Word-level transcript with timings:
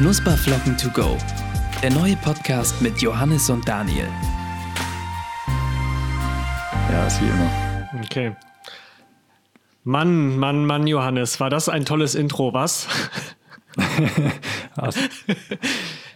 Knusperflocken 0.00 0.78
to 0.78 0.88
go. 0.88 1.18
Der 1.82 1.90
neue 1.90 2.16
Podcast 2.16 2.80
mit 2.80 3.02
Johannes 3.02 3.50
und 3.50 3.68
Daniel. 3.68 4.08
Ja, 6.90 7.06
ist 7.06 7.20
wie 7.20 7.26
immer. 7.26 7.50
Okay. 8.02 8.34
Mann, 9.84 10.38
Mann, 10.38 10.64
Mann, 10.64 10.86
Johannes, 10.86 11.38
war 11.38 11.50
das 11.50 11.68
ein 11.68 11.84
tolles 11.84 12.14
Intro, 12.14 12.54
was? 12.54 12.88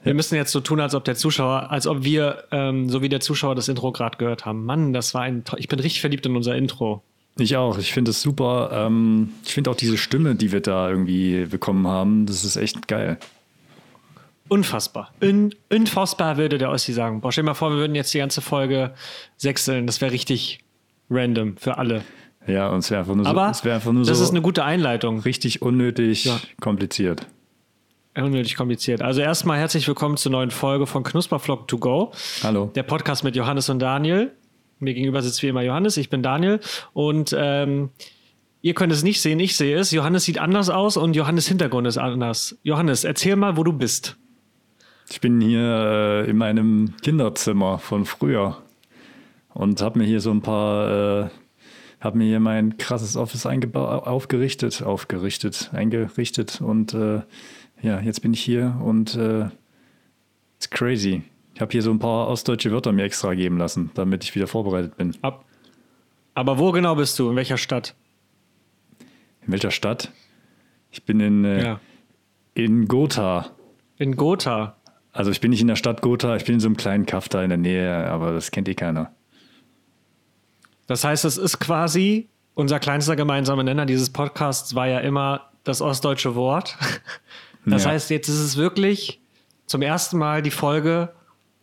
wir 0.03 0.15
müssen 0.15 0.37
jetzt 0.37 0.53
so 0.53 0.61
tun, 0.61 0.81
als 0.81 0.95
ob 0.95 1.05
der 1.05 1.15
Zuschauer, 1.17 1.71
als 1.71 1.87
ob 1.87 2.05
wir, 2.05 2.45
ähm, 2.53 2.89
so 2.89 3.03
wie 3.03 3.11
der 3.11 3.21
Zuschauer 3.21 3.55
das 3.55 3.69
Intro 3.69 3.93
gerade 3.93 4.17
gehört 4.17 4.47
haben. 4.47 4.65
Mann, 4.65 4.95
das 4.95 5.13
war 5.13 5.21
ein, 5.21 5.45
to- 5.45 5.59
ich 5.59 5.69
bin 5.69 5.79
richtig 5.79 6.01
verliebt 6.01 6.25
in 6.25 6.35
unser 6.37 6.57
Intro. 6.57 7.03
Ich 7.37 7.55
auch. 7.59 7.77
Ich 7.77 7.93
finde 7.93 8.13
es 8.13 8.23
super. 8.23 8.71
Ähm, 8.73 9.35
ich 9.45 9.53
finde 9.53 9.71
auch 9.71 9.77
diese 9.77 9.99
Stimme, 9.99 10.37
die 10.37 10.53
wir 10.53 10.61
da 10.61 10.89
irgendwie 10.89 11.45
bekommen 11.45 11.87
haben, 11.87 12.25
das 12.25 12.45
ist 12.45 12.57
echt 12.57 12.89
geil. 12.89 13.19
Unfassbar. 14.49 15.11
Un, 15.23 15.55
unfassbar 15.73 16.37
würde 16.37 16.59
der 16.59 16.71
Ossi 16.71 16.93
sagen. 16.93 17.21
Boah, 17.21 17.33
stell 17.33 17.45
dir 17.45 17.51
mal 17.51 17.55
vor, 17.55 17.71
wir 17.71 17.79
würden 17.79 17.95
jetzt 17.95 18.13
die 18.13 18.19
ganze 18.19 18.41
Folge 18.41 18.93
sechseln. 19.37 19.87
Das 19.87 20.01
wäre 20.01 20.13
richtig 20.13 20.61
random 21.11 21.57
für 21.57 21.79
alle. 21.79 22.03
Ja, 22.47 22.69
und 22.69 22.81
es 22.81 22.91
wäre 22.91 23.01
einfach 23.01 23.15
nur 23.15 23.27
Aber 23.27 23.55
so, 23.55 23.69
einfach 23.71 23.93
nur 23.93 24.05
das 24.05 24.19
so 24.19 24.25
ist 24.25 24.31
eine 24.31 24.43
gute 24.43 24.65
Einleitung. 24.65 25.21
richtig 25.21 25.63
unnötig 25.63 26.27
Ja. 26.27 26.39
kompliziert. 26.61 27.27
Unnötig 28.17 28.55
kompliziert. 28.55 29.01
Also 29.03 29.23
erstmal 29.23 29.59
herzlich 29.59 29.89
willkommen 29.89 30.17
zur 30.19 30.31
neuen 30.31 30.51
Folge 30.51 30.87
von 30.87 31.03
Knusperflock 31.03 31.67
to 31.67 31.79
go. 31.79 32.13
Hallo. 32.43 32.71
Der 32.75 32.83
Podcast 32.83 33.25
mit 33.25 33.35
Johannes 33.35 33.71
und 33.71 33.79
Daniel. 33.81 34.33
Mir 34.79 34.93
gegenüber 34.93 35.23
sitzt 35.23 35.43
wie 35.43 35.49
immer 35.49 35.63
Johannes, 35.63 35.97
ich 35.97 36.11
bin 36.11 36.23
Daniel. 36.23 36.61
Und 36.93 37.35
ähm, 37.37 37.91
ihr 38.61 38.75
könnt 38.75 38.93
es 38.93 39.03
nicht 39.03 39.21
sehen, 39.23 39.41
ich 39.41 39.57
sehe 39.57 39.77
es. 39.79 39.91
Johannes 39.91 40.25
sieht 40.25 40.39
anders 40.39 40.69
aus 40.69 40.97
und 40.99 41.17
Johannes 41.17 41.49
Hintergrund 41.49 41.87
ist 41.87 41.97
anders. 41.99 42.59
Johannes, 42.63 43.05
erzähl 43.05 43.37
mal, 43.37 43.57
wo 43.57 43.65
du 43.65 43.73
bist. 43.73 44.17
Ich 45.15 45.21
bin 45.21 45.41
hier 45.41 46.25
äh, 46.27 46.29
in 46.29 46.37
meinem 46.37 46.97
Kinderzimmer 47.01 47.79
von 47.79 48.05
früher 48.05 48.61
und 49.51 49.81
habe 49.81 50.01
mir 50.01 50.07
hier 50.07 50.21
so 50.21 50.33
ein 50.33 50.43
paar, 50.43 51.27
äh, 51.27 51.29
habe 52.01 52.19
mir 52.19 52.25
hier 52.25 52.41
mein 52.41 52.79
krasses 52.79 53.17
Office 53.17 53.47
aufgerichtet, 53.47 54.83
aufgerichtet, 54.83 55.71
eingerichtet 55.73 56.61
und 56.61 56.95
äh, 56.95 57.21
ja, 57.81 58.01
jetzt 58.01 58.23
bin 58.23 58.33
ich 58.35 58.41
hier 58.41 58.77
und 58.83 59.15
äh, 59.15 59.51
it's 60.57 60.69
crazy. 60.69 61.23
Ich 61.55 61.61
habe 61.61 61.71
hier 61.71 61.83
so 61.83 61.93
ein 61.93 62.01
paar 62.01 62.27
ostdeutsche 62.27 62.73
Wörter 62.73 62.91
mir 62.91 63.05
extra 63.05 63.35
geben 63.35 63.57
lassen, 63.57 63.93
damit 63.95 64.25
ich 64.25 64.35
wieder 64.35 64.49
vorbereitet 64.49 64.97
bin. 64.97 65.15
Ab. 65.23 65.45
Aber 66.35 66.59
wo 66.59 66.73
genau 66.73 66.97
bist 66.97 67.17
du? 67.21 67.31
In 67.31 67.37
welcher 67.37 67.57
Stadt? 67.57 67.95
In 69.47 69.53
welcher 69.53 69.71
Stadt? 69.71 70.11
Ich 70.91 71.05
bin 71.05 71.21
in, 71.21 71.45
äh, 71.45 71.63
Ja. 71.63 71.81
in 72.55 72.89
Gotha. 72.89 73.53
In 73.97 74.17
Gotha. 74.17 74.77
Also 75.15 75.31
ich 75.31 75.41
bin 75.41 75.51
nicht 75.51 75.61
in 75.61 75.69
der 75.69 75.77
Stadt 75.77 76.03
Gotha, 76.03 76.35
ich 76.37 76.45
bin 76.45 76.55
in 76.55 76.61
so 76.61 76.67
einem 76.67 76.77
kleinen 76.77 77.07
Kaff 77.07 77.29
da 77.29 77.43
in 77.43 77.49
der 77.49 77.57
Nähe, 77.59 78.07
aber 78.11 78.33
das 78.33 78.51
kennt 78.51 78.69
eh 78.69 78.75
keiner. 78.75 79.13
Das 80.87 81.05
heißt, 81.05 81.25
es 81.25 81.39
ist 81.39 81.61
quasi 81.61 82.29
unser 82.55 82.79
kleinster 82.81 83.17
gemeinsamer 83.17 83.63
Nenner 83.63 83.87
dieses 83.87 84.11
Podcasts 84.11 84.75
war 84.75 84.87
ja 84.89 84.99
immer 85.01 85.51
das 85.65 85.81
ostdeutsche 85.81 86.35
Wort. 86.35 86.77
Das 87.67 87.85
Ja. 87.85 87.93
heißt, 87.93 88.11
jetzt 88.11 88.29
ist 88.29 88.41
es 88.41 88.59
wirklich 88.59 89.23
zum 89.65 89.81
ersten 89.81 90.19
Mal 90.19 90.43
die 90.43 90.51
Folge, 90.51 91.15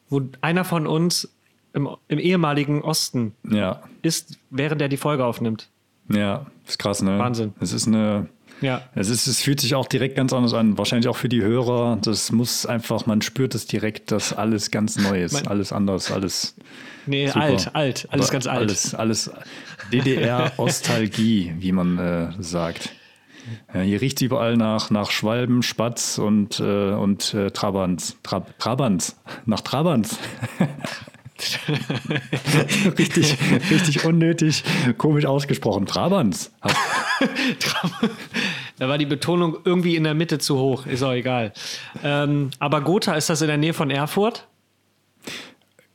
wo 0.09 0.19
einer 0.41 0.63
von 0.63 0.87
uns 0.87 1.31
im, 1.73 1.87
im 2.07 2.17
ehemaligen 2.17 2.81
Osten 2.81 3.33
Ja, 3.47 3.83
ist, 4.01 4.39
während 4.49 4.81
er 4.81 4.89
die 4.89 4.97
Folge 4.97 5.23
aufnimmt. 5.25 5.69
ja, 6.09 6.47
ist 6.67 6.79
krass, 6.79 7.03
ne? 7.03 7.19
Wahnsinn. 7.19 7.53
Es 7.59 7.71
ist 7.71 7.85
eine, 7.85 8.25
Ja. 8.61 8.83
es 8.95 9.09
ist, 9.09 9.27
es 9.27 9.41
fühlt 9.41 9.59
sich 9.59 9.75
auch 9.75 9.87
direkt 9.87 10.15
ganz 10.15 10.33
anders 10.33 10.53
an. 10.53 10.77
Wahrscheinlich 10.77 11.07
auch 11.07 11.17
für 11.17 11.29
die 11.29 11.41
Hörer. 11.41 11.97
Das 12.01 12.31
muss 12.31 12.65
einfach, 12.65 13.05
man 13.05 13.21
spürt 13.21 13.55
es 13.55 13.65
direkt, 13.65 14.11
dass 14.11 14.33
alles 14.33 14.71
ganz 14.71 14.97
neu 14.97 15.23
ist, 15.23 15.33
Mein- 15.33 15.47
alles 15.47 15.71
anders, 15.71 16.11
alles. 16.11 16.55
Nee, 17.07 17.27
super. 17.27 17.41
alt, 17.41 17.75
alt, 17.75 18.07
alles 18.11 18.27
Aber 18.27 18.33
ganz 18.33 18.47
alt. 18.47 18.59
Alles, 18.59 18.95
alles 18.95 19.31
DDR-Ostalgie, 19.91 21.53
wie 21.59 21.71
man 21.71 21.97
äh, 21.97 22.29
sagt. 22.39 22.89
Ja, 23.73 23.81
hier 23.81 24.01
riecht 24.01 24.19
es 24.19 24.21
überall 24.21 24.55
nach, 24.55 24.91
nach 24.91 25.09
Schwalben, 25.09 25.63
Spatz 25.63 26.19
und, 26.19 26.59
äh, 26.59 26.91
und 26.91 27.33
äh, 27.33 27.49
Trabants. 27.49 28.17
Trab, 28.21 28.57
Trabants. 28.59 29.17
Nach 29.45 29.61
Trabants. 29.61 30.17
richtig, 32.99 33.37
richtig 33.71 34.05
unnötig, 34.05 34.63
komisch 34.97 35.25
ausgesprochen. 35.25 35.85
Trabants. 35.85 36.51
Da 38.79 38.89
war 38.89 38.97
die 38.97 39.05
Betonung 39.05 39.57
irgendwie 39.63 39.95
in 39.95 40.03
der 40.05 40.15
Mitte 40.15 40.39
zu 40.39 40.57
hoch, 40.57 40.87
ist 40.87 41.03
auch 41.03 41.11
egal. 41.13 41.53
Ähm, 42.03 42.49
aber 42.57 42.81
Gotha, 42.81 43.13
ist 43.13 43.29
das 43.29 43.41
in 43.41 43.47
der 43.47 43.57
Nähe 43.57 43.73
von 43.73 43.91
Erfurt? 43.91 44.47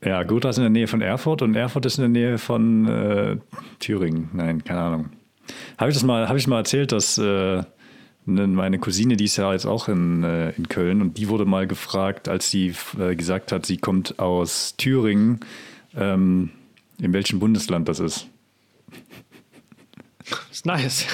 Ja, 0.03 0.23
Gotha 0.23 0.49
ist 0.49 0.57
in 0.57 0.63
der 0.63 0.69
Nähe 0.69 0.87
von 0.87 1.01
Erfurt 1.01 1.41
und 1.41 1.55
Erfurt 1.55 1.85
ist 1.85 1.97
in 1.97 2.03
der 2.03 2.09
Nähe 2.09 2.37
von 2.37 2.87
äh, 2.87 3.37
Thüringen. 3.79 4.29
Nein, 4.31 4.63
keine 4.63 4.79
Ahnung. 4.79 5.09
Habe 5.77 5.89
ich 5.89 5.97
das 5.97 6.03
mal, 6.05 6.29
habe 6.29 6.37
ich 6.37 6.47
mal 6.47 6.59
erzählt, 6.59 6.91
dass 6.93 7.17
äh, 7.17 7.63
ne- 8.25 8.47
meine 8.47 8.79
Cousine, 8.79 9.17
die 9.17 9.25
ist 9.25 9.35
ja 9.37 9.51
jetzt 9.51 9.65
auch 9.65 9.89
in, 9.89 10.23
äh, 10.23 10.51
in 10.51 10.69
Köln 10.69 11.01
und 11.01 11.17
die 11.17 11.27
wurde 11.27 11.45
mal 11.45 11.67
gefragt, 11.67 12.29
als 12.29 12.49
sie 12.51 12.73
äh, 12.99 13.15
gesagt 13.15 13.51
hat, 13.51 13.65
sie 13.65 13.77
kommt 13.77 14.17
aus 14.19 14.75
Thüringen, 14.77 15.39
ähm, 15.95 16.51
in 17.01 17.11
welchem 17.11 17.39
Bundesland 17.39 17.89
das 17.89 17.99
ist. 17.99 18.27
Ist 20.51 20.65
nice. 20.65 21.05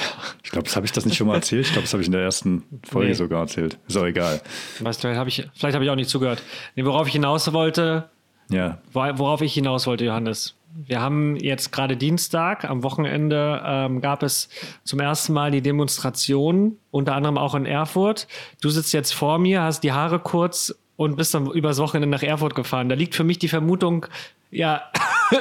Ich 0.44 0.52
glaube, 0.52 0.66
das 0.66 0.76
habe 0.76 0.86
ich 0.86 0.92
das 0.92 1.06
nicht 1.06 1.18
schon 1.18 1.28
mal 1.28 1.36
erzählt. 1.36 1.66
Ich 1.66 1.72
glaube, 1.74 1.84
das 1.84 1.94
habe 1.94 2.02
ich 2.02 2.08
in 2.08 2.14
der 2.14 2.22
ersten 2.22 2.64
Folge 2.88 3.10
Nee. 3.10 3.14
sogar 3.14 3.42
erzählt. 3.42 3.78
Ist 3.88 3.98
auch 3.98 4.06
egal. 4.06 4.42
Weißt 4.80 5.00
du, 5.00 5.08
vielleicht 5.08 5.20
habe 5.20 5.30
ich, 5.30 5.48
vielleicht 5.56 5.76
habe 5.76 5.84
ich 5.86 5.92
auch 5.92 5.96
nicht 5.96 6.10
zugehört. 6.10 6.42
Nee, 6.76 6.86
worauf 6.86 7.08
ich 7.08 7.14
hinaus 7.14 7.52
wollte, 7.54 8.10
Ja, 8.50 8.80
Wor- 8.92 9.18
Worauf 9.20 9.42
ich 9.42 9.54
hinaus 9.54 9.88
wollte, 9.88 10.06
Johannes. 10.06 10.56
Wir 10.76 11.00
haben 11.02 11.36
jetzt 11.38 11.72
gerade 11.72 11.96
Dienstag, 11.96 12.66
am 12.66 12.82
Wochenende 12.84 13.62
ähm, 13.66 14.02
gab 14.02 14.24
es 14.24 14.50
zum 14.84 15.00
ersten 15.00 15.32
Mal 15.34 15.52
die 15.52 15.62
Demonstration, 15.62 16.78
unter 16.92 17.14
anderem 17.16 17.38
auch 17.38 17.54
in 17.56 17.66
Erfurt. 17.66 18.28
Du 18.62 18.70
sitzt 18.70 18.92
jetzt 18.94 19.14
vor 19.14 19.38
mir, 19.40 19.62
hast 19.62 19.82
die 19.84 19.92
Haare 19.92 20.20
kurz 20.20 20.74
und 20.96 21.16
bist 21.16 21.34
dann 21.34 21.46
übers 21.52 21.78
Wochenende 21.78 22.08
nach 22.16 22.24
Erfurt 22.24 22.56
gefahren. 22.56 22.90
Da 22.90 22.96
liegt 22.96 23.14
für 23.16 23.24
mich 23.24 23.38
die 23.40 23.48
Vermutung, 23.48 24.08
ja, 24.52 24.82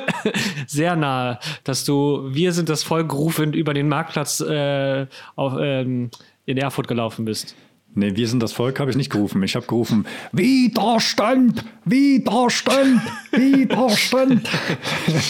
sehr 0.66 0.97
nahe, 0.97 1.38
dass 1.64 1.84
du, 1.84 2.28
wir 2.32 2.53
sind 2.53 2.69
das 2.69 2.82
Volk 2.82 3.12
rufend 3.12 3.54
über 3.54 3.75
den 3.75 3.88
Marktplatz 3.88 4.41
äh, 4.41 5.06
auf, 5.36 5.54
ähm, 5.60 6.10
in 6.47 6.56
Erfurt 6.58 6.88
gelaufen 6.88 7.25
bist. 7.25 7.54
Nee, 7.94 8.16
wir 8.16 8.26
sind 8.26 8.42
das 8.42 8.52
Volk, 8.52 8.81
habe 8.81 8.91
ich 8.91 8.97
nicht 8.97 9.10
gerufen. 9.10 9.42
Ich 9.42 9.54
habe 9.54 9.66
gerufen, 9.66 10.06
Widerstand, 10.32 11.62
Widerstand, 11.84 13.02
Widerstand. 13.32 14.48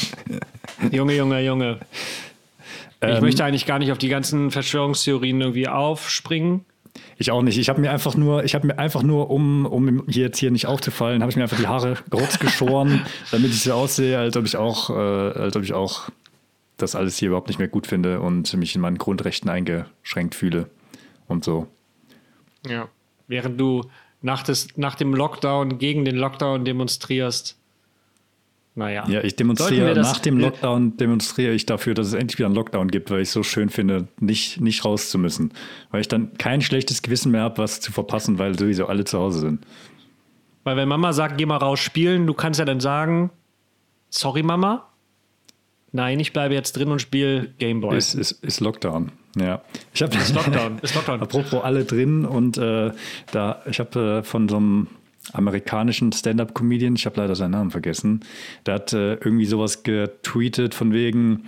Junge, 0.93 1.17
Junge, 1.17 1.45
Junge. 1.45 1.79
Ich 3.01 3.09
Ähm, 3.09 3.21
möchte 3.21 3.45
eigentlich 3.45 3.67
gar 3.67 3.81
nicht 3.81 3.91
auf 3.91 3.99
die 3.99 4.09
ganzen 4.09 4.53
Verschwörungstheorien 4.53 5.41
irgendwie 5.41 5.67
aufspringen. 5.67 6.65
Ich 7.23 7.31
auch 7.31 7.43
nicht. 7.43 7.57
Ich 7.57 7.69
habe 7.69 7.81
mir 7.81 7.93
einfach 7.93 8.17
nur, 8.17 8.43
ich 8.43 8.57
habe 8.57 8.67
mir 8.67 8.81
einfach 8.81 9.05
nur, 9.05 9.31
um, 9.31 9.65
um 9.65 10.03
hier 10.09 10.25
jetzt 10.25 10.39
hier 10.39 10.51
nicht 10.51 10.67
aufzufallen, 10.67 11.23
habe 11.23 11.31
ich 11.31 11.37
mir 11.37 11.45
einfach 11.45 11.57
die 11.57 11.69
Haare 11.69 11.97
kurz 12.11 12.41
geschoren, 12.41 13.07
damit 13.31 13.53
ich 13.53 13.63
so 13.63 13.75
aussehe, 13.75 14.19
als 14.19 14.37
ob 14.37 14.45
ich 14.45 14.57
auch, 14.57 14.91
äh, 14.91 14.93
als 14.93 15.55
ob 15.55 15.63
ich 15.63 15.73
auch 15.73 16.09
das 16.79 16.97
alles 16.97 17.19
hier 17.19 17.29
überhaupt 17.29 17.47
nicht 17.47 17.61
mehr 17.61 17.69
gut 17.69 17.87
finde 17.87 18.19
und 18.19 18.53
mich 18.55 18.75
in 18.75 18.81
meinen 18.81 18.99
Grundrechten 18.99 19.49
eingeschränkt 19.49 20.35
fühle 20.35 20.69
und 21.29 21.45
so. 21.45 21.69
Ja. 22.67 22.89
Während 23.29 23.61
du 23.61 23.83
nach, 24.21 24.43
des, 24.43 24.77
nach 24.77 24.97
dem 24.97 25.15
Lockdown 25.15 25.79
gegen 25.79 26.05
den 26.05 26.17
Lockdown 26.17 26.65
demonstrierst. 26.65 27.57
Naja. 28.75 29.05
Ja, 29.07 29.23
ich 29.23 29.37
demonstriere 29.37 29.95
nach 29.95 30.19
dem 30.21 30.39
Lockdown 30.39 30.97
demonstriere 30.97 31.53
ich 31.53 31.67
dafür, 31.67 31.93
dass 31.93 32.07
es 32.07 32.15
endlich 32.15 32.39
wieder 32.39 32.47
einen 32.47 32.55
Lockdown 32.55 32.89
gibt, 32.89 33.11
weil 33.11 33.21
ich 33.21 33.29
es 33.29 33.33
so 33.33 33.43
schön 33.43 33.69
finde, 33.69 34.09
nicht, 34.19 34.61
nicht 34.63 34.85
raus 34.85 35.11
zu 35.11 35.19
müssen. 35.19 35.53
Weil 35.91 36.01
ich 36.01 36.09
dann 36.09 36.33
kein 36.39 36.63
schlechtes 36.63 37.03
Gewissen 37.03 37.33
mehr 37.33 37.43
habe, 37.43 37.59
was 37.59 37.81
zu 37.81 37.93
verpassen, 37.93 38.39
weil 38.39 38.59
sowieso 38.59 38.87
alle 38.87 39.05
zu 39.05 39.19
Hause 39.19 39.41
sind. 39.41 39.67
Weil 40.65 40.77
wenn 40.77 40.89
Mama 40.89 41.13
sagt, 41.13 41.37
geh 41.37 41.45
mal 41.45 41.59
raus 41.59 41.81
spielen, 41.81 42.27
du 42.27 42.33
kannst 42.33 42.59
ja 42.61 42.65
dann 42.65 42.81
sagen, 42.81 43.31
sorry 44.09 44.43
Mama, 44.43 44.89
nein, 45.91 46.19
ich 46.19 46.33
bleibe 46.33 46.55
jetzt 46.55 46.73
drin 46.73 46.89
und 46.89 47.03
spiele 47.03 47.53
Gameboy. 47.59 47.97
Ist, 47.97 48.15
ist, 48.15 48.33
ist 48.43 48.61
Lockdown. 48.61 49.13
Ja. 49.37 49.63
Ich 49.95 50.03
habe 50.03 50.17
Ist 50.17 50.35
Lockdown, 50.35 50.79
ist 50.81 50.95
Lockdown. 50.95 51.21
Apropos 51.23 51.63
alle 51.63 51.85
drin 51.85 52.25
und 52.25 52.59
äh, 52.59 52.93
da, 53.33 53.63
ich 53.67 53.81
habe 53.81 54.19
äh, 54.21 54.23
von 54.23 54.49
so 54.49 54.57
einem 54.57 54.89
amerikanischen 55.33 56.13
Stand-up-Comedian, 56.13 56.97
ich 56.97 57.07
habe 57.07 57.21
leider 57.21 57.37
seinen 57.37 57.53
Namen 57.53 57.71
vergessen, 57.71 58.21
der 58.67 58.75
hat 58.75 58.93
äh, 58.93 59.15
irgendwie 59.15 59.47
sowas 59.47 59.83
getweetet 59.83 60.75
von 60.75 60.93
wegen, 60.93 61.45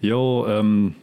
yo, 0.00 0.46
ähm, 0.48 0.94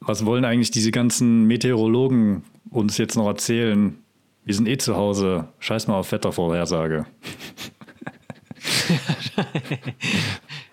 was 0.00 0.24
wollen 0.24 0.44
eigentlich 0.44 0.70
diese 0.70 0.90
ganzen 0.90 1.44
Meteorologen 1.46 2.42
uns 2.70 2.98
jetzt 2.98 3.16
noch 3.16 3.26
erzählen? 3.26 3.96
Wir 4.44 4.54
sind 4.54 4.68
eh 4.68 4.78
zu 4.78 4.96
Hause, 4.96 5.48
scheiß 5.58 5.86
mal 5.88 5.96
auf 5.96 6.12
Wettervorhersage. 6.12 7.06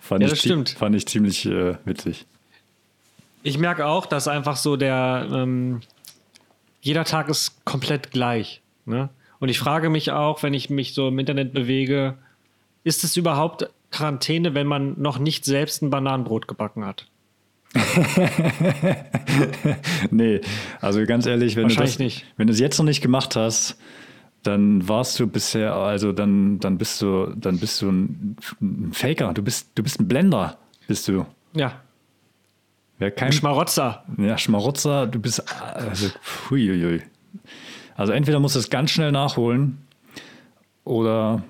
fand, 0.00 0.22
Ja, 0.22 0.26
ich, 0.26 0.30
das 0.32 0.40
zi- 0.40 0.48
stimmt. 0.48 0.70
fand 0.70 0.94
ich 0.96 1.06
ziemlich 1.06 1.46
äh, 1.46 1.76
witzig. 1.84 2.26
Ich 3.42 3.58
merke 3.58 3.86
auch, 3.86 4.06
dass 4.06 4.28
einfach 4.28 4.56
so 4.56 4.76
der, 4.76 5.28
ähm, 5.32 5.80
jeder 6.80 7.04
Tag 7.04 7.28
ist 7.28 7.64
komplett 7.64 8.10
gleich. 8.10 8.60
Ne? 8.86 9.08
Und 9.38 9.48
ich 9.48 9.58
frage 9.58 9.90
mich 9.90 10.10
auch, 10.12 10.42
wenn 10.42 10.54
ich 10.54 10.70
mich 10.70 10.94
so 10.94 11.08
im 11.08 11.18
Internet 11.18 11.52
bewege, 11.52 12.16
ist 12.84 13.04
es 13.04 13.16
überhaupt 13.16 13.68
Quarantäne, 13.90 14.54
wenn 14.54 14.66
man 14.66 15.00
noch 15.00 15.18
nicht 15.18 15.44
selbst 15.44 15.82
ein 15.82 15.90
Bananenbrot 15.90 16.48
gebacken 16.48 16.84
hat? 16.84 17.06
nee, 20.10 20.40
also 20.80 21.04
ganz 21.04 21.26
ehrlich, 21.26 21.56
wenn 21.56 21.68
du, 21.68 21.74
das, 21.74 21.98
nicht. 21.98 22.24
wenn 22.36 22.46
du 22.46 22.52
es 22.52 22.60
jetzt 22.60 22.78
noch 22.78 22.86
nicht 22.86 23.02
gemacht 23.02 23.36
hast, 23.36 23.78
dann 24.42 24.88
warst 24.88 25.18
du 25.20 25.26
bisher, 25.26 25.74
also 25.74 26.12
dann, 26.12 26.58
dann 26.60 26.78
bist 26.78 27.02
du, 27.02 27.34
dann 27.36 27.58
bist 27.58 27.82
du 27.82 27.90
ein, 27.90 28.36
ein 28.62 28.92
Faker, 28.92 29.34
du 29.34 29.42
bist, 29.42 29.70
du 29.74 29.82
bist 29.82 30.00
ein 30.00 30.08
Blender, 30.08 30.56
bist 30.86 31.08
du. 31.08 31.26
Ja, 31.54 31.82
Wer 32.98 33.10
kein 33.10 33.28
ein 33.28 33.32
Schmarotzer. 33.32 34.04
ja, 34.18 34.38
Schmarotzer, 34.38 35.06
du 35.06 35.20
bist, 35.20 35.42
also, 35.60 36.08
huiuiui. 36.48 37.02
Also 37.96 38.12
entweder 38.12 38.40
musst 38.40 38.54
du 38.54 38.58
es 38.60 38.70
ganz 38.70 38.90
schnell 38.90 39.12
nachholen 39.12 39.78
oder, 40.84 41.42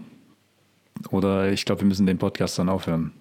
oder 1.10 1.50
ich 1.52 1.64
glaube, 1.64 1.82
wir 1.82 1.88
müssen 1.88 2.06
den 2.06 2.18
Podcast 2.18 2.58
dann 2.58 2.68
aufhören. 2.68 3.12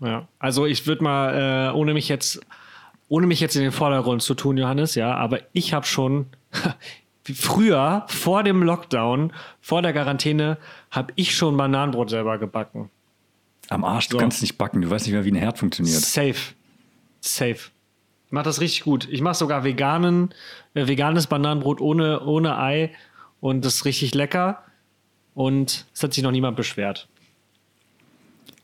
Ja, 0.00 0.28
also 0.38 0.66
ich 0.66 0.86
würde 0.86 1.02
mal, 1.02 1.70
äh, 1.70 1.76
ohne 1.76 1.92
mich 1.94 2.08
jetzt, 2.08 2.40
ohne 3.08 3.26
mich 3.26 3.40
jetzt 3.40 3.56
in 3.56 3.62
den 3.62 3.72
Vordergrund 3.72 4.22
zu 4.22 4.34
tun, 4.34 4.56
Johannes, 4.56 4.94
ja, 4.94 5.14
aber 5.16 5.40
ich 5.52 5.72
habe 5.72 5.86
schon 5.86 6.26
früher, 7.24 8.04
vor 8.08 8.42
dem 8.44 8.62
Lockdown, 8.62 9.32
vor 9.60 9.82
der 9.82 9.92
Quarantäne, 9.92 10.58
habe 10.90 11.12
ich 11.16 11.34
schon 11.34 11.56
Bananenbrot 11.56 12.10
selber 12.10 12.38
gebacken. 12.38 12.90
Am 13.70 13.84
Arsch, 13.84 14.08
du 14.08 14.12
So. 14.16 14.18
kannst 14.18 14.40
nicht 14.40 14.56
backen, 14.56 14.80
du 14.82 14.88
weißt 14.90 15.06
nicht 15.06 15.14
mehr, 15.14 15.24
wie 15.24 15.32
ein 15.32 15.36
Herd 15.36 15.58
funktioniert. 15.58 16.00
Safe. 16.00 16.36
Safe. 17.20 17.58
Ich 18.28 18.32
mach 18.32 18.42
das 18.42 18.60
richtig 18.60 18.82
gut. 18.84 19.08
Ich 19.10 19.22
mache 19.22 19.36
sogar 19.36 19.64
veganen, 19.64 20.34
äh, 20.74 20.86
veganes 20.86 21.28
Bananenbrot 21.28 21.80
ohne, 21.80 22.20
ohne 22.20 22.58
Ei 22.58 22.92
und 23.40 23.64
das 23.64 23.76
ist 23.76 23.84
richtig 23.86 24.14
lecker. 24.14 24.62
Und 25.34 25.86
es 25.94 26.02
hat 26.02 26.12
sich 26.12 26.22
noch 26.22 26.30
niemand 26.30 26.54
beschwert. 26.58 27.08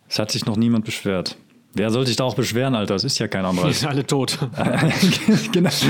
Es 0.06 0.18
hat 0.18 0.30
sich 0.30 0.44
noch 0.44 0.56
niemand 0.56 0.84
beschwert. 0.84 1.38
Wer 1.72 1.90
soll 1.90 2.06
sich 2.06 2.16
da 2.16 2.24
auch 2.24 2.34
beschweren, 2.34 2.74
Alter? 2.74 2.94
Es 2.94 3.04
ist 3.04 3.18
ja 3.18 3.26
kein 3.26 3.42
Die 3.44 3.48
anderer. 3.48 3.72
sind 3.72 3.88
alle 3.90 4.06
tot. 4.06 4.38
genau. 5.52 5.70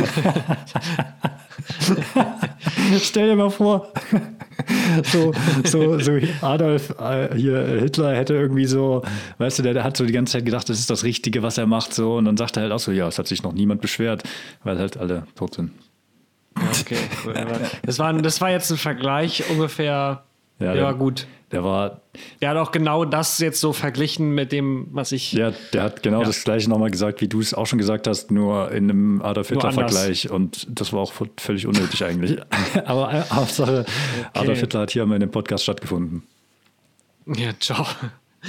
Stell 3.02 3.28
dir 3.30 3.36
mal 3.36 3.50
vor, 3.50 3.92
so, 5.04 5.32
so, 5.64 5.98
so 5.98 6.18
Adolf 6.42 6.94
äh, 7.00 7.34
hier, 7.36 7.66
Hitler 7.80 8.14
hätte 8.14 8.34
irgendwie 8.34 8.66
so, 8.66 9.02
weißt 9.38 9.58
du, 9.58 9.62
der, 9.62 9.74
der 9.74 9.84
hat 9.84 9.96
so 9.96 10.04
die 10.04 10.12
ganze 10.12 10.34
Zeit 10.34 10.44
gedacht, 10.44 10.68
das 10.68 10.78
ist 10.78 10.90
das 10.90 11.04
Richtige, 11.04 11.42
was 11.42 11.58
er 11.58 11.66
macht, 11.66 11.94
so, 11.94 12.16
und 12.16 12.24
dann 12.24 12.36
sagt 12.36 12.56
er 12.56 12.64
halt 12.64 12.72
auch 12.72 12.78
so, 12.78 12.92
ja, 12.92 13.08
es 13.08 13.18
hat 13.18 13.26
sich 13.26 13.42
noch 13.42 13.52
niemand 13.52 13.80
beschwert, 13.80 14.22
weil 14.62 14.78
halt 14.78 14.96
alle 14.96 15.26
tot 15.34 15.54
sind. 15.54 15.72
Okay, 16.56 16.98
cool. 17.24 17.34
Das 17.84 17.98
war, 17.98 18.12
das 18.12 18.40
war 18.40 18.50
jetzt 18.50 18.70
ein 18.70 18.78
Vergleich 18.78 19.42
ungefähr. 19.50 20.24
Ja, 20.58 20.66
der 20.66 20.74
der- 20.74 20.84
war 20.84 20.94
gut. 20.94 21.26
Der 21.52 21.62
war, 21.62 22.00
Der 22.40 22.50
hat 22.50 22.56
auch 22.56 22.72
genau 22.72 23.04
das 23.04 23.38
jetzt 23.38 23.60
so 23.60 23.72
verglichen 23.72 24.34
mit 24.34 24.50
dem, 24.50 24.88
was 24.90 25.12
ich. 25.12 25.32
ja, 25.34 25.52
der 25.72 25.84
hat 25.84 26.02
genau 26.02 26.20
Ja. 26.20 26.26
das 26.26 26.42
gleiche 26.42 26.68
nochmal 26.68 26.90
gesagt, 26.90 27.20
wie 27.20 27.28
du 27.28 27.38
es 27.40 27.54
auch 27.54 27.66
schon 27.66 27.78
gesagt 27.78 28.08
hast, 28.08 28.32
nur 28.32 28.72
in 28.72 28.90
einem 28.90 29.22
Adolf 29.22 29.50
Hitler-Vergleich. 29.50 30.30
Und 30.30 30.66
das 30.68 30.92
war 30.92 30.98
auch 31.00 31.12
völlig 31.38 31.66
unnötig 31.68 32.02
eigentlich. 32.04 32.38
Aber 32.86 33.12
äh, 33.14 33.22
Hauptsache, 33.30 33.84
Adolf 34.32 34.58
Hitler 34.58 34.80
hat 34.80 34.90
hier 34.90 35.06
mal 35.06 35.14
in 35.14 35.20
dem 35.20 35.30
Podcast 35.30 35.62
stattgefunden. 35.62 36.24
Ja, 37.26 37.50
ciao. 37.60 37.86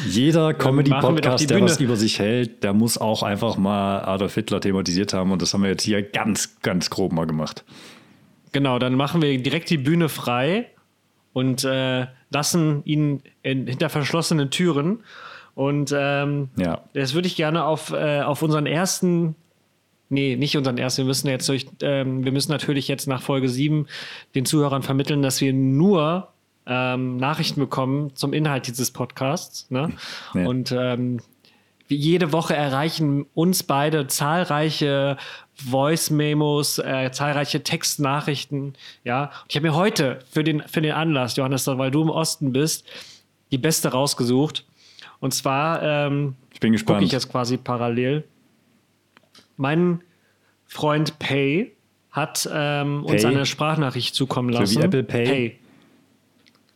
Jeder 0.07 0.53
Comedy-Podcast, 0.55 1.47
der 1.49 1.61
was 1.61 1.79
über 1.79 1.95
sich 1.97 2.17
hält, 2.19 2.63
der 2.63 2.73
muss 2.73 2.97
auch 2.97 3.21
einfach 3.23 3.55
mal 3.57 3.99
Adolf 3.99 4.33
Hitler 4.33 4.59
thematisiert 4.61 5.13
haben. 5.13 5.31
Und 5.31 5.41
das 5.43 5.53
haben 5.53 5.61
wir 5.61 5.69
jetzt 5.69 5.83
hier 5.83 6.01
ganz, 6.01 6.59
ganz 6.61 6.89
grob 6.89 7.13
mal 7.13 7.25
gemacht. 7.27 7.63
Genau, 8.51 8.79
dann 8.79 8.95
machen 8.95 9.21
wir 9.21 9.37
direkt 9.41 9.69
die 9.69 9.77
Bühne 9.77 10.09
frei 10.09 10.67
und 11.35 11.65
äh, 11.65 12.07
lassen 12.29 12.81
ihn 12.85 13.21
in, 13.43 13.67
hinter 13.67 13.89
verschlossenen 13.89 14.51
Türen. 14.51 15.03
Und 15.53 15.93
ähm, 15.93 16.47
Ja. 16.55 16.79
das 16.93 17.13
würde 17.13 17.27
ich 17.27 17.35
gerne 17.35 17.65
auf, 17.65 17.91
äh, 17.91 18.21
auf 18.21 18.41
unseren 18.41 18.65
ersten. 18.65 19.35
Nee, 20.07 20.37
nicht 20.37 20.55
unseren 20.55 20.77
ersten. 20.77 20.99
Wir 21.01 21.07
müssen 21.07 21.27
jetzt 21.27 21.49
durch, 21.49 21.67
ähm, 21.81 22.23
wir 22.23 22.31
müssen 22.31 22.53
natürlich 22.53 22.87
jetzt 22.87 23.05
nach 23.07 23.21
Folge 23.21 23.49
7 23.49 23.85
den 24.33 24.45
Zuhörern 24.45 24.81
vermitteln, 24.81 25.21
dass 25.21 25.41
wir 25.41 25.51
nur 25.51 26.29
ähm, 26.67 27.17
Nachrichten 27.17 27.59
bekommen 27.59 28.15
zum 28.15 28.31
Inhalt 28.31 28.67
dieses 28.67 28.91
Podcasts. 28.91 29.69
Ne? 29.69 29.91
Ja. 30.35 30.45
Und 30.47 30.71
ähm, 30.71 31.19
jede 31.87 32.31
Woche 32.31 32.55
erreichen 32.55 33.25
uns 33.33 33.63
beide 33.63 34.07
zahlreiche 34.07 35.17
Voice-Memos, 35.55 36.79
äh, 36.79 37.11
zahlreiche 37.11 37.63
Textnachrichten. 37.63 38.73
Ja, 39.03 39.25
und 39.25 39.31
ich 39.49 39.55
habe 39.55 39.67
mir 39.67 39.75
heute 39.75 40.19
für 40.29 40.43
den, 40.43 40.63
für 40.67 40.81
den 40.81 40.91
Anlass, 40.93 41.35
Johannes, 41.35 41.67
weil 41.67 41.91
du 41.91 42.01
im 42.01 42.09
Osten 42.09 42.51
bist, 42.51 42.85
die 43.51 43.57
beste 43.57 43.89
rausgesucht. 43.89 44.65
Und 45.19 45.33
zwar 45.33 45.81
ähm, 45.81 46.35
Ich 46.53 46.59
bin 46.59 46.71
gucke 46.71 46.83
gespannt. 46.83 47.03
ich 47.03 47.11
jetzt 47.11 47.31
quasi 47.31 47.57
parallel. 47.57 48.23
Mein 49.57 50.01
Freund 50.65 51.19
Pay 51.19 51.71
hat 52.11 52.49
ähm, 52.51 53.03
uns 53.05 53.23
Pay? 53.23 53.31
eine 53.31 53.45
Sprachnachricht 53.45 54.15
zukommen 54.15 54.49
wie 54.49 54.53
lassen. 54.53 54.81
Apple 54.81 55.03
Pay? 55.03 55.57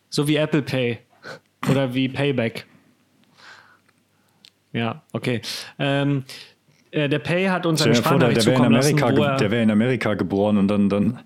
So 0.10 0.28
wie 0.28 0.36
Apple 0.38 0.62
Pay. 0.62 1.00
Oder 1.70 1.94
wie 1.94 2.08
Payback. 2.08 2.66
Ja, 4.74 5.04
okay. 5.14 5.42
Ähm, 5.78 6.24
äh, 6.92 7.10
der 7.10 7.20
Pay 7.20 7.48
hat 7.48 7.66
uns 7.66 7.82
Stell 7.82 7.94
eine 7.94 8.02
dir 8.02 8.08
vor, 8.08 8.20
der, 8.20 8.32
Sprachnachricht 8.32 8.46
der 8.46 8.46
wäre 8.46 8.52
in, 8.52 8.56
zukommen 8.56 8.76
lassen, 8.76 9.04
Amerika 9.04 9.32
er, 9.32 9.38
der 9.38 9.52
wär 9.52 9.64
in 9.64 9.72
Amerika 9.72 10.14
geboren 10.16 10.58
und 10.58 10.68
dann, 10.68 10.90
dann, 10.90 11.20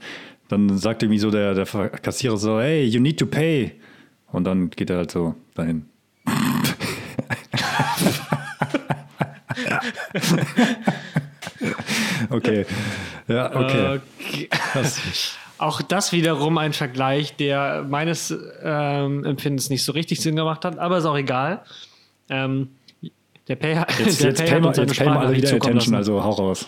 dann 0.49 0.77
sagt 0.77 1.03
irgendwie 1.03 1.19
so 1.19 1.31
der, 1.31 1.53
der 1.53 1.65
Kassierer 1.65 2.37
so, 2.37 2.59
hey, 2.59 2.83
you 2.83 2.99
need 2.99 3.17
to 3.19 3.25
pay. 3.25 3.71
Und 4.31 4.45
dann 4.45 4.69
geht 4.69 4.89
er 4.89 4.97
halt 4.97 5.11
so 5.11 5.35
dahin. 5.53 5.85
okay. 12.29 12.65
Ja, 13.27 13.55
okay. 13.55 13.99
Okay. 14.19 14.49
Auch 15.57 15.81
das 15.81 16.11
wiederum 16.11 16.57
ein 16.57 16.73
Vergleich, 16.73 17.35
der 17.35 17.85
meines 17.87 18.35
ähm, 18.63 19.23
Empfindens 19.23 19.69
nicht 19.69 19.83
so 19.83 19.91
richtig 19.91 20.19
Sinn 20.19 20.35
gemacht 20.35 20.65
hat, 20.65 20.79
aber 20.79 20.97
ist 20.97 21.05
auch 21.05 21.17
egal. 21.17 21.61
Ähm, 22.29 22.69
der 23.47 23.55
Pay, 23.55 23.75
hat- 23.75 23.99
Jetzt, 23.99 24.19
der 24.21 24.29
jetzt, 24.29 24.39
Pay 24.45 24.49
hat 24.61 24.65
uns 24.79 24.99
eine 24.99 25.19
alle 25.19 25.35
wieder 25.35 25.47
Attention, 25.49 25.75
lassen. 25.75 25.95
also 25.95 26.23
hau 26.23 26.31
raus. 26.31 26.67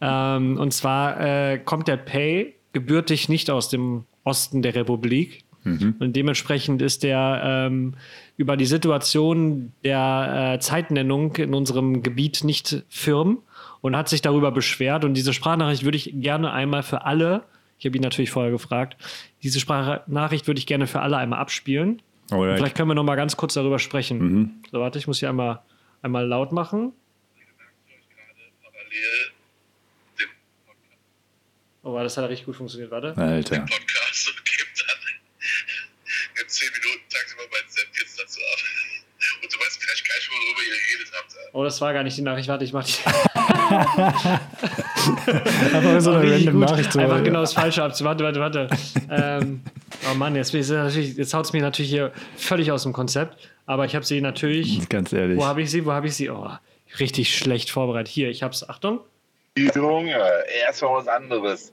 Ähm, 0.00 0.56
und 0.58 0.72
zwar 0.72 1.20
äh, 1.20 1.58
kommt 1.58 1.88
der 1.88 1.96
Pay 1.98 2.54
gebürtig 2.72 3.28
nicht 3.28 3.50
aus 3.50 3.68
dem 3.68 4.04
Osten 4.24 4.62
der 4.62 4.74
Republik. 4.74 5.44
Und 5.62 6.14
dementsprechend 6.16 6.80
ist 6.80 7.04
er 7.04 7.42
ähm, 7.44 7.92
über 8.38 8.56
die 8.56 8.64
Situation 8.64 9.72
der 9.84 10.54
äh, 10.54 10.58
Zeitnennung 10.58 11.36
in 11.36 11.52
unserem 11.52 12.02
Gebiet 12.02 12.44
nicht 12.44 12.82
firm 12.88 13.40
und 13.82 13.94
hat 13.94 14.08
sich 14.08 14.22
darüber 14.22 14.52
beschwert. 14.52 15.04
Und 15.04 15.12
diese 15.12 15.34
Sprachnachricht 15.34 15.84
würde 15.84 15.98
ich 15.98 16.12
gerne 16.14 16.50
einmal 16.52 16.82
für 16.82 17.04
alle, 17.04 17.42
ich 17.78 17.84
habe 17.84 17.94
ihn 17.94 18.02
natürlich 18.02 18.30
vorher 18.30 18.50
gefragt, 18.50 18.96
diese 19.42 19.60
Sprachnachricht 19.60 20.46
würde 20.46 20.58
ich 20.58 20.66
gerne 20.66 20.86
für 20.86 21.00
alle 21.02 21.18
einmal 21.18 21.40
abspielen. 21.40 22.00
Alright. 22.30 22.58
vielleicht 22.58 22.76
können 22.76 22.88
wir 22.88 22.94
noch 22.94 23.04
mal 23.04 23.16
ganz 23.16 23.36
kurz 23.36 23.54
darüber 23.54 23.78
sprechen. 23.78 24.62
So, 24.70 24.80
warte, 24.80 24.98
ich 24.98 25.06
muss 25.06 25.18
hier 25.18 25.28
einmal, 25.28 25.60
einmal 26.02 26.26
laut 26.26 26.52
machen. 26.52 26.92
parallel 28.62 29.32
den 30.18 30.28
Oh, 31.82 31.98
das 31.98 32.16
hat 32.16 32.28
richtig 32.28 32.46
gut 32.46 32.56
funktioniert, 32.56 32.90
warte. 32.90 33.16
Alter. 33.16 33.60
Podcast 33.60 34.28
und 34.28 34.44
gebe 34.44 34.68
dann 34.78 34.98
in 36.42 36.48
10 36.48 36.68
Minuten 36.72 37.08
tagsüber 37.08 37.42
meinen 37.50 37.68
Senf 37.70 37.88
jetzt 37.98 38.20
dazu 38.20 38.40
ab. 38.40 38.58
Und 39.42 39.52
du 39.52 39.58
weißt 39.58 39.82
vielleicht 39.82 40.08
gar 40.08 40.16
nicht, 40.16 40.30
worüber 40.30 40.62
ihr 40.62 40.76
geredet 40.96 41.12
habt. 41.18 41.36
Oh, 41.52 41.64
das 41.64 41.80
war 41.80 41.92
gar 41.92 42.02
nicht 42.02 42.16
die 42.16 42.22
Nachricht. 42.22 42.48
Warte, 42.48 42.64
ich 42.64 42.72
mach 42.72 42.84
die. 42.84 42.94
Einfach 45.74 46.00
so 46.00 46.12
eine 46.12 46.30
random 46.30 46.60
gut. 46.60 46.68
Nachricht. 46.70 46.92
So, 46.92 46.98
Einfach 47.00 47.22
genau 47.24 47.40
das 47.40 47.54
Falsche 47.54 47.82
ab. 47.82 47.92
Warte, 48.00 48.24
warte, 48.24 48.40
warte. 48.40 48.68
ähm, 49.10 49.62
oh 50.10 50.14
Mann, 50.14 50.36
jetzt, 50.36 50.52
jetzt 50.52 51.34
haut 51.34 51.44
es 51.44 51.52
mir 51.52 51.62
natürlich 51.62 51.90
hier 51.90 52.12
völlig 52.36 52.70
aus 52.72 52.84
dem 52.84 52.92
Konzept. 52.92 53.50
Aber 53.66 53.84
ich 53.84 53.94
habe 53.94 54.04
sie 54.04 54.20
natürlich. 54.20 54.88
Ganz 54.88 55.12
ehrlich. 55.12 55.38
Wo 55.38 55.44
habe 55.44 55.62
ich 55.62 55.70
sie? 55.70 55.84
Wo 55.84 55.92
habe 55.92 56.06
ich 56.06 56.14
sie? 56.14 56.30
Oh, 56.30 56.48
richtig 56.98 57.36
schlecht 57.36 57.70
vorbereitet. 57.70 58.08
Hier, 58.08 58.28
ich 58.30 58.42
habe 58.42 58.52
es. 58.52 58.68
Achtung. 58.68 59.00
Junge, 59.56 60.16
erstmal 60.64 60.94
was 60.94 61.08
anderes. 61.08 61.72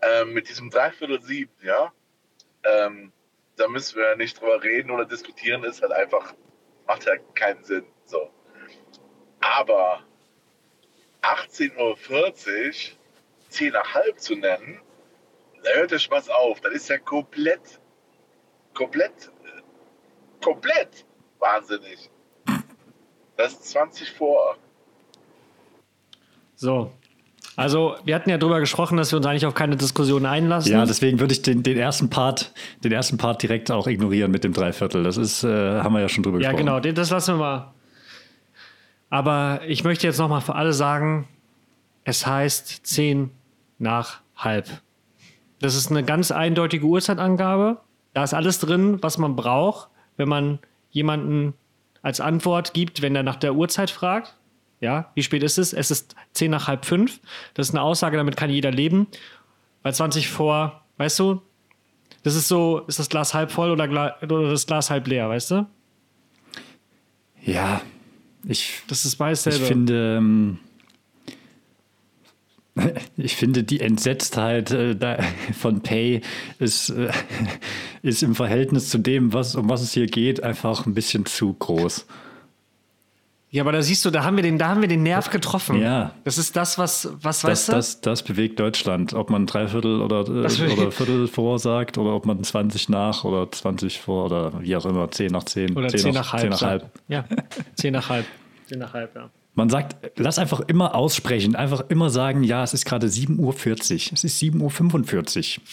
Ähm, 0.00 0.32
mit 0.32 0.48
diesem 0.48 0.70
Dreiviertel 0.70 1.20
sieben, 1.22 1.52
ja? 1.62 1.92
Ähm, 2.64 3.12
da 3.56 3.68
müssen 3.68 3.96
wir 3.96 4.16
nicht 4.16 4.40
drüber 4.40 4.62
reden 4.62 4.90
oder 4.90 5.04
diskutieren, 5.04 5.64
ist 5.64 5.82
halt 5.82 5.92
einfach, 5.92 6.34
macht 6.86 7.04
ja 7.04 7.16
keinen 7.34 7.64
Sinn. 7.64 7.84
So. 8.04 8.30
Aber 9.40 10.00
18.40 11.22 11.76
Uhr, 11.76 12.96
10 13.48 13.72
nach 13.72 13.94
halb 13.94 14.20
zu 14.20 14.36
nennen, 14.36 14.80
da 15.62 15.70
hört 15.78 15.90
der 15.90 15.98
Spaß 15.98 16.28
auf. 16.30 16.60
Das 16.60 16.72
ist 16.72 16.88
ja 16.88 16.98
komplett, 16.98 17.80
komplett, 18.74 19.30
komplett 20.42 21.04
wahnsinnig. 21.38 22.10
Das 23.36 23.52
ist 23.52 23.70
20 23.70 24.10
vor. 24.12 24.56
So. 26.56 26.92
Also, 27.54 27.96
wir 28.04 28.14
hatten 28.14 28.30
ja 28.30 28.38
drüber 28.38 28.60
gesprochen, 28.60 28.96
dass 28.96 29.10
wir 29.12 29.16
uns 29.16 29.26
eigentlich 29.26 29.46
auf 29.46 29.54
keine 29.54 29.76
Diskussion 29.76 30.26
einlassen. 30.26 30.72
Ja, 30.72 30.84
deswegen 30.84 31.18
würde 31.18 31.32
ich 31.32 31.42
den, 31.42 31.64
den, 31.64 31.76
ersten 31.76 32.08
Part, 32.08 32.52
den 32.84 32.92
ersten 32.92 33.16
Part 33.16 33.42
direkt 33.42 33.70
auch 33.72 33.88
ignorieren 33.88 34.30
mit 34.30 34.44
dem 34.44 34.52
Dreiviertel. 34.52 35.02
Das 35.02 35.16
ist, 35.16 35.42
äh, 35.42 35.80
haben 35.80 35.92
wir 35.92 36.00
ja 36.00 36.08
schon 36.08 36.22
drüber 36.22 36.40
ja, 36.40 36.50
gesprochen. 36.52 36.66
Ja, 36.68 36.78
genau, 36.80 36.92
das 36.92 37.10
lassen 37.10 37.34
wir 37.34 37.38
mal. 37.38 37.74
Aber 39.10 39.62
ich 39.66 39.82
möchte 39.84 40.06
jetzt 40.06 40.18
nochmal 40.18 40.40
für 40.40 40.54
alle 40.54 40.72
sagen, 40.72 41.26
es 42.04 42.26
heißt 42.26 42.86
10 42.86 43.30
nach 43.78 44.20
halb. 44.36 44.68
Das 45.60 45.74
ist 45.74 45.90
eine 45.90 46.04
ganz 46.04 46.30
eindeutige 46.30 46.86
Uhrzeitangabe. 46.86 47.78
Da 48.14 48.24
ist 48.24 48.34
alles 48.34 48.58
drin, 48.58 48.98
was 49.02 49.18
man 49.18 49.36
braucht, 49.36 49.88
wenn 50.16 50.28
man 50.28 50.58
jemanden 50.90 51.54
als 52.02 52.20
Antwort 52.20 52.74
gibt, 52.74 53.02
wenn 53.02 53.16
er 53.16 53.22
nach 53.22 53.36
der 53.36 53.54
Uhrzeit 53.54 53.90
fragt. 53.90 54.36
Ja, 54.80 55.10
wie 55.14 55.22
spät 55.22 55.42
ist 55.42 55.58
es? 55.58 55.72
Es 55.72 55.90
ist 55.90 56.14
10 56.34 56.50
nach 56.50 56.68
halb 56.68 56.84
fünf. 56.84 57.20
Das 57.54 57.68
ist 57.68 57.74
eine 57.74 57.82
Aussage, 57.82 58.16
damit 58.16 58.36
kann 58.36 58.50
jeder 58.50 58.70
leben. 58.70 59.08
Bei 59.82 59.90
20 59.90 60.28
vor, 60.28 60.82
weißt 60.98 61.18
du, 61.18 61.42
das 62.22 62.36
ist 62.36 62.48
so, 62.48 62.80
ist 62.86 62.98
das 62.98 63.08
Glas 63.08 63.34
halb 63.34 63.50
voll 63.50 63.70
oder, 63.70 64.16
oder 64.22 64.50
das 64.50 64.66
Glas 64.66 64.90
halb 64.90 65.06
leer, 65.06 65.28
weißt 65.28 65.50
du? 65.50 65.66
Ja, 67.42 67.80
ich, 68.46 68.82
das 68.88 69.04
ist 69.04 69.16
beides 69.16 69.46
Ich 69.46 69.56
finde, 69.56 70.16
ähm, 70.16 70.58
ich 73.16 73.36
finde 73.36 73.62
die 73.62 73.80
Entsetztheit 73.80 74.70
äh, 74.70 75.22
von 75.58 75.82
Pay 75.82 76.22
ist, 76.58 76.90
äh, 76.90 77.10
ist 78.02 78.22
im 78.22 78.34
Verhältnis 78.34 78.90
zu 78.90 78.98
dem, 78.98 79.32
was, 79.32 79.54
um 79.54 79.68
was 79.68 79.82
es 79.82 79.92
hier 79.92 80.06
geht, 80.06 80.42
einfach 80.42 80.86
ein 80.86 80.94
bisschen 80.94 81.26
zu 81.26 81.52
groß. 81.54 82.06
Ja, 83.50 83.62
aber 83.62 83.72
da 83.72 83.80
siehst 83.80 84.04
du, 84.04 84.10
da 84.10 84.24
haben 84.24 84.36
wir 84.36 84.42
den, 84.42 84.58
da 84.58 84.68
haben 84.68 84.82
wir 84.82 84.88
den 84.88 85.02
Nerv 85.02 85.30
getroffen. 85.30 85.80
Ja. 85.80 86.12
Das 86.24 86.36
ist 86.36 86.54
das, 86.54 86.76
was, 86.76 87.08
was 87.22 87.40
das, 87.40 87.44
weißt 87.44 87.68
du? 87.68 87.72
Das, 87.72 88.00
das 88.02 88.22
bewegt 88.22 88.60
Deutschland. 88.60 89.14
Ob 89.14 89.30
man 89.30 89.46
Dreiviertel 89.46 90.02
oder, 90.02 90.20
äh, 90.28 90.72
oder 90.72 90.90
Viertel 90.92 91.28
vor 91.28 91.58
sagt 91.58 91.96
oder 91.96 92.14
ob 92.14 92.26
man 92.26 92.44
20 92.44 92.90
nach 92.90 93.24
oder 93.24 93.50
20 93.50 94.00
vor 94.00 94.26
oder 94.26 94.52
wie 94.60 94.76
auch 94.76 94.84
immer, 94.84 95.10
10 95.10 95.32
nach 95.32 95.44
10. 95.44 95.76
Oder 95.78 95.88
10, 95.88 96.00
10 96.00 96.14
nach, 96.14 96.32
halb. 96.34 96.42
10 96.42 96.50
nach 96.50 96.62
halb. 96.62 96.90
Ja, 97.08 97.24
10 97.76 97.92
nach 97.94 98.08
halb. 98.10 98.26
10 98.66 98.78
nach 98.80 98.92
halb, 98.92 99.16
ja. 99.16 99.30
Man 99.58 99.70
sagt, 99.70 100.12
lass 100.16 100.38
einfach 100.38 100.60
immer 100.60 100.94
aussprechen, 100.94 101.56
einfach 101.56 101.82
immer 101.88 102.10
sagen, 102.10 102.44
ja, 102.44 102.62
es 102.62 102.74
ist 102.74 102.84
gerade 102.84 103.08
7.40 103.08 103.40
Uhr, 103.40 104.12
es 104.12 104.22
ist 104.22 104.40
7.45 104.40 105.58
Uhr. 105.58 105.64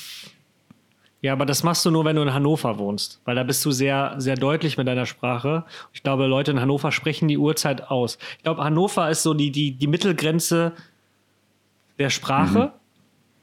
Ja, 1.22 1.34
aber 1.34 1.46
das 1.46 1.62
machst 1.62 1.86
du 1.86 1.92
nur, 1.92 2.04
wenn 2.04 2.16
du 2.16 2.24
in 2.24 2.34
Hannover 2.34 2.80
wohnst, 2.80 3.22
weil 3.26 3.36
da 3.36 3.44
bist 3.44 3.64
du 3.64 3.70
sehr, 3.70 4.16
sehr 4.18 4.38
deutlich 4.38 4.78
mit 4.78 4.88
deiner 4.88 5.06
Sprache. 5.06 5.66
Ich 5.94 6.02
glaube, 6.02 6.26
Leute 6.26 6.50
in 6.50 6.60
Hannover 6.60 6.92
sprechen 6.92 7.28
die 7.28 7.38
Uhrzeit 7.38 7.92
aus. 7.92 8.18
Ich 8.38 8.44
glaube, 8.44 8.64
Hannover 8.64 9.08
ist 9.12 9.22
so 9.22 9.36
die, 9.36 9.52
die, 9.52 9.74
die 9.74 9.88
Mittelgrenze 9.88 10.74
der 12.00 12.10
Sprache. 12.10 12.60
Mhm. 12.60 12.72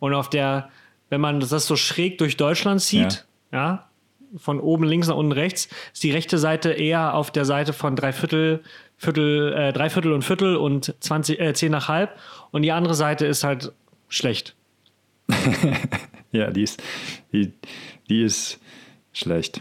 Und 0.00 0.14
auf 0.14 0.28
der, 0.28 0.70
wenn 1.08 1.20
man 1.20 1.38
das 1.38 1.66
so 1.68 1.76
schräg 1.76 2.18
durch 2.18 2.36
Deutschland 2.36 2.80
zieht, 2.80 3.26
ja. 3.52 3.58
ja, 3.58 3.88
von 4.36 4.58
oben 4.58 4.84
links 4.84 5.06
nach 5.06 5.16
unten 5.16 5.30
rechts, 5.30 5.68
ist 5.92 6.02
die 6.02 6.10
rechte 6.10 6.38
Seite 6.38 6.72
eher 6.72 7.14
auf 7.14 7.30
der 7.30 7.44
Seite 7.44 7.72
von 7.72 7.94
Dreiviertel, 7.94 8.62
Viertel, 9.02 9.52
äh, 9.52 9.72
Dreiviertel 9.72 10.12
und 10.12 10.22
Viertel 10.22 10.54
und 10.54 10.94
20, 11.00 11.40
äh, 11.40 11.52
10 11.52 11.72
nach 11.72 11.88
halb. 11.88 12.16
Und 12.52 12.62
die 12.62 12.70
andere 12.70 12.94
Seite 12.94 13.26
ist 13.26 13.42
halt 13.42 13.72
schlecht. 14.08 14.54
ja, 16.32 16.52
die 16.52 16.62
ist, 16.62 16.80
die, 17.32 17.52
die 18.08 18.22
ist 18.22 18.60
schlecht. 19.12 19.60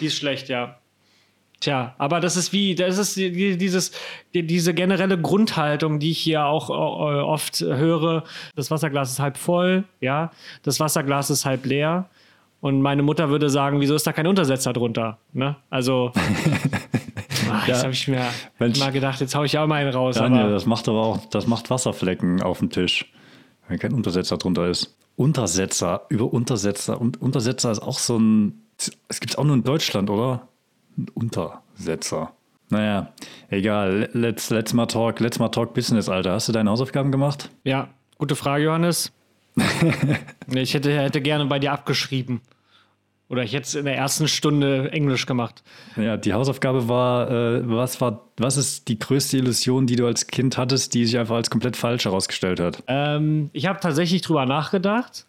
Die 0.00 0.06
ist 0.06 0.16
schlecht, 0.16 0.48
ja. 0.48 0.78
Tja, 1.60 1.94
aber 1.98 2.20
das 2.20 2.36
ist 2.36 2.54
wie, 2.54 2.74
das 2.74 2.96
ist 2.96 3.16
dieses, 3.16 3.92
diese 4.32 4.72
generelle 4.72 5.20
Grundhaltung, 5.20 6.00
die 6.00 6.12
ich 6.12 6.18
hier 6.18 6.46
auch 6.46 6.70
äh, 6.70 7.20
oft 7.20 7.60
höre. 7.60 8.24
Das 8.56 8.70
Wasserglas 8.70 9.12
ist 9.12 9.20
halb 9.20 9.36
voll, 9.36 9.84
ja. 10.00 10.32
Das 10.62 10.80
Wasserglas 10.80 11.28
ist 11.28 11.44
halb 11.44 11.66
leer. 11.66 12.08
Und 12.62 12.80
meine 12.80 13.02
Mutter 13.02 13.28
würde 13.28 13.50
sagen, 13.50 13.80
wieso 13.80 13.94
ist 13.94 14.06
da 14.06 14.12
kein 14.12 14.26
Untersetzer 14.26 14.72
drunter? 14.72 15.18
Ne? 15.34 15.56
Also, 15.68 16.12
ach, 17.54 17.68
jetzt 17.68 17.78
ja, 17.78 17.82
habe 17.84 17.92
ich 17.92 18.08
mir 18.08 18.26
Mensch, 18.58 18.78
mal 18.78 18.92
gedacht, 18.92 19.20
jetzt 19.20 19.34
haue 19.34 19.46
ich 19.46 19.58
auch 19.58 19.66
mal 19.66 19.76
einen 19.76 19.92
raus. 19.92 20.16
Daniel, 20.16 20.50
das 20.50 20.66
macht 20.66 20.88
aber 20.88 21.02
auch, 21.02 21.24
das 21.26 21.46
macht 21.46 21.70
Wasserflecken 21.70 22.42
auf 22.42 22.58
dem 22.58 22.70
Tisch, 22.70 23.12
wenn 23.68 23.78
kein 23.78 23.92
Untersetzer 23.92 24.38
drunter 24.38 24.68
ist. 24.68 24.96
Untersetzer, 25.16 26.06
über 26.08 26.32
Untersetzer. 26.32 27.00
Und 27.00 27.20
Untersetzer 27.20 27.70
ist 27.70 27.80
auch 27.80 27.98
so 27.98 28.18
ein. 28.18 28.62
Es 29.08 29.20
gibt 29.20 29.32
es 29.32 29.38
auch 29.38 29.44
nur 29.44 29.54
in 29.54 29.62
Deutschland, 29.62 30.10
oder? 30.10 30.48
Ein 30.96 31.06
Untersetzer. 31.14 32.32
Naja, 32.70 33.12
egal. 33.50 34.08
Let's, 34.14 34.48
let's, 34.50 34.72
mal 34.72 34.86
talk, 34.86 35.20
let's 35.20 35.38
mal 35.38 35.50
talk 35.50 35.74
Business, 35.74 36.08
Alter. 36.08 36.32
Hast 36.32 36.48
du 36.48 36.52
deine 36.52 36.70
Hausaufgaben 36.70 37.12
gemacht? 37.12 37.50
Ja, 37.64 37.88
gute 38.18 38.34
Frage, 38.34 38.64
Johannes. 38.64 39.12
ich 40.48 40.72
hätte, 40.72 40.98
hätte 40.98 41.20
gerne 41.20 41.44
bei 41.46 41.58
dir 41.58 41.72
abgeschrieben. 41.72 42.40
Oder 43.32 43.44
ich 43.44 43.54
hätte 43.54 43.62
es 43.62 43.74
in 43.74 43.86
der 43.86 43.96
ersten 43.96 44.28
Stunde 44.28 44.92
Englisch 44.92 45.24
gemacht. 45.24 45.62
Ja, 45.96 46.18
die 46.18 46.34
Hausaufgabe 46.34 46.86
war, 46.86 47.30
äh, 47.30 47.62
was 47.64 47.98
war, 48.02 48.28
was 48.36 48.58
ist 48.58 48.88
die 48.88 48.98
größte 48.98 49.38
Illusion, 49.38 49.86
die 49.86 49.96
du 49.96 50.04
als 50.04 50.26
Kind 50.26 50.58
hattest, 50.58 50.92
die 50.92 51.06
sich 51.06 51.18
einfach 51.18 51.36
als 51.36 51.48
komplett 51.48 51.78
falsch 51.78 52.04
herausgestellt 52.04 52.60
hat? 52.60 52.82
Ähm, 52.88 53.48
ich 53.54 53.64
habe 53.64 53.80
tatsächlich 53.80 54.20
drüber 54.20 54.44
nachgedacht 54.44 55.24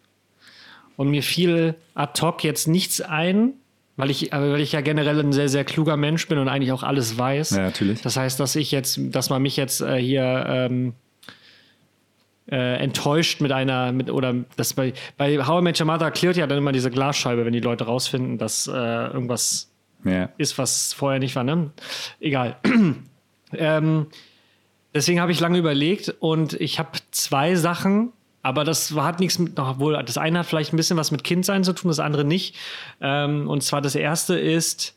und 0.96 1.08
mir 1.08 1.22
fiel 1.22 1.76
ad 1.94 2.20
hoc 2.20 2.44
jetzt 2.44 2.68
nichts 2.68 3.00
ein, 3.00 3.54
weil 3.96 4.10
ich, 4.10 4.32
weil 4.32 4.60
ich 4.60 4.72
ja 4.72 4.82
generell 4.82 5.20
ein 5.20 5.32
sehr, 5.32 5.48
sehr 5.48 5.64
kluger 5.64 5.96
Mensch 5.96 6.28
bin 6.28 6.36
und 6.36 6.48
eigentlich 6.48 6.72
auch 6.72 6.82
alles 6.82 7.16
weiß. 7.16 7.52
Ja, 7.52 7.62
natürlich. 7.62 8.02
Das 8.02 8.18
heißt, 8.18 8.38
dass 8.38 8.54
ich 8.54 8.70
jetzt, 8.70 9.00
dass 9.00 9.30
man 9.30 9.40
mich 9.40 9.56
jetzt 9.56 9.80
äh, 9.80 9.96
hier 9.96 10.44
ähm, 10.46 10.92
äh, 12.50 12.76
enttäuscht 12.76 13.40
mit 13.40 13.52
einer, 13.52 13.92
mit, 13.92 14.10
oder 14.10 14.34
das 14.56 14.74
bei, 14.74 14.92
bei 15.16 15.38
How 15.46 15.60
I 15.60 15.64
Met 15.64 15.80
Your 15.80 15.86
Mother 15.86 16.10
klärt 16.10 16.36
ja 16.36 16.46
dann 16.46 16.58
immer 16.58 16.72
diese 16.72 16.90
Glasscheibe, 16.90 17.44
wenn 17.44 17.52
die 17.52 17.60
Leute 17.60 17.84
rausfinden, 17.84 18.38
dass 18.38 18.66
äh, 18.66 18.72
irgendwas 18.72 19.70
ja. 20.04 20.28
ist, 20.36 20.58
was 20.58 20.92
vorher 20.92 21.18
nicht 21.18 21.36
war. 21.36 21.44
Ne? 21.44 21.70
Egal. 22.20 22.56
ähm, 23.52 24.06
deswegen 24.92 25.20
habe 25.20 25.32
ich 25.32 25.40
lange 25.40 25.58
überlegt 25.58 26.14
und 26.20 26.54
ich 26.54 26.78
habe 26.78 26.90
zwei 27.10 27.54
Sachen, 27.54 28.12
aber 28.42 28.64
das 28.64 28.92
hat 28.92 29.20
nichts 29.20 29.38
mit, 29.38 29.58
obwohl 29.58 30.00
das 30.04 30.18
eine 30.18 30.40
hat 30.40 30.46
vielleicht 30.46 30.74
ein 30.74 30.76
bisschen 30.76 30.98
was 30.98 31.10
mit 31.10 31.24
Kindsein 31.24 31.64
zu 31.64 31.72
tun, 31.72 31.88
das 31.88 31.98
andere 31.98 32.24
nicht. 32.24 32.56
Ähm, 33.00 33.48
und 33.48 33.62
zwar 33.62 33.80
das 33.80 33.94
erste 33.94 34.38
ist 34.38 34.96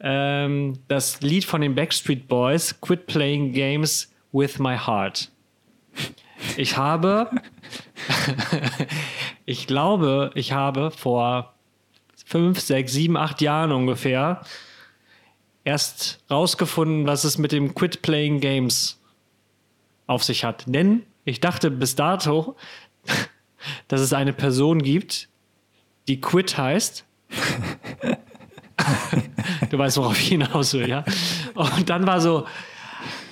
ähm, 0.00 0.74
das 0.88 1.22
Lied 1.22 1.46
von 1.46 1.62
den 1.62 1.74
Backstreet 1.74 2.28
Boys, 2.28 2.78
Quit 2.80 3.06
Playing 3.06 3.52
Games 3.52 4.12
with 4.32 4.58
My 4.58 4.76
Heart. 4.76 5.30
Ich 6.56 6.76
habe, 6.76 7.30
ich 9.44 9.66
glaube, 9.66 10.30
ich 10.34 10.52
habe 10.52 10.90
vor 10.90 11.54
fünf, 12.24 12.60
sechs, 12.60 12.92
sieben, 12.92 13.16
acht 13.16 13.40
Jahren 13.40 13.72
ungefähr 13.72 14.42
erst 15.64 16.20
rausgefunden, 16.30 17.06
was 17.06 17.24
es 17.24 17.38
mit 17.38 17.52
dem 17.52 17.74
Quit 17.74 18.02
Playing 18.02 18.40
Games 18.40 19.00
auf 20.06 20.24
sich 20.24 20.44
hat. 20.44 20.64
Denn 20.66 21.04
ich 21.24 21.40
dachte 21.40 21.70
bis 21.70 21.94
dato, 21.94 22.56
dass 23.88 24.00
es 24.00 24.12
eine 24.12 24.32
Person 24.32 24.82
gibt, 24.82 25.28
die 26.08 26.20
Quit 26.20 26.58
heißt. 26.58 27.04
du 29.70 29.78
weißt, 29.78 29.96
worauf 29.98 30.18
ich 30.18 30.28
hinaus 30.28 30.74
will, 30.74 30.88
ja? 30.88 31.04
Und 31.54 31.88
dann 31.88 32.06
war 32.06 32.20
so, 32.20 32.46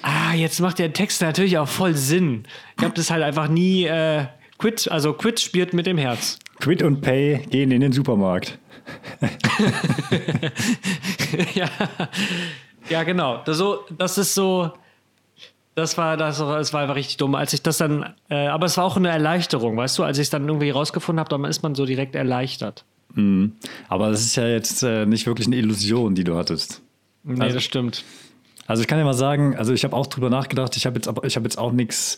ah, 0.03 0.35
jetzt 0.35 0.61
macht 0.61 0.79
der 0.79 0.93
Text 0.93 1.23
natürlich 1.23 1.59
auch 1.59 1.69
voll 1.69 1.95
Sinn. 1.95 2.45
Ich 2.79 2.85
habe 2.85 2.95
das 2.95 3.11
halt 3.11 3.23
einfach 3.23 3.49
nie. 3.49 3.85
Äh, 3.85 4.27
Quit, 4.59 4.91
also 4.91 5.15
Quit 5.15 5.41
spielt 5.41 5.73
mit 5.73 5.87
dem 5.87 5.97
Herz. 5.97 6.39
Quit 6.61 6.83
und 6.83 7.01
Pay 7.01 7.47
gehen 7.49 7.71
in 7.71 7.81
den 7.81 7.93
Supermarkt. 7.93 8.59
ja. 11.55 11.71
ja, 12.91 13.03
genau. 13.05 13.43
Das, 13.45 13.57
so, 13.57 13.85
das 13.97 14.19
ist 14.19 14.35
so. 14.35 14.71
Das 15.77 15.97
war, 15.97 16.17
das, 16.17 16.39
das 16.39 16.73
war 16.73 16.83
einfach 16.83 16.97
richtig 16.97 17.17
dumm. 17.17 17.35
Als 17.35 17.55
ich 17.55 17.63
das 17.63 17.79
dann, 17.79 18.15
äh, 18.29 18.49
aber 18.49 18.67
es 18.67 18.77
war 18.77 18.85
auch 18.85 18.97
eine 18.97 19.09
Erleichterung, 19.09 19.77
weißt 19.77 19.99
du, 19.99 20.05
als 20.05 20.19
ich 20.19 20.25
es 20.25 20.31
dann 20.31 20.47
irgendwie 20.47 20.71
rausgefunden 20.71 21.21
habe, 21.21 21.31
dann 21.31 21.45
ist 21.45 21.63
man 21.63 21.75
so 21.75 21.87
direkt 21.87 22.15
erleichtert. 22.15 22.85
Mhm. 23.15 23.53
Aber 23.89 24.11
das 24.11 24.21
ist 24.21 24.37
ja 24.37 24.47
jetzt 24.47 24.83
äh, 24.83 25.07
nicht 25.07 25.27
wirklich 25.27 25.47
eine 25.47 25.57
Illusion, 25.57 26.15
die 26.15 26.25
du 26.25 26.37
hattest. 26.37 26.83
Nee, 27.23 27.41
also, 27.41 27.55
das 27.55 27.65
stimmt. 27.65 28.05
Also 28.71 28.83
ich 28.83 28.87
kann 28.87 29.01
ja 29.01 29.05
mal 29.05 29.15
sagen, 29.15 29.57
also 29.57 29.73
ich 29.73 29.83
habe 29.83 29.97
auch 29.97 30.07
drüber 30.07 30.31
nachgedacht, 30.31 30.77
ich 30.77 30.87
habe 30.87 30.95
jetzt 30.95 31.09
aber 31.09 31.25
ich 31.25 31.35
habe 31.35 31.45
jetzt 31.45 31.59
auch 31.59 31.73
nichts 31.73 32.17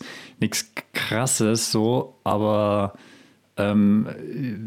krasses 0.93 1.71
so, 1.71 2.19
aber 2.23 2.93
ähm, 3.57 4.07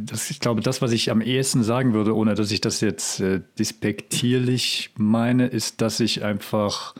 das, 0.04 0.28
ich 0.32 0.40
glaube, 0.40 0.62
das, 0.62 0.82
was 0.82 0.90
ich 0.90 1.12
am 1.12 1.20
ehesten 1.20 1.62
sagen 1.62 1.92
würde, 1.92 2.16
ohne 2.16 2.34
dass 2.34 2.50
ich 2.50 2.60
das 2.60 2.80
jetzt 2.80 3.20
äh, 3.20 3.40
despektierlich 3.56 4.94
meine, 4.98 5.46
ist, 5.46 5.80
dass 5.80 6.00
ich 6.00 6.24
einfach 6.24 6.96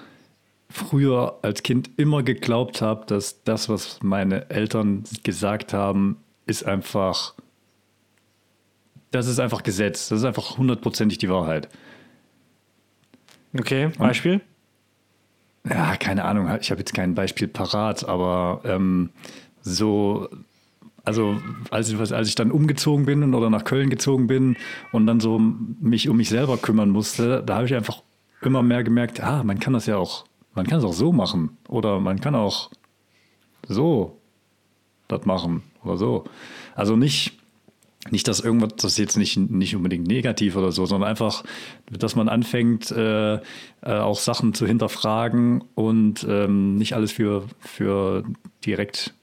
früher 0.71 1.41
als 1.43 1.65
Kind 1.65 1.91
immer 1.97 2.23
geglaubt 2.23 2.81
habe, 2.81 3.07
dass 3.07 3.43
das, 3.43 3.69
was 3.69 3.99
meine 4.05 4.51
Eltern 4.51 5.03
gesagt 5.25 5.73
haben, 5.73 6.19
ist 6.47 6.65
einfach, 6.65 7.35
das 9.11 9.27
ist 9.27 9.41
einfach 9.41 9.65
Gesetz, 9.65 10.11
das 10.11 10.21
ist 10.21 10.25
einfach 10.25 10.59
hundertprozentig 10.59 11.19
die 11.19 11.29
Wahrheit. 11.29 11.69
Okay, 13.53 13.91
Beispiel? 13.99 14.35
Und 14.35 14.43
ja, 15.69 15.97
keine 15.97 16.25
Ahnung, 16.25 16.49
ich 16.61 16.71
habe 16.71 16.81
jetzt 16.81 16.95
kein 16.95 17.15
Beispiel 17.15 17.49
parat, 17.49 18.09
aber 18.09 18.61
ähm, 18.65 19.11
so, 19.63 20.29
also 21.05 21.41
als 21.71 21.91
ich, 21.91 21.99
als 22.13 22.29
ich 22.29 22.35
dann 22.35 22.51
umgezogen 22.51 23.07
bin 23.07 23.35
oder 23.35 23.51
nach 23.51 23.65
Köln 23.65 23.91
gezogen 23.91 24.27
bin 24.27 24.57
und 24.93 25.07
dann 25.07 25.21
so 25.21 25.39
mich 25.39 26.09
um 26.09 26.17
mich 26.17 26.29
selber 26.29 26.57
kümmern 26.57 26.91
musste, 26.91 27.43
da 27.45 27.57
habe 27.57 27.67
ich 27.67 27.75
einfach 27.75 28.03
immer 28.43 28.63
mehr 28.63 28.85
gemerkt, 28.85 29.21
ah, 29.21 29.43
man 29.43 29.59
kann 29.59 29.73
das 29.73 29.87
ja 29.87 29.97
auch, 29.97 30.25
man 30.55 30.67
kann 30.67 30.79
es 30.79 30.85
auch 30.85 30.93
so 30.93 31.13
machen 31.13 31.57
oder 31.69 32.01
man 32.01 32.21
kann 32.21 32.35
auch 32.35 32.71
so 33.67 34.21
das 35.09 35.25
machen 35.25 35.63
oder 35.85 35.97
so. 35.97 36.25
Also 36.75 36.97
nicht, 36.97 37.39
nicht, 38.11 38.29
dass 38.29 38.41
irgendwas, 38.41 38.75
das 38.77 38.93
ist 38.93 38.99
jetzt 38.99 39.17
nicht, 39.17 39.37
nicht 39.37 39.77
unbedingt 39.77 40.07
negativ 40.07 40.57
oder 40.57 40.73
so, 40.73 40.87
sondern 40.87 41.09
einfach, 41.09 41.45
dass 41.91 42.17
man 42.17 42.29
anfängt, 42.29 42.91
äh, 42.91 43.35
äh, 43.37 43.41
auch 43.83 44.19
Sachen 44.19 44.55
zu 44.55 44.67
hinterfragen 44.67 45.65
und 45.75 46.27
ähm, 46.29 46.77
nicht 46.77 46.95
alles 46.95 47.13
für, 47.13 47.45
für 47.61 48.25
direkt 48.65 49.15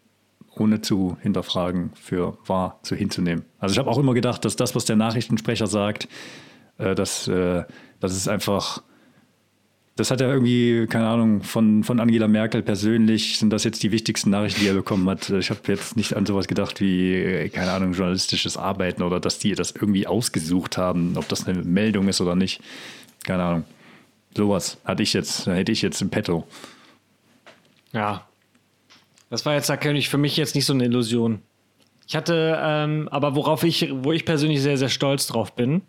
ohne 0.56 0.82
zu 0.82 1.18
hinterfragen 1.22 1.92
für 1.96 2.38
wahr 2.46 2.80
zu 2.84 2.96
hinzunehmen. 2.96 3.46
Also 3.60 3.74
ich 3.74 3.80
habe 3.80 3.90
auch 3.90 3.98
immer 3.98 4.14
gedacht, 4.14 4.46
dass 4.46 4.56
das, 4.56 4.76
was 4.76 4.86
der 4.86 4.96
Nachrichtensprecher 4.96 5.68
sagt, 5.68 6.08
äh, 6.78 6.96
dass, 6.96 7.28
äh, 7.28 7.64
das 8.00 8.16
ist 8.16 8.28
einfach 8.28 8.84
das 9.96 10.10
hat 10.10 10.22
er 10.22 10.30
irgendwie, 10.30 10.88
keine 10.88 11.08
Ahnung, 11.08 11.44
von, 11.44 11.84
von 11.84 12.00
Angela 12.00 12.28
Merkel 12.28 12.64
persönlich 12.64 13.38
sind 13.38 13.52
das 13.52 13.64
jetzt 13.64 13.84
die 13.84 13.92
wichtigsten 13.92 14.32
Nachrichten, 14.32 14.62
die 14.62 14.68
er 14.68 14.74
bekommen 14.74 15.08
hat. 15.08 15.30
Ich 15.30 15.52
habe 15.52 15.60
jetzt 15.68 15.96
nicht 15.96 16.16
an 16.16 16.26
sowas 16.26 16.48
gedacht 16.48 16.82
wie, 16.82 17.50
keine 17.54 17.72
Ahnung, 17.72 17.94
journalistisches 17.94 18.58
Arbeiten 18.58 19.04
oder 19.04 19.20
dass 19.20 19.38
die 19.38 19.54
das 19.54 19.72
irgendwie 19.72 20.08
ausgesucht 20.08 20.78
haben, 20.78 21.16
ob 21.16 21.28
das 21.28 21.48
eine 21.48 21.62
Meldung 21.62 22.08
ist 22.08 22.22
oder 22.22 22.36
nicht. 22.36 22.62
Keine 23.24 23.44
Ahnung. 23.44 23.64
Sowas 24.36 24.80
hatte 24.84 25.04
ich 25.04 25.14
jetzt, 25.14 25.46
hätte 25.46 25.72
ich 25.72 25.84
jetzt 25.84 26.02
im 26.02 26.10
Petto. 26.10 26.48
Ja. 27.92 28.28
Das 29.30 29.46
war 29.46 29.54
jetzt 29.54 29.70
natürlich 29.70 30.10
für 30.10 30.18
mich 30.18 30.38
jetzt 30.38 30.56
nicht 30.56 30.66
so 30.66 30.74
eine 30.74 30.86
Illusion. 30.86 31.42
Ich 32.08 32.16
hatte, 32.16 32.60
ähm, 32.62 33.10
aber 33.12 33.36
worauf 33.36 33.64
ich, 33.64 33.90
wo 33.92 34.12
ich 34.12 34.26
persönlich 34.26 34.62
sehr, 34.62 34.78
sehr 34.78 34.90
stolz 34.90 35.28
drauf 35.28 35.56
bin. 35.56 35.84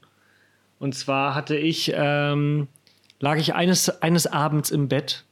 Und 0.79 0.95
zwar 0.95 1.35
hatte 1.35 1.57
ich 1.57 1.91
ähm, 1.95 2.69
lag 3.21 3.39
ich 3.39 3.55
eines, 3.55 4.03
eines 4.03 4.27
Abends 4.27 4.71
im 4.71 4.89
Bett 4.89 5.25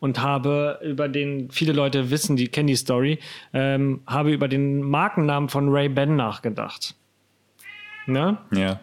und 0.00 0.20
habe 0.20 0.80
über 0.82 1.08
den, 1.08 1.50
viele 1.50 1.72
Leute 1.72 2.10
wissen, 2.10 2.36
die 2.36 2.48
kennen 2.48 2.66
die 2.66 2.76
Story, 2.76 3.20
ähm, 3.52 4.00
habe 4.06 4.32
über 4.32 4.48
den 4.48 4.82
Markennamen 4.82 5.48
von 5.48 5.68
Ray-Ban 5.68 6.16
nachgedacht. 6.16 6.96
Ne? 8.06 8.38
Ja. 8.52 8.80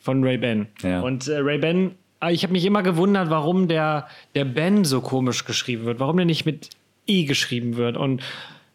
Von 0.00 0.22
Ray-Ban. 0.22 0.68
Ja. 0.82 1.00
Und 1.00 1.28
äh, 1.28 1.38
Ray-Ban, 1.38 1.94
äh, 2.22 2.32
ich 2.32 2.42
habe 2.42 2.52
mich 2.52 2.64
immer 2.66 2.82
gewundert, 2.82 3.30
warum 3.30 3.68
der, 3.68 4.06
der 4.34 4.44
Ben 4.44 4.84
so 4.84 5.00
komisch 5.00 5.46
geschrieben 5.46 5.86
wird, 5.86 5.98
warum 5.98 6.18
der 6.18 6.26
nicht 6.26 6.44
mit 6.44 6.68
I 7.08 7.24
geschrieben 7.24 7.76
wird. 7.76 7.96
Und 7.96 8.22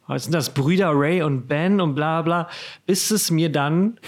was 0.07 0.23
sind 0.23 0.33
das? 0.33 0.53
Brüder 0.53 0.91
Ray 0.93 1.21
und 1.21 1.47
Ben 1.47 1.81
und 1.81 1.95
bla 1.95 2.21
bla. 2.21 2.49
Bis 2.85 3.11
es 3.11 3.31
mir 3.31 3.51
dann 3.51 3.99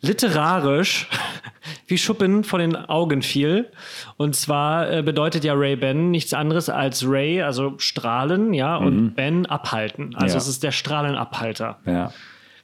literarisch 0.00 1.08
wie 1.86 1.98
Schuppen 1.98 2.44
von 2.44 2.60
den 2.60 2.76
Augen 2.76 3.22
fiel. 3.22 3.70
Und 4.16 4.34
zwar 4.36 4.90
äh, 4.90 5.02
bedeutet 5.02 5.44
ja 5.44 5.54
Ray-Ben 5.54 6.10
nichts 6.10 6.32
anderes 6.34 6.68
als 6.68 7.04
Ray, 7.06 7.42
also 7.42 7.74
strahlen, 7.78 8.54
ja, 8.54 8.76
und 8.76 9.14
Ben 9.14 9.46
abhalten. 9.46 10.14
Also 10.16 10.34
Ja. 10.34 10.38
es 10.38 10.48
ist 10.48 10.62
der 10.62 10.72
Strahlenabhalter. 10.72 11.78
Ja. 11.86 12.12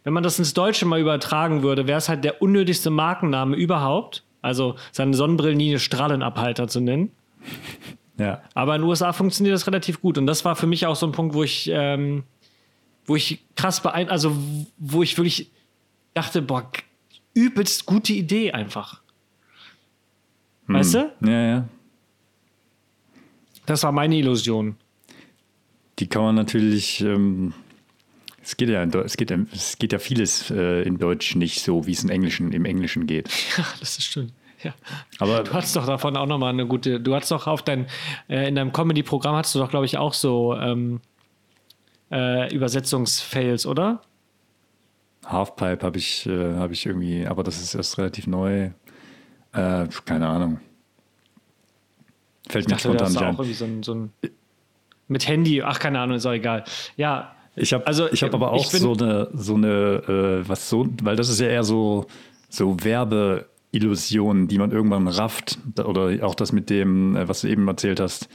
Wenn 0.05 0.13
man 0.13 0.23
das 0.23 0.39
ins 0.39 0.55
Deutsche 0.55 0.87
mal 0.87 1.01
übertragen 1.01 1.63
würde, 1.63 1.87
wäre 1.87 1.99
es 1.99 2.09
halt 2.09 2.23
der 2.25 2.41
unnötigste 2.41 2.91
Markenname 2.91 3.57
überhaupt. 3.57 4.23
Also 4.41 4.77
seine 4.93 5.15
Sonnenbrillenlinie 5.15 5.79
Strahlenabhalter 5.79 6.69
zu 6.69 6.81
nennen. 6.81 7.11
Ja. 8.19 8.41
Aber 8.55 8.75
in 8.75 8.81
den 8.81 8.89
USA 8.89 9.13
funktioniert 9.13 9.55
das 9.55 9.67
relativ 9.67 10.01
gut. 10.01 10.17
Und 10.17 10.27
das 10.27 10.43
war 10.47 10.57
für 10.57 10.67
mich 10.67 10.87
auch 10.87 10.97
so 10.97 11.05
ein 11.05 11.13
Punkt, 11.13 11.35
wo 11.35 11.43
ich, 11.43 11.69
ähm, 11.71 12.23
wo 13.05 13.15
ich 13.15 13.45
krass 13.57 13.83
beein, 13.83 14.09
also 14.09 14.35
wo 14.79 15.03
ich 15.03 15.19
wirklich 15.19 15.51
dachte, 16.15 16.41
boah, 16.41 16.65
übelst 17.37 17.87
gute 17.87 18.13
Idee 18.15 18.51
einfach. 18.53 19.01
Weißt 20.67 20.95
du? 20.95 21.13
Ja, 21.21 21.43
ja. 21.43 21.69
Das 23.67 23.83
war 23.83 23.93
meine 23.93 24.17
Illusion. 24.17 24.77
Die 25.99 26.07
kann 26.09 26.23
man 26.23 26.35
natürlich, 26.35 27.01
ähm, 27.03 27.53
es 28.43 28.57
geht 28.57 28.69
ja, 28.69 28.83
es 28.85 29.17
geht, 29.17 29.31
ja- 29.31 29.39
es 29.53 29.79
geht 29.79 29.93
ja 29.93 29.99
vieles 29.99 30.51
äh, 30.51 30.83
in 30.83 30.99
Deutsch 30.99 31.37
nicht 31.37 31.63
so, 31.63 31.87
wie 31.87 31.93
es 31.93 32.03
in 32.05 32.11
Englischen, 32.11 32.53
im 32.53 32.65
Englischen 32.65 33.07
geht. 33.07 33.29
Ja, 33.59 33.65
das 33.81 33.99
ist 33.99 34.05
schön. 34.05 34.33
Ja. 34.63 34.75
Aber 35.19 35.43
Du 35.45 35.53
hattest 35.53 35.77
doch 35.77 35.87
davon 35.87 36.17
auch 36.17 36.27
nochmal 36.27 36.51
eine 36.53 36.67
gute, 36.67 36.99
du 37.01 37.15
hattest 37.15 37.31
doch 37.31 37.47
auf 37.47 37.63
dein, 37.63 37.87
äh, 38.29 38.49
in 38.49 38.55
deinem 38.57 38.73
Comedy-Programm 38.73 39.37
hattest 39.37 39.55
du 39.55 39.59
doch, 39.59 39.71
glaube 39.71 39.87
ich, 39.87 39.99
auch 39.99 40.15
so 40.15 40.55
ähm, 40.55 41.01
äh, 42.11 42.53
Übersetzungsfails, 42.55 43.67
oder? 43.67 44.03
Halfpipe 45.27 45.85
habe 45.85 45.99
ich, 45.99 46.27
äh, 46.27 46.55
habe 46.55 46.73
ich 46.73 46.87
irgendwie, 46.87 47.27
aber 47.27 47.43
das 47.43 47.61
ist 47.61 47.75
erst 47.75 47.99
relativ 47.99 48.27
neu. 48.27 48.71
Äh, 49.53 49.87
keine 50.05 50.29
Ahnung. 50.29 50.61
Fällt 52.49 52.65
Ich 52.65 52.69
mir 52.69 52.77
dachte, 52.77 52.89
spontan 52.89 53.13
nicht 53.13 53.23
auch 53.23 53.39
irgendwie 53.39 53.55
so 53.55 53.65
ein, 53.65 53.83
so 53.83 53.95
ein 53.95 54.13
mit 55.09 55.29
Handy, 55.29 55.63
ach 55.63 55.79
keine 55.79 56.01
Ahnung, 56.01 56.17
ist 56.17 56.27
auch 56.27 56.33
egal. 56.33 56.65
Ja, 56.97 57.33
Ich 57.55 57.73
habe 57.73 57.87
Also, 57.87 58.11
ich 58.11 58.23
hab 58.23 58.35
aber 58.35 58.53
auch 58.53 58.65
so 58.65 58.93
eine, 58.93 59.29
so 59.33 59.55
eine 59.55 60.43
äh, 60.43 60.49
was 60.49 60.69
so, 60.69 60.87
weil 61.03 61.17
das 61.17 61.29
ist 61.29 61.41
ja 61.41 61.47
eher 61.47 61.65
so, 61.65 62.07
so 62.49 62.77
Werbeillusionen, 62.83 64.49
die 64.49 64.59
man 64.59 64.73
irgendwann 64.73 65.09
rafft. 65.09 65.59
Oder 65.83 66.25
auch 66.27 66.35
das 66.35 66.53
mit 66.53 66.71
dem, 66.71 67.17
äh, 67.17 67.29
was 67.29 67.43
du 67.43 67.49
eben 67.49 67.67
erzählt 67.69 68.01
hast. 68.01 68.29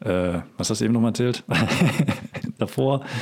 Äh, 0.00 0.40
was 0.56 0.70
hast 0.70 0.80
du 0.80 0.84
eben 0.84 0.94
noch 0.94 1.00
mal 1.00 1.08
erzählt? 1.08 1.44
Davor. 2.58 3.04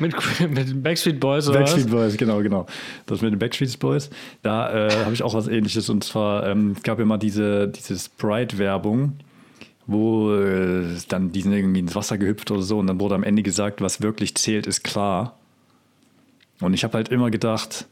mit, 0.00 0.14
mit 0.40 0.68
den 0.68 0.82
Backstreet 0.82 1.20
Boys 1.20 1.48
oder 1.48 1.60
Backstreet 1.60 1.86
was? 1.86 1.90
Boys, 1.92 2.16
genau, 2.16 2.42
genau. 2.42 2.66
Das 3.06 3.20
mit 3.22 3.32
den 3.32 3.38
Backstreet 3.38 3.78
Boys. 3.78 4.10
Da 4.42 4.88
äh, 4.88 5.04
habe 5.04 5.14
ich 5.14 5.22
auch 5.22 5.34
was 5.34 5.48
ähnliches. 5.48 5.88
Und 5.88 6.04
zwar, 6.04 6.46
ähm, 6.46 6.74
es 6.76 6.82
gab 6.82 6.98
ja 6.98 7.04
mal 7.04 7.18
diese, 7.18 7.68
diese 7.68 7.98
Sprite-Werbung, 7.98 9.18
wo 9.86 10.34
äh, 10.34 10.84
dann 11.08 11.32
die 11.32 11.42
sind 11.42 11.52
irgendwie 11.52 11.80
ins 11.80 11.94
Wasser 11.94 12.18
gehüpft 12.18 12.50
oder 12.50 12.62
so. 12.62 12.78
Und 12.78 12.86
dann 12.86 13.00
wurde 13.00 13.14
am 13.14 13.24
Ende 13.24 13.42
gesagt, 13.42 13.80
was 13.80 14.00
wirklich 14.00 14.34
zählt, 14.34 14.66
ist 14.66 14.84
klar. 14.84 15.36
Und 16.60 16.74
ich 16.74 16.84
habe 16.84 16.94
halt 16.94 17.08
immer 17.08 17.30
gedacht, 17.30 17.86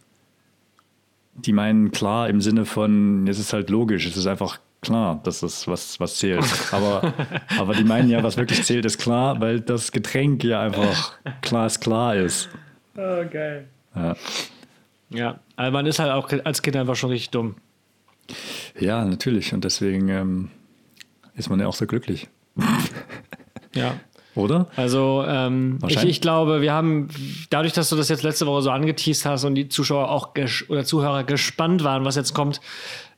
die 1.35 1.53
meinen 1.53 1.93
klar 1.93 2.29
im 2.29 2.41
Sinne 2.41 2.65
von, 2.65 3.27
es 3.29 3.39
ist 3.39 3.53
halt 3.53 3.71
logisch, 3.71 4.07
es 4.07 4.17
ist 4.17 4.27
einfach 4.27 4.59
klar, 4.81 5.21
dass 5.25 5.41
das 5.41 5.67
was, 5.67 5.99
was 6.01 6.17
zählt. 6.17 6.45
Aber, 6.73 7.13
aber 7.59 7.75
die 7.75 7.85
meinen 7.85 8.09
ja, 8.11 8.23
was 8.23 8.37
wirklich 8.37 8.65
zählt, 8.65 8.85
ist 8.85 8.99
klar, 8.99 9.41
weil 9.41 9.61
das 9.61 9.93
Getränk 9.93 10.45
ja 10.45 10.61
einfach 10.61 11.13
klar 11.43 11.67
ist 11.67 11.81
klar 11.81 12.15
ist. 12.17 12.49
Oh, 12.97 13.25
geil. 13.31 13.69
Ja. 13.95 14.17
Ja, 15.11 15.41
aber 15.57 15.71
man 15.71 15.87
ist 15.87 15.99
halt 15.99 16.13
auch 16.13 16.31
als 16.45 16.63
Kind 16.63 16.77
einfach 16.77 16.97
schon 16.97 17.11
richtig 17.11 17.31
dumm. 17.31 17.57
Ja, 18.79 19.05
natürlich. 19.05 19.55
Und 19.55 19.65
deswegen 19.65 20.09
ähm, 20.09 20.51
ist 21.35 21.49
man 21.49 21.61
ja 21.61 21.67
auch 21.67 21.75
so 21.75 21.87
glücklich. 21.87 22.29
Ja. 23.75 23.95
Oder? 24.35 24.69
Also 24.77 25.25
ähm, 25.27 25.79
ich, 25.89 26.05
ich 26.05 26.21
glaube, 26.21 26.61
wir 26.61 26.73
haben, 26.73 27.09
dadurch, 27.51 27.73
dass 27.73 27.89
du 27.89 27.97
das 27.97 28.09
jetzt 28.09 28.23
letzte 28.23 28.47
Woche 28.47 28.63
so 28.63 28.71
angeteased 28.71 29.27
hast 29.27 29.45
und 29.45 29.57
die 29.57 29.69
Zuschauer 29.69 30.11
auch 30.11 30.31
oder 30.69 30.85
Zuhörer 30.85 31.25
gespannt 31.25 31.83
waren, 31.83 32.05
was 32.05 32.15
jetzt 32.15 32.35
kommt, 32.35 32.61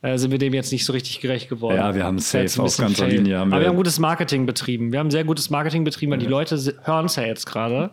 äh, 0.03 0.17
sind 0.17 0.31
wir 0.31 0.39
dem 0.39 0.55
jetzt 0.55 0.73
nicht 0.73 0.85
so 0.85 0.93
richtig 0.93 1.21
gerecht 1.21 1.49
geworden. 1.49 1.77
Ja, 1.77 1.95
wir 1.95 2.05
haben 2.05 2.17
Das 2.17 2.31
safe 2.31 2.63
auf 2.63 2.77
ganzer 2.77 3.05
fail. 3.05 3.17
Linie 3.17 3.39
haben 3.39 3.53
Aber 3.53 3.61
wir- 3.61 3.65
wir 3.67 3.69
haben 3.71 3.77
gutes 3.77 3.99
Marketing 3.99 4.47
betrieben. 4.47 4.93
Wir 4.93 4.99
haben 4.99 5.11
sehr 5.11 5.25
gutes 5.25 5.51
Marketing 5.51 5.85
betrieben, 5.85 6.13
weil 6.13 6.19
die 6.19 6.27
Leute 6.27 6.57
hören 6.85 7.07
es 7.07 7.17
ja 7.17 7.25
jetzt 7.25 7.45
gerade. 7.47 7.91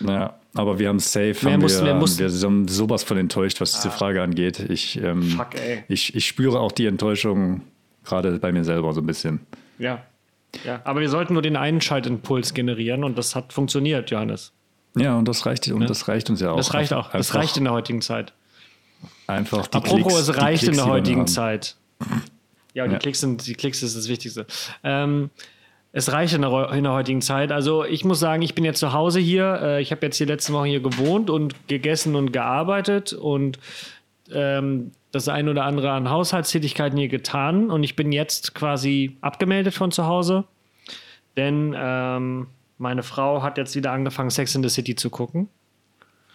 Ja, 0.00 0.34
aber 0.54 0.78
wir 0.78 0.88
haben 0.88 0.98
safe, 0.98 1.34
Wir 1.40 1.52
haben 1.52 1.60
mussten- 1.60 1.84
wir, 1.84 1.92
wir 1.92 2.00
mussten- 2.00 2.18
wir 2.20 2.30
sind 2.30 2.68
sowas 2.70 3.04
von 3.04 3.16
enttäuscht, 3.18 3.60
was 3.60 3.72
diese 3.72 3.90
Frage 3.90 4.22
angeht. 4.22 4.58
Ich, 4.68 5.00
ähm, 5.02 5.22
Fuck, 5.22 5.54
ey. 5.54 5.84
ich, 5.88 6.14
ich 6.16 6.26
spüre 6.26 6.58
auch 6.58 6.72
die 6.72 6.86
Enttäuschung 6.86 7.60
gerade 8.04 8.38
bei 8.38 8.50
mir 8.52 8.64
selber 8.64 8.92
so 8.92 9.00
ein 9.00 9.06
bisschen. 9.06 9.40
Ja. 9.78 10.02
ja. 10.64 10.80
Aber 10.84 11.00
wir 11.00 11.08
sollten 11.08 11.32
nur 11.34 11.42
den 11.42 11.56
einen 11.56 11.80
Schaltimpuls 11.80 12.52
generieren 12.54 13.04
und 13.04 13.16
das 13.16 13.34
hat 13.36 13.52
funktioniert, 13.52 14.10
Johannes. 14.10 14.52
Ja, 14.96 15.16
und 15.16 15.26
das 15.26 15.44
reicht, 15.46 15.68
und 15.68 15.88
das 15.90 16.06
reicht 16.08 16.30
uns 16.30 16.40
ja 16.40 16.50
auch. 16.52 16.56
Das 16.56 16.74
reicht 16.74 16.92
auch. 16.92 17.10
Das 17.10 17.28
Einfach- 17.30 17.40
reicht 17.40 17.56
in 17.56 17.64
der 17.64 17.72
heutigen 17.72 18.00
Zeit. 18.00 18.32
Einfach 19.26 19.66
die 19.66 19.76
Apropos, 19.78 20.02
Klicks, 20.14 20.20
es 20.20 20.26
die 20.26 20.32
reicht 20.40 20.62
in 20.64 20.68
Klicks, 20.70 20.76
der 20.76 20.84
die 20.84 20.88
wir 20.90 20.92
heutigen. 20.94 21.26
Zeit. 21.26 21.76
Ja, 22.74 22.84
und 22.84 22.90
die 22.90 22.94
Ja. 22.94 22.98
Klicks 22.98 23.20
sind, 23.20 23.46
die 23.46 23.54
Klicks 23.54 23.82
ist 23.82 23.96
das 23.96 24.08
Wichtigste. 24.08 24.46
Ähm, 24.82 25.30
es 25.92 26.10
reicht 26.12 26.34
in 26.34 26.42
der, 26.42 26.72
in 26.72 26.82
der 26.84 26.92
heutigen 26.92 27.22
Zeit. 27.22 27.52
Also 27.52 27.84
ich 27.84 28.04
muss 28.04 28.18
sagen, 28.18 28.42
ich 28.42 28.54
bin 28.54 28.64
jetzt 28.64 28.80
zu 28.80 28.92
Hause 28.92 29.20
hier. 29.20 29.60
Äh, 29.62 29.80
ich 29.82 29.92
habe 29.92 30.04
jetzt 30.04 30.18
die 30.18 30.24
letzten 30.24 30.52
Wochen 30.52 30.66
hier 30.66 30.80
gewohnt 30.80 31.30
und 31.30 31.68
gegessen 31.68 32.16
und 32.16 32.32
gearbeitet 32.32 33.12
und 33.12 33.58
ähm, 34.32 34.90
das 35.12 35.28
ein 35.28 35.48
oder 35.48 35.64
andere 35.64 35.92
an 35.92 36.10
Haushaltstätigkeiten 36.10 36.98
hier 36.98 37.08
getan. 37.08 37.70
Und 37.70 37.84
ich 37.84 37.94
bin 37.94 38.10
jetzt 38.10 38.54
quasi 38.54 39.16
abgemeldet 39.20 39.74
von 39.74 39.92
zu 39.92 40.06
Hause. 40.06 40.44
Denn 41.36 41.74
ähm, 41.78 42.48
meine 42.78 43.04
Frau 43.04 43.42
hat 43.42 43.56
jetzt 43.56 43.76
wieder 43.76 43.92
angefangen, 43.92 44.30
Sex 44.30 44.54
in 44.56 44.62
the 44.64 44.68
City 44.68 44.96
zu 44.96 45.10
gucken. 45.10 45.48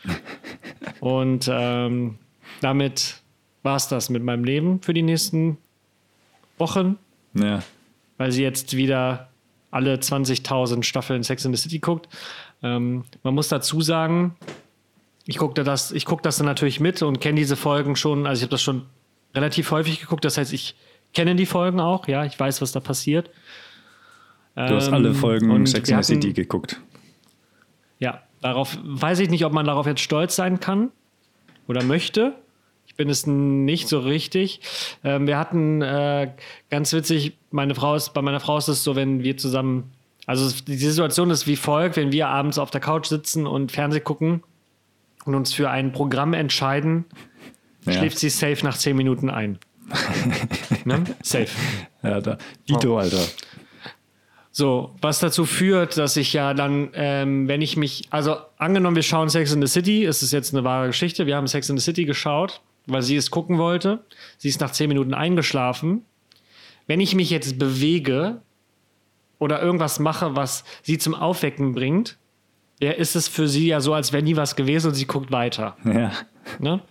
Und 1.01 1.49
ähm, 1.51 2.17
damit 2.61 3.21
war 3.63 3.75
es 3.75 3.87
das 3.87 4.09
mit 4.09 4.23
meinem 4.23 4.43
Leben 4.43 4.81
für 4.81 4.93
die 4.93 5.01
nächsten 5.01 5.57
Wochen. 6.57 6.97
Ja. 7.33 7.61
weil 8.17 8.31
sie 8.31 8.41
jetzt 8.41 8.75
wieder 8.75 9.29
alle 9.71 9.95
20.000 9.95 10.81
Staffeln 10.83 11.21
Sex 11.23 11.45
in 11.45 11.55
the 11.55 11.61
City 11.61 11.77
guckt. 11.79 12.09
Ähm, 12.63 13.03
man 13.23 13.35
muss 13.35 13.47
dazu 13.49 13.81
sagen, 13.81 14.35
ich 15.25 15.37
gucke 15.37 15.63
das, 15.63 15.91
ich 15.91 16.05
guck 16.05 16.23
das 16.23 16.37
dann 16.37 16.47
natürlich 16.47 16.79
mit 16.79 17.01
und 17.03 17.21
kenne 17.21 17.35
diese 17.39 17.55
Folgen 17.55 17.95
schon. 17.95 18.25
Also 18.25 18.39
ich 18.39 18.43
habe 18.43 18.51
das 18.51 18.63
schon 18.63 18.87
relativ 19.35 19.69
häufig 19.71 20.01
geguckt. 20.01 20.25
Das 20.25 20.37
heißt, 20.39 20.51
ich 20.53 20.75
kenne 21.13 21.35
die 21.35 21.45
Folgen 21.45 21.79
auch. 21.79 22.07
Ja, 22.07 22.25
ich 22.25 22.37
weiß, 22.37 22.61
was 22.61 22.71
da 22.71 22.79
passiert. 22.79 23.29
Du 24.55 24.61
hast 24.75 24.89
alle 24.89 25.09
Ähm, 25.09 25.15
Folgen 25.15 25.51
und 25.51 25.67
Sex 25.67 25.87
in 25.89 25.97
the 25.97 26.03
City 26.03 26.33
geguckt. 26.33 26.81
Ja, 27.99 28.23
darauf 28.41 28.77
weiß 28.81 29.19
ich 29.19 29.29
nicht, 29.29 29.45
ob 29.45 29.53
man 29.53 29.65
darauf 29.67 29.85
jetzt 29.85 30.01
stolz 30.01 30.35
sein 30.35 30.59
kann 30.59 30.89
oder 31.67 31.83
möchte. 31.83 32.33
Bin 32.99 33.09
es 33.09 33.25
nicht 33.25 33.87
so 33.87 33.99
richtig. 33.99 34.59
Ähm, 35.05 35.25
wir 35.25 35.37
hatten 35.37 35.81
äh, 35.81 36.31
ganz 36.69 36.91
witzig, 36.91 37.37
meine 37.49 37.73
Frau 37.73 37.95
ist, 37.95 38.13
bei 38.13 38.21
meiner 38.21 38.41
Frau 38.41 38.57
ist 38.57 38.67
es 38.67 38.83
so, 38.83 38.97
wenn 38.97 39.23
wir 39.23 39.37
zusammen, 39.37 39.89
also 40.25 40.45
es- 40.45 40.65
die 40.65 40.75
Situation 40.75 41.29
ist 41.29 41.47
wie 41.47 41.55
folgt, 41.55 41.95
wenn 41.95 42.11
wir 42.11 42.27
abends 42.27 42.57
auf 42.57 42.71
der 42.71 42.81
Couch 42.81 43.05
sitzen 43.05 43.47
und 43.47 43.71
Fernseh 43.71 44.01
gucken 44.01 44.43
und 45.23 45.33
uns 45.33 45.53
für 45.53 45.69
ein 45.69 45.93
Programm 45.93 46.33
entscheiden, 46.33 47.05
Ja. 47.85 47.93
schläft 47.93 48.19
sie 48.19 48.29
safe 48.29 48.65
nach 48.65 48.75
zehn 48.77 48.97
Minuten 48.97 49.29
ein. 49.29 49.59
ne? 50.83 51.05
Safe. 51.23 51.47
Ja, 52.03 52.19
da. 52.19 52.37
Dito, 52.67 52.97
Alter. 52.99 53.23
So, 54.51 54.93
was 55.01 55.19
dazu 55.19 55.45
führt, 55.45 55.97
dass 55.97 56.17
ich 56.17 56.33
ja 56.33 56.53
dann, 56.53 56.89
ähm, 56.95 57.47
wenn 57.47 57.61
ich 57.61 57.77
mich, 57.77 58.07
also 58.09 58.35
angenommen, 58.57 58.97
wir 58.97 59.03
schauen 59.03 59.29
Sex 59.29 59.53
in 59.53 59.61
the 59.65 59.71
City, 59.71 60.03
es 60.03 60.21
ist 60.21 60.33
jetzt 60.33 60.53
eine 60.53 60.65
wahre 60.65 60.87
Geschichte, 60.87 61.25
wir 61.27 61.37
haben 61.37 61.47
Sex 61.47 61.69
in 61.69 61.77
the 61.77 61.83
City 61.83 62.03
geschaut, 62.03 62.59
weil 62.91 63.01
sie 63.01 63.15
es 63.15 63.31
gucken 63.31 63.57
wollte. 63.57 64.03
Sie 64.37 64.49
ist 64.49 64.61
nach 64.61 64.71
zehn 64.71 64.87
Minuten 64.87 65.13
eingeschlafen. 65.13 66.05
Wenn 66.87 66.99
ich 66.99 67.15
mich 67.15 67.29
jetzt 67.29 67.59
bewege 67.59 68.41
oder 69.37 69.61
irgendwas 69.61 69.99
mache, 69.99 70.35
was 70.35 70.63
sie 70.81 70.97
zum 70.97 71.15
Aufwecken 71.15 71.73
bringt, 71.73 72.17
ja, 72.81 72.91
ist 72.91 73.15
es 73.15 73.27
für 73.27 73.47
sie 73.47 73.67
ja 73.67 73.81
so, 73.81 73.93
als 73.93 74.13
wäre 74.13 74.23
nie 74.23 74.35
was 74.35 74.55
gewesen 74.55 74.87
und 74.87 74.93
sie 74.95 75.05
guckt 75.05 75.31
weiter. 75.31 75.75
Ja. 75.83 76.11
Ne? 76.59 76.81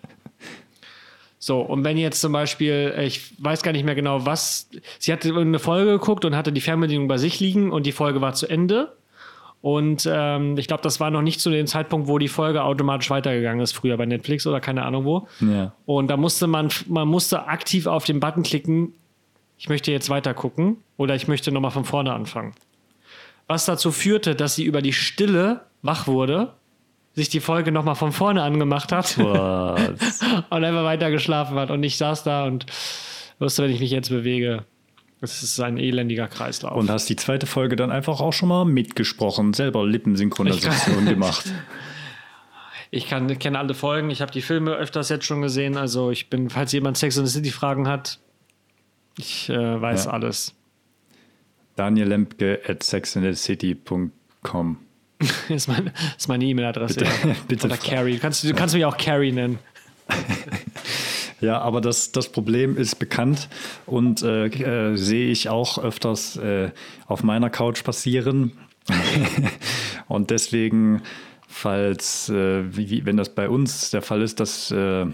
So, 1.38 1.60
und 1.60 1.84
wenn 1.84 1.96
jetzt 1.96 2.20
zum 2.20 2.32
Beispiel, 2.32 2.94
ich 3.00 3.32
weiß 3.42 3.62
gar 3.62 3.72
nicht 3.72 3.84
mehr 3.84 3.94
genau, 3.94 4.26
was, 4.26 4.68
sie 4.98 5.12
hatte 5.12 5.34
eine 5.34 5.58
Folge 5.58 5.92
geguckt 5.92 6.24
und 6.24 6.36
hatte 6.36 6.52
die 6.52 6.60
Fernbedienung 6.60 7.08
bei 7.08 7.16
sich 7.16 7.38
liegen 7.40 7.70
und 7.70 7.86
die 7.86 7.92
Folge 7.92 8.20
war 8.20 8.34
zu 8.34 8.48
Ende. 8.48 8.96
Und 9.68 10.08
ähm, 10.10 10.56
ich 10.56 10.66
glaube, 10.66 10.82
das 10.82 10.98
war 10.98 11.10
noch 11.10 11.20
nicht 11.20 11.40
zu 11.40 11.50
dem 11.50 11.66
Zeitpunkt, 11.66 12.08
wo 12.08 12.16
die 12.16 12.28
Folge 12.28 12.62
automatisch 12.62 13.10
weitergegangen 13.10 13.60
ist, 13.60 13.72
früher 13.72 13.98
bei 13.98 14.06
Netflix 14.06 14.46
oder 14.46 14.60
keine 14.60 14.82
Ahnung 14.86 15.04
wo. 15.04 15.28
Ja. 15.40 15.74
Und 15.84 16.08
da 16.08 16.16
musste 16.16 16.46
man, 16.46 16.70
man 16.86 17.06
musste 17.06 17.48
aktiv 17.48 17.86
auf 17.86 18.06
den 18.06 18.18
Button 18.18 18.44
klicken, 18.44 18.94
ich 19.58 19.68
möchte 19.68 19.92
jetzt 19.92 20.08
weiter 20.08 20.32
gucken 20.32 20.78
oder 20.96 21.14
ich 21.16 21.28
möchte 21.28 21.52
nochmal 21.52 21.70
von 21.70 21.84
vorne 21.84 22.14
anfangen. 22.14 22.54
Was 23.46 23.66
dazu 23.66 23.92
führte, 23.92 24.34
dass 24.34 24.54
sie 24.54 24.64
über 24.64 24.80
die 24.80 24.94
Stille 24.94 25.60
wach 25.82 26.06
wurde, 26.06 26.54
sich 27.12 27.28
die 27.28 27.40
Folge 27.40 27.70
nochmal 27.70 27.94
von 27.94 28.12
vorne 28.12 28.42
angemacht 28.42 28.90
hat 28.90 29.18
und 29.18 29.28
einfach 29.28 30.84
weiter 30.84 31.10
geschlafen 31.10 31.58
hat. 31.58 31.70
Und 31.70 31.82
ich 31.82 31.98
saß 31.98 32.22
da 32.22 32.46
und 32.46 32.64
wusste, 33.38 33.64
wenn 33.64 33.70
ich 33.70 33.80
mich 33.80 33.90
jetzt 33.90 34.08
bewege, 34.08 34.64
das 35.20 35.42
ist 35.42 35.58
ein 35.60 35.78
elendiger 35.78 36.28
Kreislauf. 36.28 36.76
Und 36.76 36.90
hast 36.90 37.08
die 37.08 37.16
zweite 37.16 37.46
Folge 37.46 37.76
dann 37.76 37.90
einfach 37.90 38.20
auch 38.20 38.32
schon 38.32 38.48
mal 38.48 38.64
mitgesprochen, 38.64 39.52
selber 39.52 39.84
Lippensynchronisation 39.86 41.06
gemacht. 41.06 41.52
ich 42.90 43.08
kann, 43.08 43.38
kenne 43.38 43.58
alle 43.58 43.74
Folgen, 43.74 44.10
ich 44.10 44.20
habe 44.22 44.30
die 44.32 44.42
Filme 44.42 44.72
öfters 44.72 45.08
jetzt 45.08 45.24
schon 45.26 45.42
gesehen. 45.42 45.76
Also 45.76 46.10
ich 46.10 46.30
bin, 46.30 46.50
falls 46.50 46.72
jemand 46.72 46.96
Sex 46.98 47.16
in 47.16 47.26
the 47.26 47.32
City 47.32 47.50
Fragen 47.50 47.88
hat, 47.88 48.20
ich 49.16 49.48
äh, 49.50 49.80
weiß 49.80 50.04
Ja. 50.06 50.10
alles. 50.12 50.54
Daniel 51.76 52.08
Lempke 52.08 52.60
at 52.66 52.82
sexinthecity.com. 52.82 54.78
ist 55.48 55.66
meine 55.68 55.92
ist 56.16 56.28
meine 56.28 56.44
E-Mail-Adresse. 56.44 57.00
Bitte- 57.00 57.28
ja. 57.28 57.34
bitte 57.48 57.66
Oder 57.66 57.76
Carrie. 57.76 58.14
Du 58.14 58.20
kannst, 58.20 58.44
du 58.44 58.54
kannst 58.54 58.74
mich 58.74 58.84
auch 58.84 58.96
Carrie 58.96 59.32
nennen. 59.32 59.58
Ja, 61.40 61.60
aber 61.60 61.80
das, 61.80 62.12
das 62.12 62.30
Problem 62.30 62.76
ist 62.76 62.96
bekannt 62.96 63.48
und 63.86 64.22
äh, 64.22 64.46
äh, 64.46 64.96
sehe 64.96 65.30
ich 65.30 65.48
auch 65.48 65.78
öfters 65.78 66.36
äh, 66.36 66.70
auf 67.06 67.22
meiner 67.22 67.48
Couch 67.48 67.84
passieren. 67.84 68.52
und 70.08 70.30
deswegen, 70.30 71.02
falls, 71.46 72.28
äh, 72.28 72.76
wie, 72.76 73.04
wenn 73.06 73.16
das 73.16 73.34
bei 73.34 73.48
uns 73.48 73.90
der 73.90 74.02
Fall 74.02 74.22
ist, 74.22 74.40
dass 74.40 74.70
äh, 74.72 75.06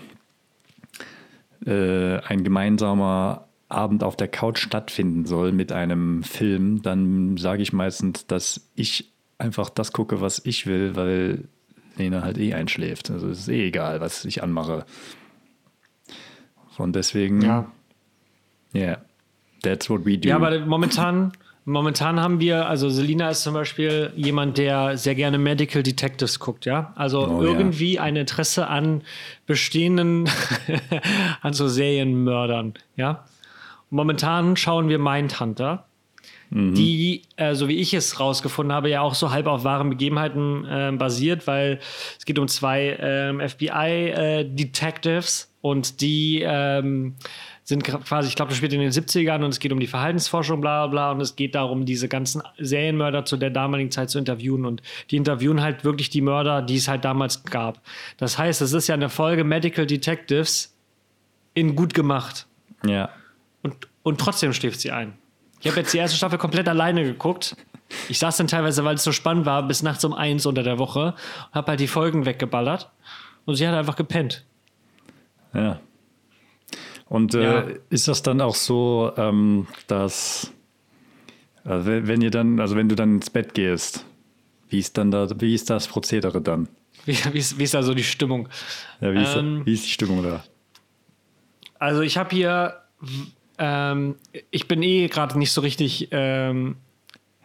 äh, 1.66 2.20
ein 2.20 2.44
gemeinsamer 2.44 3.48
Abend 3.68 4.04
auf 4.04 4.16
der 4.16 4.28
Couch 4.28 4.60
stattfinden 4.60 5.26
soll 5.26 5.52
mit 5.52 5.72
einem 5.72 6.22
Film, 6.22 6.82
dann 6.82 7.36
sage 7.36 7.62
ich 7.62 7.72
meistens, 7.72 8.26
dass 8.26 8.70
ich 8.74 9.12
einfach 9.38 9.68
das 9.68 9.92
gucke, 9.92 10.20
was 10.20 10.40
ich 10.44 10.66
will, 10.66 10.96
weil 10.96 11.48
Lena 11.96 12.22
halt 12.22 12.38
eh 12.38 12.54
einschläft. 12.54 13.10
Also 13.10 13.28
es 13.28 13.40
ist 13.40 13.48
eh 13.48 13.66
egal, 13.66 14.00
was 14.00 14.24
ich 14.24 14.42
anmache. 14.42 14.86
Und 16.78 16.94
deswegen, 16.96 17.40
Ja. 17.42 17.66
yeah, 18.74 18.98
that's 19.62 19.88
what 19.90 20.04
we 20.04 20.18
do. 20.18 20.28
Ja, 20.28 20.36
aber 20.36 20.58
momentan, 20.60 21.32
momentan 21.64 22.20
haben 22.20 22.40
wir, 22.40 22.68
also 22.68 22.88
Selina 22.90 23.30
ist 23.30 23.42
zum 23.42 23.54
Beispiel 23.54 24.12
jemand, 24.16 24.58
der 24.58 24.96
sehr 24.98 25.14
gerne 25.14 25.38
Medical 25.38 25.82
Detectives 25.82 26.38
guckt, 26.40 26.66
ja. 26.66 26.92
Also 26.96 27.26
Oh, 27.26 27.42
ja. 27.42 27.48
irgendwie 27.50 27.98
ein 27.98 28.16
Interesse 28.16 28.66
an 28.68 29.02
bestehenden, 29.46 30.28
an 31.42 31.52
so 31.52 31.68
Serienmördern, 31.68 32.74
ja. 32.96 33.24
Momentan 33.90 34.56
schauen 34.56 34.88
wir 34.88 34.98
Mindhunter, 34.98 35.84
die, 36.50 37.22
äh, 37.36 37.54
so 37.54 37.66
wie 37.68 37.76
ich 37.78 37.94
es 37.94 38.20
rausgefunden 38.20 38.72
habe, 38.72 38.88
ja 38.88 39.00
auch 39.00 39.14
so 39.14 39.32
halb 39.32 39.48
auf 39.48 39.64
wahren 39.64 39.90
Begebenheiten 39.90 40.64
ähm, 40.68 40.98
basiert, 40.98 41.48
weil 41.48 41.80
es 42.16 42.24
geht 42.24 42.38
um 42.38 42.46
zwei 42.46 42.96
ähm, 43.00 43.40
FBI-Detectives 43.40 45.50
und 45.64 46.02
die 46.02 46.42
ähm, 46.46 47.14
sind 47.62 47.84
quasi, 47.84 48.28
ich 48.28 48.36
glaube, 48.36 48.50
das 48.50 48.58
spielt 48.58 48.74
in 48.74 48.80
den 48.80 48.90
70ern 48.90 49.36
und 49.36 49.48
es 49.48 49.60
geht 49.60 49.72
um 49.72 49.80
die 49.80 49.86
Verhaltensforschung, 49.86 50.60
bla 50.60 50.86
bla 50.86 50.90
bla, 50.90 51.12
und 51.12 51.22
es 51.22 51.36
geht 51.36 51.54
darum, 51.54 51.86
diese 51.86 52.06
ganzen 52.06 52.42
Serienmörder 52.58 53.24
zu 53.24 53.38
der 53.38 53.48
damaligen 53.48 53.90
Zeit 53.90 54.10
zu 54.10 54.18
interviewen 54.18 54.66
und 54.66 54.82
die 55.10 55.16
interviewen 55.16 55.62
halt 55.62 55.82
wirklich 55.82 56.10
die 56.10 56.20
Mörder, 56.20 56.60
die 56.60 56.76
es 56.76 56.86
halt 56.86 57.06
damals 57.06 57.44
gab. 57.44 57.80
Das 58.18 58.36
heißt, 58.36 58.60
es 58.60 58.74
ist 58.74 58.88
ja 58.88 58.94
eine 58.94 59.08
Folge 59.08 59.42
Medical 59.42 59.86
Detectives 59.86 60.76
in 61.54 61.74
gut 61.74 61.94
gemacht. 61.94 62.46
ja. 62.86 63.08
Und, 63.62 63.88
und 64.02 64.20
trotzdem 64.20 64.52
schläft 64.52 64.80
sie 64.80 64.90
ein. 64.90 65.14
Ich 65.62 65.70
habe 65.70 65.80
jetzt 65.80 65.94
die 65.94 65.98
erste 65.98 66.18
Staffel 66.18 66.36
komplett 66.36 66.68
alleine 66.68 67.04
geguckt. 67.04 67.56
Ich 68.10 68.18
saß 68.18 68.36
dann 68.36 68.48
teilweise, 68.48 68.84
weil 68.84 68.96
es 68.96 69.02
so 69.02 69.12
spannend 69.12 69.46
war, 69.46 69.66
bis 69.66 69.82
nachts 69.82 70.04
um 70.04 70.12
eins 70.12 70.44
unter 70.44 70.62
der 70.62 70.78
Woche, 70.78 71.14
habe 71.52 71.68
halt 71.68 71.80
die 71.80 71.86
Folgen 71.86 72.26
weggeballert 72.26 72.90
und 73.46 73.54
sie 73.54 73.66
hat 73.66 73.74
einfach 73.74 73.96
gepennt. 73.96 74.44
Ja. 75.54 75.80
Und 77.08 77.34
äh, 77.34 77.42
Ja. 77.42 77.64
ist 77.90 78.08
das 78.08 78.22
dann 78.22 78.40
auch 78.40 78.54
so, 78.54 79.12
ähm, 79.16 79.66
dass 79.86 80.52
äh, 81.64 81.70
wenn 81.84 82.20
ihr 82.22 82.30
dann, 82.30 82.60
also 82.60 82.76
wenn 82.76 82.88
du 82.88 82.94
dann 82.94 83.16
ins 83.16 83.30
Bett 83.30 83.54
gehst, 83.54 84.04
wie 84.68 84.78
ist 84.78 84.96
dann 84.98 85.10
da, 85.10 85.28
wie 85.40 85.54
ist 85.54 85.70
das 85.70 85.86
Prozedere 85.86 86.40
dann? 86.40 86.68
Wie, 87.06 87.16
wie, 87.32 87.38
ist, 87.38 87.58
wie 87.58 87.64
ist 87.64 87.74
da 87.74 87.82
so 87.82 87.92
die 87.92 88.02
Stimmung? 88.04 88.48
Ja, 89.02 89.12
wie, 89.12 89.22
ist, 89.22 89.36
Ähm, 89.36 89.60
wie 89.66 89.74
ist 89.74 89.84
die 89.84 89.90
Stimmung 89.90 90.22
da? 90.22 90.42
Also 91.78 92.00
ich 92.00 92.16
habe 92.16 92.34
hier, 92.34 92.80
ähm, 93.58 94.14
ich 94.50 94.68
bin 94.68 94.82
eh 94.82 95.08
gerade 95.08 95.38
nicht 95.38 95.52
so 95.52 95.60
richtig, 95.60 96.08
ähm, 96.12 96.76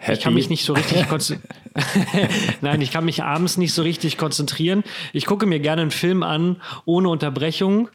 ich 0.08 0.22
kann 0.22 0.34
mich 0.34 0.50
nicht 0.50 0.64
so 0.64 0.72
richtig 0.72 1.08
konzentrieren. 1.10 1.44
Nein, 2.62 2.80
ich 2.80 2.92
kann 2.92 3.04
mich 3.04 3.22
abends 3.24 3.58
nicht 3.58 3.74
so 3.74 3.82
richtig 3.82 4.18
konzentrieren. 4.18 4.84
Ich 5.12 5.26
gucke 5.26 5.46
mir 5.46 5.60
gerne 5.60 5.82
einen 5.82 5.92
Film 5.92 6.24
an, 6.24 6.62
ohne 6.86 7.10
Unterbrechung, 7.10 7.90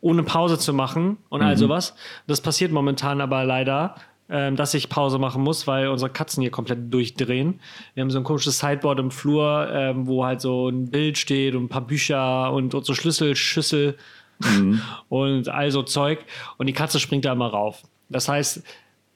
ohne 0.00 0.22
Pause 0.22 0.58
zu 0.58 0.72
machen 0.72 1.18
und 1.28 1.42
all 1.42 1.56
sowas. 1.56 1.94
Das 2.26 2.40
passiert 2.40 2.72
momentan 2.72 3.20
aber 3.20 3.44
leider, 3.44 3.96
ähm, 4.30 4.56
dass 4.56 4.74
ich 4.74 4.88
Pause 4.88 5.18
machen 5.18 5.42
muss, 5.42 5.66
weil 5.66 5.88
unsere 5.88 6.10
Katzen 6.10 6.40
hier 6.40 6.50
komplett 6.50 6.92
durchdrehen. 6.92 7.60
Wir 7.94 8.02
haben 8.02 8.10
so 8.10 8.18
ein 8.18 8.24
komisches 8.24 8.60
Sideboard 8.60 9.00
im 9.00 9.10
Flur, 9.10 9.68
ähm, 9.72 10.06
wo 10.06 10.24
halt 10.24 10.40
so 10.40 10.68
ein 10.68 10.90
Bild 10.90 11.18
steht 11.18 11.54
und 11.54 11.64
ein 11.64 11.68
paar 11.68 11.86
Bücher 11.86 12.52
und 12.52 12.72
unsere 12.74 12.94
Schlüsselschüssel 12.94 13.96
und 15.08 15.48
all 15.48 15.70
so 15.70 15.82
Zeug. 15.82 16.20
Und 16.56 16.66
die 16.66 16.72
Katze 16.72 17.00
springt 17.00 17.24
da 17.24 17.32
immer 17.32 17.48
rauf. 17.48 17.82
Das 18.08 18.28
heißt, 18.28 18.62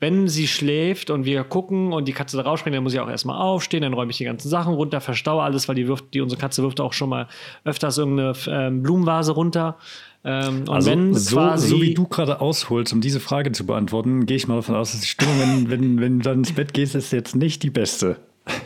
wenn 0.01 0.29
sie 0.29 0.49
schläft 0.49 1.09
und 1.09 1.25
wir 1.25 1.44
gucken 1.44 1.92
und 1.92 2.09
die 2.09 2.12
Katze 2.12 2.37
da 2.37 2.42
rausspringt, 2.42 2.77
dann 2.77 2.83
muss 2.83 2.92
ich 2.92 3.01
auch 3.01 3.09
erstmal 3.09 3.40
aufstehen, 3.40 3.83
dann 3.83 3.94
räume 3.94 4.11
ich 4.11 4.18
die 4.18 4.25
ganzen 4.25 4.49
Sachen 4.49 4.75
runter, 4.75 5.01
verstaue 5.01 5.42
alles, 5.42 5.68
weil 5.68 5.77
die 5.77 5.87
wirft, 5.88 6.12
die 6.12 6.20
unsere 6.20 6.40
Katze 6.40 6.62
wirft 6.62 6.81
auch 6.81 6.92
schon 6.92 7.09
mal 7.09 7.29
öfters 7.64 7.99
irgendeine 7.99 8.35
ähm, 8.49 8.83
Blumenvase 8.83 9.33
runter. 9.33 9.79
Ähm, 10.24 10.60
und 10.62 10.70
Also 10.70 10.90
wenn 10.90 11.14
so, 11.14 11.56
so 11.56 11.82
wie 11.82 11.94
du 11.94 12.06
gerade 12.06 12.40
ausholst, 12.40 12.92
um 12.92 13.00
diese 13.00 13.20
Frage 13.20 13.52
zu 13.52 13.66
beantworten, 13.66 14.26
gehe 14.26 14.37
ich 14.37 14.48
mal 14.48 14.56
davon 14.56 14.74
aus, 14.74 14.92
dass 14.92 15.02
die 15.02 15.06
Stimmung, 15.06 15.38
wenn, 15.38 15.70
wenn, 15.70 16.00
wenn 16.00 16.18
du 16.18 16.24
dann 16.24 16.38
ins 16.38 16.52
Bett 16.52 16.72
gehst, 16.72 16.94
ist 16.94 17.12
jetzt 17.12 17.37
nicht 17.37 17.62
die 17.62 17.70
beste. 17.70 18.16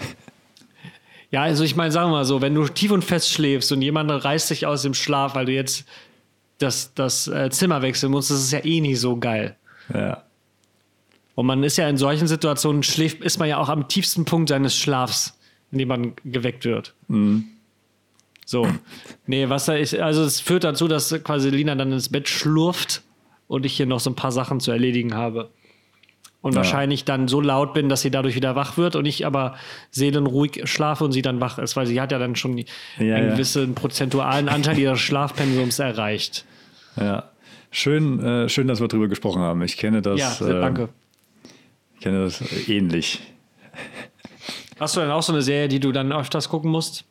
Ja, 1.31 1.43
also 1.43 1.63
ich 1.63 1.77
meine, 1.77 1.93
sagen 1.93 2.09
wir 2.09 2.13
mal 2.13 2.25
so, 2.25 2.41
wenn 2.41 2.55
du 2.55 2.67
tief 2.69 2.91
und 2.91 3.05
fest 3.05 3.31
schläfst 3.31 3.71
und 3.71 3.83
jemand 3.83 4.11
reißt 4.11 4.49
dich 4.49 4.65
aus 4.65 4.81
dem 4.81 4.95
Schlaf, 4.95 5.35
weil 5.35 5.45
du 5.45 5.53
jetzt 5.53 5.85
das, 6.57 6.95
das 6.95 7.29
äh, 7.29 7.51
Zimmer 7.51 7.83
wechseln 7.83 8.13
musst, 8.13 8.31
das 8.31 8.39
ist 8.39 8.51
ja 8.51 8.65
eh 8.65 8.81
nicht 8.81 8.99
so 8.99 9.19
geil. 9.19 9.55
Ja. 9.93 10.23
Und 11.35 11.45
man 11.45 11.63
ist 11.65 11.77
ja 11.77 11.89
in 11.89 11.99
solchen 11.99 12.27
Situationen, 12.27 12.83
schläft, 12.83 13.23
ist 13.23 13.39
man 13.39 13.49
ja 13.49 13.59
auch 13.59 13.69
am 13.69 13.89
tiefsten 13.89 14.25
Punkt 14.25 14.49
seines 14.49 14.75
Schlafs, 14.75 15.39
in 15.71 15.79
dem 15.79 15.89
man 15.89 16.15
geweckt 16.25 16.65
wird. 16.65 16.95
So. 18.51 18.67
Nee, 19.27 19.51
was 19.51 19.67
da 19.67 19.75
ist, 19.75 19.95
also 19.95 20.23
es 20.25 20.41
führt 20.41 20.65
dazu, 20.65 20.89
dass 20.89 21.15
quasi 21.23 21.51
Lina 21.51 21.75
dann 21.75 21.93
ins 21.93 22.09
Bett 22.09 22.31
schlurft 22.31 23.03
und 23.47 23.67
ich 23.67 23.77
hier 23.77 23.85
noch 23.85 24.01
so 24.01 24.09
ein 24.09 24.15
paar 24.17 24.33
Sachen 24.33 24.59
zu 24.59 24.71
erledigen 24.71 25.13
habe. 25.15 25.51
Und 26.41 26.53
Ja. 26.53 26.59
wahrscheinlich 26.61 27.05
dann 27.05 27.29
so 27.29 27.43
laut 27.43 27.75
bin, 27.75 27.91
dass 27.91 28.01
sie 28.01 28.11
dadurch 28.11 28.37
wieder 28.37 28.57
wach 28.57 28.79
wird 28.79 28.97
und 28.97 29.05
ich 29.05 29.27
aber 29.27 29.57
seelenruhig 29.91 30.63
schlafe 30.65 31.05
und 31.05 31.13
sie 31.13 31.21
dann 31.21 31.43
wach 31.43 31.59
ist, 31.59 31.77
weil 31.77 31.87
sie 31.87 32.01
hat 32.01 32.11
ja 32.11 32.19
dann 32.19 32.37
schon 32.37 32.57
Ja, 32.57 32.65
einen 32.99 33.09
ja. 33.29 33.33
gewissen 33.35 33.75
prozentualen 33.75 34.49
Anteil 34.49 34.79
ihres 34.79 35.01
Schlafpensums 35.01 35.79
erreicht. 35.91 36.47
Ja. 36.97 37.29
Schön, 37.71 38.19
äh, 38.25 38.49
schön, 38.49 38.67
dass 38.67 38.81
wir 38.81 38.89
drüber 38.89 39.09
gesprochen 39.09 39.43
haben. 39.43 39.61
Ich 39.61 39.77
kenne 39.77 40.01
das, 40.01 40.41
ja, 40.41 40.47
äh, 40.49 40.59
danke. 40.59 40.89
ich 41.97 42.01
kenne 42.01 42.23
das 42.25 42.41
ähnlich. 42.67 43.21
Hast 44.81 44.97
du 44.97 45.01
denn 45.01 45.11
auch 45.11 45.23
so 45.23 45.35
eine 45.35 45.43
Serie, 45.43 45.69
die 45.69 45.81
du 45.81 45.93
dann 45.93 46.11
öfters 46.15 46.49
gucken 46.49 46.71
musst? 46.71 47.05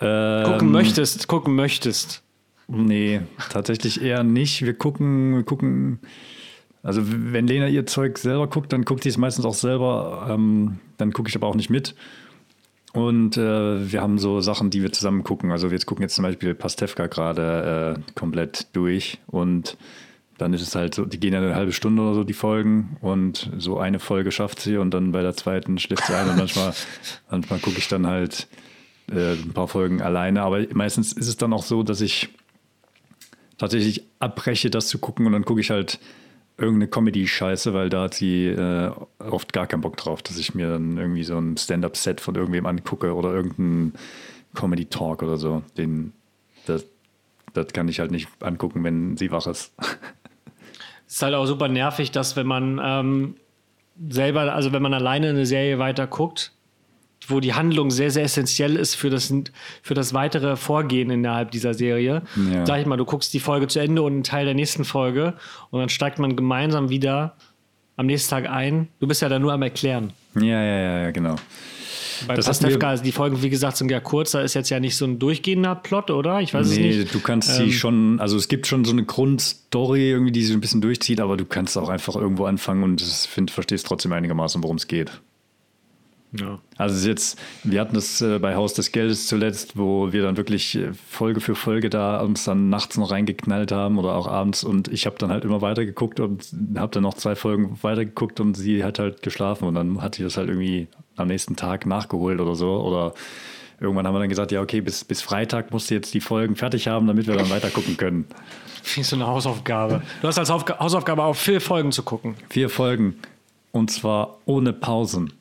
Ähm, 0.00 0.44
Gucken 0.44 0.70
möchtest, 0.70 1.28
gucken 1.28 1.54
möchtest. 1.54 2.22
Nee, 2.68 3.22
tatsächlich 3.50 4.02
eher 4.02 4.22
nicht. 4.22 4.62
Wir 4.62 4.74
gucken, 4.74 5.36
wir 5.36 5.42
gucken, 5.42 6.00
also 6.82 7.02
wenn 7.04 7.46
Lena 7.46 7.68
ihr 7.68 7.86
Zeug 7.86 8.18
selber 8.18 8.46
guckt, 8.46 8.72
dann 8.72 8.84
guckt 8.84 9.02
sie 9.02 9.08
es 9.08 9.16
meistens 9.16 9.44
auch 9.44 9.54
selber, 9.54 10.28
ähm, 10.30 10.78
dann 10.98 11.12
gucke 11.12 11.28
ich 11.28 11.36
aber 11.36 11.46
auch 11.46 11.54
nicht 11.54 11.70
mit. 11.70 11.94
Und 12.92 13.36
äh, 13.36 13.92
wir 13.92 14.00
haben 14.00 14.18
so 14.18 14.40
Sachen, 14.40 14.70
die 14.70 14.82
wir 14.82 14.92
zusammen 14.92 15.22
gucken. 15.22 15.50
Also 15.50 15.70
wir 15.70 15.78
gucken 15.80 16.02
jetzt 16.02 16.14
zum 16.14 16.24
Beispiel 16.24 16.54
Pastewka 16.54 17.06
gerade 17.06 17.96
äh, 17.96 18.18
komplett 18.18 18.68
durch 18.74 19.18
und 19.26 19.76
dann 20.38 20.52
ist 20.52 20.62
es 20.62 20.74
halt 20.74 20.94
so, 20.94 21.04
die 21.04 21.18
gehen 21.18 21.32
ja 21.32 21.40
eine 21.40 21.54
halbe 21.54 21.72
Stunde 21.72 22.02
oder 22.02 22.14
so, 22.14 22.24
die 22.24 22.32
Folgen 22.32 22.96
und 23.00 23.50
so 23.58 23.78
eine 23.78 23.98
Folge 23.98 24.30
schafft 24.30 24.60
sie 24.60 24.76
und 24.76 24.94
dann 24.94 25.12
bei 25.12 25.22
der 25.22 25.34
zweiten 25.34 25.78
schläft 25.78 26.06
sie 26.06 26.14
ein 26.14 26.28
und 26.28 26.36
manchmal, 26.36 26.72
manchmal 27.30 27.58
gucke 27.58 27.78
ich 27.78 27.88
dann 27.88 28.06
halt 28.06 28.46
äh, 29.10 29.32
ein 29.32 29.52
paar 29.52 29.68
Folgen 29.68 30.02
alleine. 30.02 30.42
Aber 30.42 30.64
meistens 30.72 31.12
ist 31.12 31.28
es 31.28 31.36
dann 31.36 31.52
auch 31.52 31.62
so, 31.62 31.82
dass 31.82 32.00
ich 32.00 32.28
tatsächlich 33.58 34.04
abbreche, 34.20 34.70
das 34.70 34.88
zu 34.88 34.98
gucken 34.98 35.26
und 35.26 35.32
dann 35.32 35.44
gucke 35.44 35.60
ich 35.60 35.70
halt 35.70 35.98
irgendeine 36.56 36.88
Comedy-Scheiße, 36.88 37.72
weil 37.72 37.88
da 37.88 38.02
hat 38.02 38.14
sie 38.14 38.46
äh, 38.46 38.90
oft 39.18 39.52
gar 39.52 39.66
keinen 39.66 39.80
Bock 39.80 39.96
drauf, 39.96 40.22
dass 40.22 40.38
ich 40.38 40.54
mir 40.54 40.70
dann 40.70 40.98
irgendwie 40.98 41.22
so 41.22 41.38
ein 41.38 41.56
Stand-Up-Set 41.56 42.20
von 42.20 42.34
irgendwem 42.34 42.66
angucke 42.66 43.14
oder 43.14 43.32
irgendeinen 43.32 43.92
Comedy-Talk 44.54 45.22
oder 45.22 45.36
so. 45.36 45.62
Den, 45.76 46.12
das, 46.66 46.84
das 47.54 47.68
kann 47.68 47.88
ich 47.88 48.00
halt 48.00 48.10
nicht 48.10 48.28
angucken, 48.40 48.82
wenn 48.82 49.16
sie 49.16 49.30
wach 49.30 49.46
ist. 49.46 49.72
Es 51.06 51.14
ist 51.14 51.22
halt 51.22 51.34
auch 51.34 51.46
super 51.46 51.68
nervig, 51.68 52.10
dass 52.10 52.36
wenn 52.36 52.46
man 52.46 52.80
ähm, 52.82 53.36
selber, 54.10 54.52
also 54.52 54.72
wenn 54.72 54.82
man 54.82 54.92
alleine 54.92 55.30
eine 55.30 55.46
Serie 55.46 55.78
weiter 55.78 56.06
guckt, 56.06 56.52
wo 57.28 57.40
die 57.40 57.54
Handlung 57.54 57.90
sehr, 57.90 58.10
sehr 58.10 58.24
essentiell 58.24 58.76
ist 58.76 58.94
für 58.94 59.10
das, 59.10 59.32
für 59.82 59.94
das 59.94 60.14
weitere 60.14 60.56
Vorgehen 60.56 61.10
innerhalb 61.10 61.50
dieser 61.50 61.74
Serie. 61.74 62.22
Ja. 62.52 62.66
Sag 62.66 62.80
ich 62.80 62.86
mal, 62.86 62.96
du 62.96 63.04
guckst 63.04 63.32
die 63.34 63.40
Folge 63.40 63.66
zu 63.68 63.78
Ende 63.80 64.02
und 64.02 64.12
einen 64.12 64.22
Teil 64.24 64.44
der 64.46 64.54
nächsten 64.54 64.84
Folge 64.84 65.34
und 65.70 65.80
dann 65.80 65.88
steigt 65.88 66.18
man 66.18 66.36
gemeinsam 66.36 66.88
wieder 66.90 67.36
am 67.96 68.06
nächsten 68.06 68.30
Tag 68.30 68.48
ein. 68.48 68.88
Du 69.00 69.06
bist 69.06 69.22
ja 69.22 69.28
da 69.28 69.38
nur 69.38 69.52
am 69.52 69.62
Erklären. 69.62 70.12
Ja, 70.34 70.42
ja, 70.42 70.62
ja, 70.62 70.98
ja, 71.02 71.10
genau. 71.10 71.36
Bei 72.26 72.34
Das 72.34 72.46
Pastewka, 72.46 72.80
wir- 72.80 72.88
also 72.88 73.04
die 73.04 73.12
Folgen, 73.12 73.42
wie 73.42 73.48
gesagt, 73.50 73.76
sind 73.76 73.90
ja 73.92 74.00
kurz. 74.00 74.32
Da 74.32 74.40
ist 74.40 74.54
jetzt 74.54 74.70
ja 74.70 74.80
nicht 74.80 74.96
so 74.96 75.04
ein 75.04 75.20
durchgehender 75.20 75.76
Plot, 75.76 76.10
oder? 76.10 76.40
Ich 76.40 76.52
weiß 76.52 76.66
es 76.66 76.76
Nee, 76.76 76.96
nicht. 76.96 77.14
du 77.14 77.20
kannst 77.20 77.48
Ähm, 77.60 77.66
sie 77.66 77.72
schon, 77.72 78.18
also 78.18 78.36
es 78.36 78.48
gibt 78.48 78.66
schon 78.66 78.84
so 78.84 78.90
eine 78.90 79.04
Grundstory 79.04 80.10
irgendwie, 80.10 80.32
die 80.32 80.42
sich 80.42 80.52
ein 80.54 80.60
bisschen 80.60 80.80
durchzieht, 80.80 81.20
aber 81.20 81.36
du 81.36 81.44
kannst 81.44 81.78
auch 81.78 81.88
einfach 81.88 82.16
irgendwo 82.16 82.46
anfangen 82.46 82.82
und 82.82 83.00
ich 83.00 83.08
finde, 83.08 83.52
verstehst 83.52 83.86
trotzdem 83.86 84.12
einigermaßen, 84.12 84.62
worum 84.64 84.76
es 84.76 84.88
geht. 84.88 85.12
Ja. 86.32 86.58
Also 86.76 86.94
es 86.94 87.00
ist 87.02 87.06
jetzt, 87.06 87.38
wir 87.64 87.80
hatten 87.80 87.94
das 87.94 88.20
äh, 88.20 88.38
bei 88.38 88.54
Haus 88.54 88.74
des 88.74 88.92
Geldes 88.92 89.26
zuletzt, 89.26 89.78
wo 89.78 90.12
wir 90.12 90.22
dann 90.22 90.36
wirklich 90.36 90.76
äh, 90.76 90.92
Folge 90.92 91.40
für 91.40 91.54
Folge 91.54 91.88
da 91.88 92.20
uns 92.20 92.44
dann 92.44 92.68
nachts 92.68 92.98
noch 92.98 93.10
reingeknallt 93.10 93.72
haben 93.72 93.98
oder 93.98 94.14
auch 94.14 94.26
abends 94.26 94.62
und 94.62 94.88
ich 94.88 95.06
habe 95.06 95.16
dann 95.18 95.30
halt 95.30 95.44
immer 95.44 95.62
weitergeguckt 95.62 96.20
und 96.20 96.52
habe 96.76 96.92
dann 96.92 97.02
noch 97.02 97.14
zwei 97.14 97.34
Folgen 97.34 97.78
weitergeguckt 97.80 98.40
und 98.40 98.54
sie 98.54 98.84
hat 98.84 98.98
halt 98.98 99.22
geschlafen 99.22 99.66
und 99.66 99.74
dann 99.74 100.02
hat 100.02 100.16
sie 100.16 100.22
das 100.22 100.36
halt 100.36 100.48
irgendwie 100.48 100.88
am 101.16 101.28
nächsten 101.28 101.56
Tag 101.56 101.86
nachgeholt 101.86 102.40
oder 102.40 102.54
so 102.54 102.78
oder 102.80 103.14
irgendwann 103.80 104.06
haben 104.06 104.14
wir 104.14 104.20
dann 104.20 104.28
gesagt, 104.28 104.52
ja 104.52 104.60
okay, 104.60 104.82
bis, 104.82 105.04
bis 105.04 105.22
Freitag 105.22 105.72
musst 105.72 105.88
du 105.90 105.94
jetzt 105.94 106.12
die 106.12 106.20
Folgen 106.20 106.56
fertig 106.56 106.88
haben, 106.88 107.06
damit 107.06 107.26
wir 107.26 107.36
dann 107.36 107.48
weiter 107.48 107.70
gucken 107.70 107.96
können. 107.96 108.26
Wie 108.94 109.02
so 109.02 109.16
eine 109.16 109.26
Hausaufgabe. 109.26 110.02
Du 110.20 110.28
hast 110.28 110.38
als 110.38 110.50
Aufga 110.50 110.78
Hausaufgabe 110.78 111.22
auch 111.22 111.36
vier 111.36 111.62
Folgen 111.62 111.90
zu 111.90 112.02
gucken. 112.02 112.34
Vier 112.50 112.68
Folgen 112.68 113.16
und 113.72 113.90
zwar 113.90 114.38
ohne 114.44 114.74
Pausen. 114.74 115.32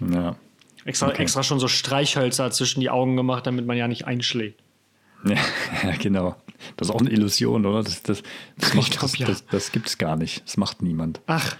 Ja. 0.00 0.36
Extra, 0.84 1.08
Okay. 1.08 1.22
extra 1.22 1.42
schon 1.42 1.58
so 1.58 1.68
Streichhölzer 1.68 2.50
zwischen 2.50 2.80
die 2.80 2.90
Augen 2.90 3.16
gemacht, 3.16 3.46
damit 3.46 3.66
man 3.66 3.76
ja 3.76 3.88
nicht 3.88 4.06
einschlägt. 4.06 4.60
Ja, 5.24 5.92
genau. 5.98 6.36
Das 6.76 6.88
ist 6.88 6.94
auch 6.94 7.00
eine 7.00 7.10
Illusion, 7.10 7.66
oder? 7.66 7.82
Das, 7.82 8.02
das, 8.02 8.22
das, 8.58 8.74
macht, 8.74 9.02
das, 9.02 9.18
ja. 9.18 9.26
das, 9.26 9.44
das 9.46 9.72
gibt 9.72 9.88
es 9.88 9.98
gar 9.98 10.16
nicht. 10.16 10.44
Das 10.44 10.56
macht 10.56 10.82
niemand. 10.82 11.20
Ach, 11.26 11.56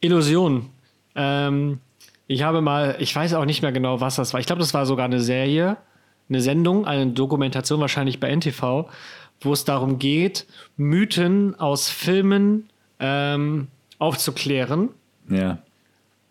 Illusion. 0.00 0.68
Ähm, 1.14 1.80
ich 2.26 2.42
habe 2.42 2.60
mal, 2.60 2.96
ich 3.00 3.14
weiß 3.16 3.34
auch 3.34 3.44
nicht 3.44 3.62
mehr 3.62 3.72
genau, 3.72 4.00
was 4.00 4.16
das 4.16 4.32
war. 4.34 4.40
Ich 4.40 4.46
glaube, 4.46 4.60
das 4.60 4.74
war 4.74 4.86
sogar 4.86 5.06
eine 5.06 5.20
Serie, 5.20 5.78
eine 6.28 6.40
Sendung, 6.42 6.86
eine 6.86 7.06
Dokumentation 7.08 7.80
wahrscheinlich 7.80 8.20
bei 8.20 8.28
NTV, 8.34 8.88
wo 9.40 9.52
es 9.52 9.64
darum 9.64 9.98
geht, 9.98 10.46
Mythen 10.76 11.58
aus 11.58 11.88
Filmen 11.88 12.68
ähm, 12.98 13.68
aufzuklären. 13.98 14.90
Ja. 15.28 15.58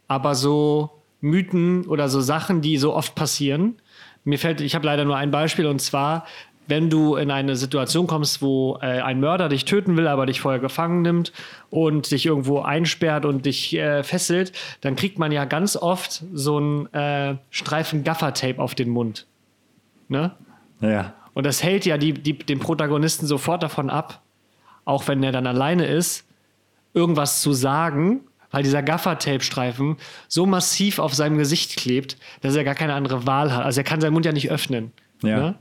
aber 0.07 0.35
so 0.35 0.98
Mythen 1.21 1.85
oder 1.85 2.09
so 2.09 2.21
Sachen, 2.21 2.61
die 2.61 2.77
so 2.77 2.93
oft 2.93 3.15
passieren. 3.15 3.75
Mir 4.23 4.39
fällt, 4.39 4.61
ich 4.61 4.75
habe 4.75 4.85
leider 4.85 5.05
nur 5.05 5.17
ein 5.17 5.31
Beispiel 5.31 5.65
und 5.65 5.79
zwar, 5.81 6.25
wenn 6.67 6.89
du 6.89 7.15
in 7.15 7.31
eine 7.31 7.55
Situation 7.55 8.05
kommst, 8.05 8.41
wo 8.41 8.77
äh, 8.81 9.01
ein 9.01 9.19
Mörder 9.19 9.49
dich 9.49 9.65
töten 9.65 9.97
will, 9.97 10.07
aber 10.07 10.27
dich 10.27 10.39
vorher 10.39 10.59
gefangen 10.59 11.01
nimmt 11.01 11.33
und 11.71 12.11
dich 12.11 12.27
irgendwo 12.27 12.59
einsperrt 12.59 13.25
und 13.25 13.45
dich 13.45 13.75
äh, 13.75 14.03
fesselt, 14.03 14.51
dann 14.81 14.95
kriegt 14.95 15.17
man 15.17 15.31
ja 15.31 15.45
ganz 15.45 15.75
oft 15.75 16.23
so 16.31 16.57
einen 16.57 16.93
äh, 16.93 17.37
Streifen 17.49 18.03
Gaffertape 18.03 18.59
auf 18.59 18.75
den 18.75 18.89
Mund. 18.89 19.25
Ne? 20.09 20.31
Ja. 20.79 21.13
Und 21.33 21.45
das 21.45 21.63
hält 21.63 21.85
ja 21.85 21.97
die, 21.97 22.13
die, 22.13 22.37
den 22.37 22.59
Protagonisten 22.59 23.25
sofort 23.25 23.63
davon 23.63 23.89
ab, 23.89 24.21
auch 24.85 25.07
wenn 25.07 25.23
er 25.23 25.31
dann 25.31 25.47
alleine 25.47 25.85
ist, 25.85 26.27
irgendwas 26.93 27.41
zu 27.41 27.53
sagen, 27.53 28.21
weil 28.51 28.63
dieser 28.63 28.83
Gaffertape-Streifen 28.83 29.97
so 30.27 30.45
massiv 30.45 30.99
auf 30.99 31.13
seinem 31.13 31.37
Gesicht 31.37 31.77
klebt, 31.77 32.17
dass 32.41 32.55
er 32.55 32.63
gar 32.63 32.75
keine 32.75 32.93
andere 32.93 33.27
Wahl 33.27 33.53
hat. 33.53 33.63
Also 33.63 33.81
er 33.81 33.83
kann 33.83 34.01
seinen 34.01 34.13
Mund 34.13 34.25
ja 34.25 34.31
nicht 34.31 34.49
öffnen. 34.49 34.91
Ja. 35.21 35.37
Ne? 35.37 35.55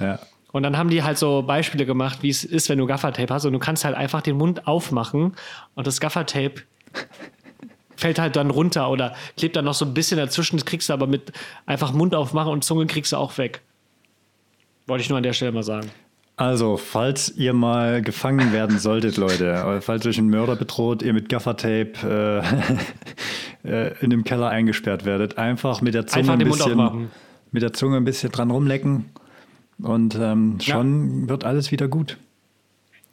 Ja. 0.00 0.18
Und 0.52 0.62
dann 0.62 0.78
haben 0.78 0.88
die 0.88 1.02
halt 1.02 1.18
so 1.18 1.42
Beispiele 1.42 1.84
gemacht, 1.84 2.18
wie 2.22 2.28
es 2.28 2.44
ist, 2.44 2.68
wenn 2.68 2.78
du 2.78 2.86
Gaffertape 2.86 3.32
hast 3.32 3.44
und 3.44 3.52
du 3.52 3.58
kannst 3.58 3.84
halt 3.84 3.96
einfach 3.96 4.22
den 4.22 4.36
Mund 4.36 4.68
aufmachen 4.68 5.34
und 5.74 5.86
das 5.86 6.00
Gaffertape 6.00 6.62
fällt 7.96 8.18
halt 8.18 8.36
dann 8.36 8.50
runter 8.50 8.88
oder 8.90 9.16
klebt 9.36 9.56
dann 9.56 9.64
noch 9.64 9.74
so 9.74 9.84
ein 9.84 9.94
bisschen 9.94 10.16
dazwischen, 10.16 10.56
das 10.56 10.64
kriegst 10.64 10.88
du 10.88 10.92
aber 10.92 11.06
mit 11.06 11.32
einfach 11.66 11.92
Mund 11.92 12.14
aufmachen 12.14 12.52
und 12.52 12.62
Zunge 12.64 12.86
kriegst 12.86 13.12
du 13.12 13.16
auch 13.16 13.36
weg. 13.38 13.62
Wollte 14.86 15.02
ich 15.02 15.08
nur 15.08 15.16
an 15.16 15.24
der 15.24 15.32
Stelle 15.32 15.50
mal 15.50 15.62
sagen. 15.62 15.90
Also, 16.36 16.76
falls 16.76 17.36
ihr 17.36 17.52
mal 17.52 18.02
gefangen 18.02 18.52
werden 18.52 18.78
solltet, 18.78 19.16
Leute, 19.16 19.78
falls 19.82 20.04
euch 20.06 20.18
ein 20.18 20.28
Mörder 20.28 20.56
bedroht, 20.56 21.02
ihr 21.02 21.12
mit 21.12 21.28
Gaffertape 21.28 22.42
äh, 23.64 23.68
äh, 23.68 23.94
in 24.00 24.10
dem 24.10 24.24
Keller 24.24 24.48
eingesperrt 24.48 25.04
werdet, 25.04 25.38
einfach 25.38 25.80
mit 25.80 25.94
der 25.94 26.06
Zunge 26.06 26.32
ein 26.32 26.38
bisschen 26.38 27.08
mit 27.52 27.62
der 27.62 27.72
Zunge 27.72 27.98
ein 27.98 28.04
bisschen 28.04 28.32
dran 28.32 28.50
rumlecken 28.50 29.04
und 29.78 30.18
ähm, 30.20 30.58
schon 30.60 31.28
wird 31.28 31.44
alles 31.44 31.70
wieder 31.70 31.86
gut. 31.86 32.18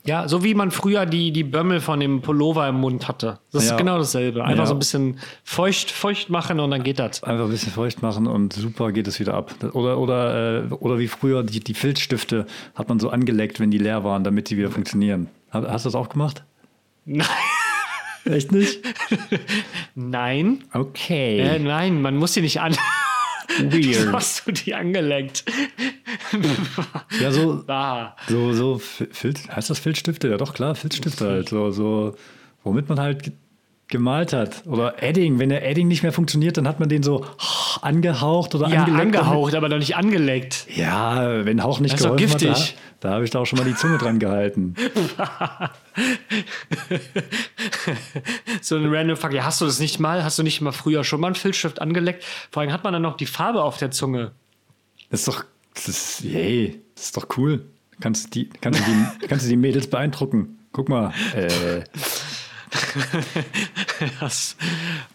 Ja, 0.04 0.28
so 0.28 0.44
wie 0.44 0.56
man 0.56 0.72
früher 0.72 1.06
die, 1.06 1.32
die 1.32 1.44
Bömmel 1.44 1.80
von 1.80 2.00
dem 2.00 2.22
Pullover 2.22 2.68
im 2.68 2.76
Mund 2.80 3.08
hatte. 3.08 3.38
Das 3.52 3.66
Ja. 3.66 3.72
ist 3.72 3.78
genau 3.78 4.00
dasselbe. 4.00 4.44
Einfach 4.44 4.64
Ja. 4.64 4.66
so 4.66 4.74
ein 4.74 4.80
bisschen 4.80 5.20
feucht, 5.44 5.92
feucht 5.92 6.30
machen 6.32 6.60
und 6.60 6.72
dann 6.72 6.82
geht 6.82 6.98
das. 6.98 7.22
Einfach 7.24 7.46
ein 7.46 7.52
bisschen 7.52 7.72
feucht 7.72 8.02
machen 8.02 8.26
und 8.26 8.54
super 8.54 8.92
geht 8.92 9.08
es 9.08 9.20
wieder 9.20 9.36
ab. 9.36 9.54
Oder, 9.74 10.00
oder, 10.00 10.64
äh, 10.64 10.74
oder 10.74 10.98
wie 10.98 11.08
früher, 11.08 11.44
die, 11.44 11.60
die 11.60 11.74
Filzstifte 11.76 12.48
hat 12.74 12.90
man 12.90 13.00
so 13.00 13.10
angeleckt, 13.12 13.60
wenn 13.60 13.70
die 13.70 13.78
leer 13.78 14.04
waren, 14.04 14.24
damit 14.24 14.48
sie 14.48 14.58
wieder 14.58 14.72
funktionieren. 14.72 15.28
Ha- 15.54 15.66
Hast 15.70 15.86
du 15.86 15.90
das 15.90 15.96
auch 15.96 16.10
gemacht? 16.10 16.44
Nein. 17.06 17.28
Echt 18.26 18.52
nicht? 18.52 18.80
Nein. 19.96 20.64
Okay. 20.74 21.40
Äh, 21.40 21.60
nein, 21.60 22.02
man 22.02 22.16
muss 22.18 22.34
die 22.34 22.42
nicht 22.42 22.62
an. 22.62 22.76
Weird. 23.60 24.14
Hast 24.14 24.48
du 24.48 24.52
die 24.52 24.74
angelenkt? 24.74 25.44
Ja, 27.20 27.32
so, 27.32 27.64
Ah. 27.68 28.16
so, 28.28 28.54
so 28.54 28.78
Fil- 28.80 29.34
heißt 29.54 29.70
das 29.70 29.80
Filzstifte? 29.80 30.30
Ja, 30.30 30.38
doch, 30.38 30.54
klar, 30.54 30.76
Filzstifte 30.76 31.28
halt. 31.28 31.50
So, 31.50 31.72
so, 31.72 32.16
womit 32.64 32.88
man 32.90 33.00
halt 33.00 33.24
ge- 33.24 33.34
gemalt 33.88 34.32
hat. 34.34 34.64
Oder 34.68 35.04
Edding. 35.04 35.38
Wenn 35.40 35.50
der 35.50 35.68
Edding 35.68 35.88
nicht 35.90 36.02
mehr 36.04 36.14
funktioniert, 36.14 36.56
dann 36.58 36.68
hat 36.68 36.80
man 36.80 36.88
den 36.88 37.04
so 37.04 37.26
Hauch 37.26 37.84
angehaucht 37.84 38.56
oder 38.56 38.70
Ja, 38.70 38.80
angeleckt. 38.84 39.02
angehaucht, 39.18 39.54
aber 39.56 39.68
doch 39.70 39.78
nicht 39.80 39.96
angeleckt. 39.98 40.66
Ja, 40.74 41.44
wenn 41.46 41.62
Hauch 41.62 41.80
nicht 41.82 41.94
Das 41.94 42.00
ist 42.02 42.06
doch 42.06 42.16
geholfen 42.16 42.34
hat, 42.50 42.56
giftig. 42.58 42.76
da, 43.02 43.10
da 43.10 43.16
habe 43.16 43.26
ich 43.26 43.32
da 43.32 43.40
auch 43.40 43.46
schon 43.46 43.60
mal 43.60 43.66
die 43.66 43.76
Zunge 43.76 43.98
dran 43.98 44.20
gehalten. 44.20 44.76
So 48.62 48.76
ein 48.78 48.94
random 48.94 49.18
Fuck. 49.18 49.34
Ja, 49.34 49.44
hast 49.46 49.62
du 49.62 49.66
das 49.66 49.80
nicht 49.80 50.00
mal? 50.00 50.24
Hast 50.24 50.38
du 50.40 50.44
nicht 50.44 50.62
mal 50.62 50.72
früher 50.72 51.04
schon 51.04 51.20
mal 51.20 51.28
einen 51.28 51.36
Filzstift 51.36 51.82
angeleckt? 51.82 52.24
Vor 52.52 52.62
allem 52.62 52.72
hat 52.72 52.84
man 52.84 52.94
dann 52.94 53.02
noch 53.02 53.18
die 53.18 53.26
Farbe 53.26 53.64
auf 53.64 53.78
der 53.78 53.92
Zunge. 53.92 54.32
Das 55.10 55.22
ist 55.22 55.28
doch, 55.28 55.44
das 55.74 55.88
ist, 55.88 56.22
yay, 56.24 56.80
das 56.96 57.06
ist 57.06 57.18
doch 57.18 57.28
cool. 57.38 57.66
Kannst 58.00 58.26
du 58.26 58.30
die, 58.30 58.50
kannst 58.62 58.80
du 58.80 58.84
die, 58.86 59.06
kannst 59.28 59.46
du 59.46 59.50
die 59.50 59.58
Mädels 59.58 59.88
beeindrucken. 59.88 60.60
Guck 60.72 60.90
mal. 60.90 61.14
Äh, 61.36 61.84
Das, 64.22 64.56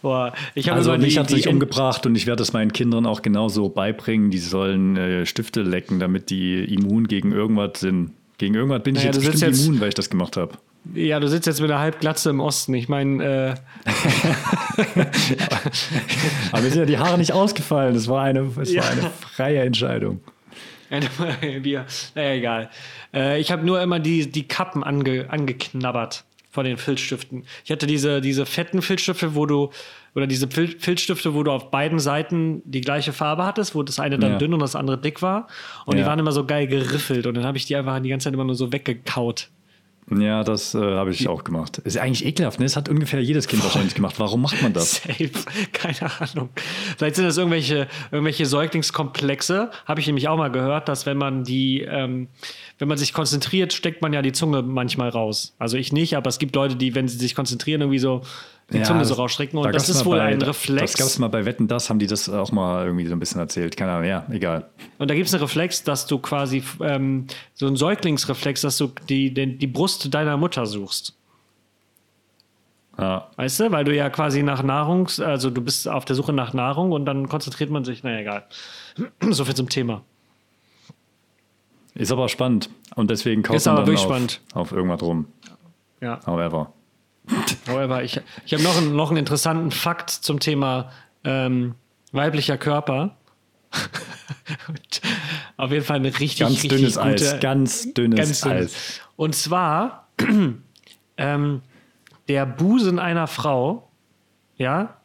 boah, 0.03 0.31
ich 0.53 0.69
habe 0.69 0.77
also 0.77 0.95
mich 0.97 1.17
hat 1.17 1.27
sich 1.29 1.47
umgebracht 1.47 2.05
und 2.05 2.13
ich 2.15 2.27
werde 2.27 2.43
es 2.43 2.53
meinen 2.53 2.71
Kindern 2.71 3.05
auch 3.07 3.21
genauso 3.23 3.67
beibringen. 3.69 4.29
Die 4.31 4.37
sollen 4.37 4.95
äh, 4.95 5.25
Stifte 5.25 5.63
lecken, 5.63 5.99
damit 5.99 6.29
die 6.29 6.63
immun 6.73 7.07
gegen 7.07 7.31
irgendwas 7.31 7.79
sind. 7.79 8.11
Gegen 8.37 8.53
irgendwas 8.53 8.83
bin 8.83 8.93
ich 8.95 8.99
Naja, 9.01 9.07
jetzt 9.07 9.15
du 9.17 9.21
sitzt 9.21 9.31
bestimmt 9.33 9.55
jetzt- 9.57 9.65
immun, 9.65 9.81
weil 9.81 9.89
ich 9.89 9.95
das 9.95 10.09
gemacht 10.11 10.37
habe. 10.37 10.53
Ja, 10.93 11.19
du 11.19 11.27
sitzt 11.27 11.47
jetzt 11.47 11.61
mit 11.61 11.69
einer 11.71 11.79
Halbglatze 11.79 12.29
im 12.29 12.39
Osten. 12.39 12.73
Ich 12.73 12.87
meine, 12.89 13.23
äh, 13.23 13.55
Aber 16.51 16.61
mir 16.61 16.69
sind 16.69 16.79
ja 16.79 16.85
die 16.85 16.97
Haare 16.97 17.17
nicht 17.17 17.31
ausgefallen. 17.33 17.95
Es 17.95 18.07
war 18.07 18.23
eine, 18.23 18.49
es 18.61 18.71
Ja. 18.73 18.83
war 18.83 18.91
eine 18.91 19.11
freie 19.35 19.61
Entscheidung. 19.61 20.21
Wir, 21.61 21.85
naja, 22.15 22.31
egal. 22.33 22.69
Äh, 23.13 23.39
ich 23.41 23.51
habe 23.51 23.65
nur 23.65 23.81
immer 23.81 23.99
die, 23.99 24.31
die 24.31 24.47
Kappen 24.47 24.83
ange, 24.83 25.25
angeknabbert 25.29 26.23
von 26.49 26.63
den 26.65 26.77
Filzstiften. 26.77 27.43
Ich 27.65 27.71
hatte 27.71 27.87
diese, 27.87 28.21
diese 28.21 28.45
fetten 28.45 28.81
Filzstifte, 28.81 29.35
wo 29.35 29.45
du, 29.45 29.71
oder 30.15 30.27
diese 30.27 30.47
Fil 30.47 30.75
Filzstifte, 30.79 31.33
wo 31.33 31.43
du 31.43 31.51
auf 31.51 31.71
beiden 31.71 31.99
Seiten 31.99 32.61
die 32.63 32.79
gleiche 32.81 33.11
Farbe 33.11 33.45
hattest, 33.45 33.75
wo 33.75 33.83
das 33.83 33.99
eine 33.99 34.17
dann 34.17 34.31
Ja. 34.33 34.37
dünn 34.37 34.53
und 34.53 34.61
das 34.61 34.75
andere 34.75 34.97
dick 34.97 35.21
war. 35.21 35.47
Und 35.85 35.97
die 35.97 36.01
Ja. 36.01 36.07
waren 36.07 36.19
immer 36.19 36.31
so 36.31 36.45
geil 36.45 36.67
geriffelt 36.67 37.27
und 37.27 37.33
dann 37.35 37.43
habe 37.45 37.57
ich 37.57 37.65
die 37.65 37.75
einfach 37.75 37.99
die 37.99 38.09
ganze 38.09 38.25
Zeit 38.25 38.33
immer 38.33 38.45
nur 38.45 38.55
so 38.55 38.71
weggekaut. 38.71 39.49
Ja, 40.09 40.45
das 40.45 40.73
äh, 40.73 40.79
habe 40.79 41.11
ich 41.11 41.27
auch 41.27 41.43
gemacht. 41.43 41.79
Ist 41.79 41.97
eigentlich 41.97 42.25
ekelhaft, 42.25 42.59
ne? 42.59 42.65
Das 42.65 42.77
hat 42.77 42.87
ungefähr 42.87 43.19
jedes 43.19 43.49
Kind 43.49 43.61
wahrscheinlich 43.61 43.93
gemacht. 43.93 44.15
Warum 44.19 44.41
macht 44.41 44.61
man 44.61 44.71
das? 44.71 45.01
Safe, 45.03 45.29
keine 45.73 46.09
Ahnung. 46.19 46.49
Vielleicht 46.97 47.17
sind 47.17 47.25
das 47.25 47.37
irgendwelche, 47.37 47.87
irgendwelche 48.09 48.45
Säuglingskomplexe. 48.45 49.69
Habe 49.85 49.99
ich 49.99 50.07
nämlich 50.07 50.29
auch 50.29 50.37
mal 50.37 50.49
gehört, 50.49 50.87
dass 50.87 51.05
wenn 51.05 51.17
man 51.17 51.43
die, 51.43 51.81
ähm, 51.81 52.29
wenn 52.79 52.87
man 52.87 52.97
sich 52.97 53.11
konzentriert, 53.11 53.73
steckt 53.73 54.01
man 54.01 54.13
ja 54.13 54.21
die 54.21 54.31
Zunge 54.31 54.61
manchmal 54.61 55.09
raus. 55.09 55.55
Also 55.59 55.75
ich 55.75 55.91
nicht, 55.91 56.15
aber 56.15 56.29
es 56.29 56.39
gibt 56.39 56.55
Leute, 56.55 56.77
die, 56.77 56.95
wenn 56.95 57.09
sie 57.09 57.17
sich 57.17 57.35
konzentrieren, 57.35 57.81
irgendwie 57.81 57.99
so 57.99 58.21
die 58.71 58.77
Ja, 58.79 58.83
Zunge 58.83 59.05
so 59.05 59.11
das- 59.11 59.19
rausstrecken. 59.19 59.59
da 59.61 59.67
Und 59.67 59.73
das 59.75 59.87
gab's 59.87 59.99
ist 59.99 60.05
wohl 60.05 60.17
bei- 60.17 60.23
ein 60.25 60.39
Das 60.39 60.49
Reflex. 60.49 60.97
gab 60.97 61.07
es 61.07 61.19
mal 61.19 61.29
bei 61.29 61.45
Wetten, 61.45 61.67
das 61.69 61.89
haben 61.89 61.99
die 61.99 62.07
das 62.07 62.27
auch 62.27 62.51
mal 62.51 62.85
irgendwie 62.85 63.05
so 63.07 63.13
ein 63.15 63.19
bisschen 63.19 63.39
erzählt. 63.39 63.77
Keine 63.77 63.91
Ahnung, 63.93 64.05
ja, 64.09 64.25
egal. 64.29 64.69
Und 64.97 65.09
da 65.09 65.15
gibt 65.15 65.27
es 65.27 65.33
einen 65.33 65.41
Reflex, 65.43 65.83
dass 65.83 66.05
du 66.05 66.17
quasi 66.19 66.61
ähm, 66.81 67.27
so 67.53 67.65
einen 67.67 67.77
Säuglingsreflex, 67.77 68.61
dass 68.61 68.77
du 68.77 68.91
die, 69.07 69.33
den, 69.33 69.57
die 69.57 69.67
Brust 69.67 70.13
deiner 70.13 70.35
Mutter 70.37 70.65
suchst. 70.65 71.13
Ja. 72.99 73.29
Weißt 73.35 73.59
du? 73.59 73.71
Weil 73.71 73.85
du 73.85 73.95
ja 73.95 74.09
quasi 74.09 74.41
nach 74.43 74.63
Nahrung, 74.63 75.07
also 75.19 75.49
du 75.51 75.61
bist 75.61 75.87
auf 75.87 76.03
der 76.05 76.15
Suche 76.15 76.33
nach 76.33 76.53
Nahrung 76.53 76.91
und 76.91 77.05
dann 77.05 77.29
konzentriert 77.29 77.69
man 77.69 77.85
sich, 77.85 78.03
naja, 78.03 78.19
egal. 78.19 78.45
so 79.29 79.45
viel 79.45 79.55
zum 79.55 79.69
Thema. 79.69 80.01
Ist 81.93 82.11
aber 82.11 82.27
spannend. 82.27 82.69
Und 82.95 83.09
deswegen 83.11 83.43
kauft 83.43 83.65
man 83.65 83.85
dann 83.85 83.95
auf, 83.95 84.39
auf 84.53 84.71
irgendwas 84.71 85.01
rum. 85.01 85.27
Ja. 86.01 86.19
However. 86.25 86.73
However, 87.67 88.03
ich, 88.03 88.19
ich 88.45 88.53
habe 88.53 88.63
noch, 88.63 88.77
einen- 88.77 88.95
noch 88.95 89.09
einen 89.09 89.17
interessanten 89.17 89.71
Fakt 89.71 90.09
zum 90.09 90.39
Thema 90.39 90.91
ähm, 91.23 91.75
weiblicher 92.11 92.57
Körper. 92.57 93.17
Auf 95.57 95.71
jeden 95.71 95.83
Fall 95.83 95.97
eine 95.97 96.07
richtig, 96.19 96.39
Ganz 96.39 96.53
richtig 96.53 96.69
dünnes 96.69 96.95
gute, 96.95 97.05
Eis. 97.07 97.39
Ganz 97.39 97.93
dünnes 97.93 98.17
ganz 98.17 98.41
dünnes. 98.41 98.73
Eis. 98.75 99.01
Und 99.15 99.35
zwar 99.35 100.07
ähm, 101.17 101.61
der 102.27 102.45
Busen 102.45 102.99
einer 102.99 103.27
Frau, 103.27 103.89
ja, 104.57 104.97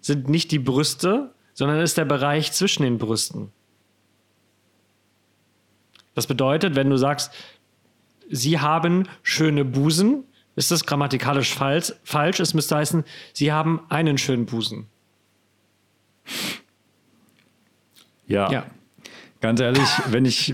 sind 0.00 0.28
nicht 0.28 0.50
die 0.50 0.58
Brüste, 0.58 1.32
sondern 1.52 1.80
ist 1.80 1.98
der 1.98 2.04
Bereich 2.06 2.52
zwischen 2.52 2.82
den 2.82 2.98
Brüsten. 2.98 3.52
Das 6.14 6.26
bedeutet, 6.26 6.74
wenn 6.74 6.90
du 6.90 6.96
sagst, 6.96 7.32
sie 8.30 8.58
haben 8.60 9.08
schöne 9.22 9.64
Busen, 9.64 10.24
ist 10.56 10.70
das 10.70 10.84
grammatikalisch 10.86 11.54
falsch. 11.54 11.92
falsch. 12.04 12.40
Es 12.40 12.54
müsste 12.54 12.76
heißen, 12.76 13.04
sie 13.32 13.52
haben 13.52 13.80
einen 13.88 14.18
schönen 14.18 14.46
Busen. 14.46 14.86
Ja. 18.26 18.50
Ja. 18.50 18.66
Ganz 19.40 19.60
ehrlich, 19.60 19.88
wenn 20.10 20.26
ich, 20.26 20.52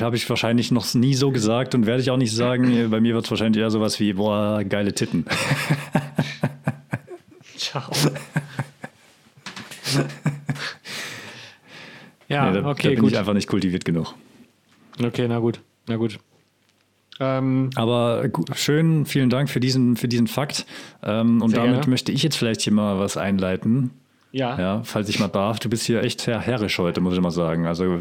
habe 0.00 0.16
ich 0.16 0.28
wahrscheinlich 0.28 0.72
noch 0.72 0.92
nie 0.94 1.14
so 1.14 1.30
gesagt 1.30 1.74
und 1.76 1.86
werde 1.86 2.02
ich 2.02 2.10
auch 2.10 2.16
nicht 2.16 2.34
sagen. 2.34 2.90
Bei 2.90 3.00
mir 3.00 3.14
wird 3.14 3.24
es 3.26 3.30
wahrscheinlich 3.30 3.62
eher 3.62 3.70
sowas 3.70 4.00
wie, 4.00 4.12
boah, 4.14 4.64
geile 4.64 4.92
Titten. 4.92 5.24
Ciao. 7.56 7.90
ja, 12.28 12.50
Nee, 12.50 12.60
da, 12.60 12.68
okay, 12.68 12.82
da 12.82 12.88
bin 12.90 12.98
gut. 13.00 13.12
ich 13.12 13.18
einfach 13.18 13.34
nicht 13.34 13.48
kultiviert 13.48 13.84
genug. 13.84 14.14
Okay, 15.02 15.26
na 15.28 15.38
gut. 15.38 15.60
Na 15.86 15.96
gut. 15.96 16.18
Ähm, 17.18 17.70
Aber 17.76 18.24
schön, 18.54 19.06
vielen 19.06 19.30
Dank 19.30 19.48
für 19.48 19.60
diesen, 19.60 19.96
für 19.96 20.08
diesen 20.08 20.26
Fakt. 20.26 20.66
Ähm, 21.02 21.40
und 21.42 21.56
damit 21.56 21.72
gerne. 21.72 21.88
möchte 21.88 22.12
ich 22.12 22.22
jetzt 22.22 22.36
vielleicht 22.36 22.60
hier 22.60 22.72
mal 22.72 22.98
was 22.98 23.16
einleiten. 23.16 23.90
ja. 24.32 24.58
Ja, 24.58 24.82
falls 24.84 25.08
ich 25.08 25.18
mal 25.18 25.28
darf. 25.28 25.58
Du 25.58 25.68
bist 25.70 25.84
hier 25.86 26.02
echt 26.02 26.20
sehr 26.20 26.38
herrisch 26.40 26.78
heute, 26.78 27.00
muss 27.00 27.14
ich 27.14 27.20
mal 27.20 27.30
sagen. 27.30 27.66
Also 27.66 28.00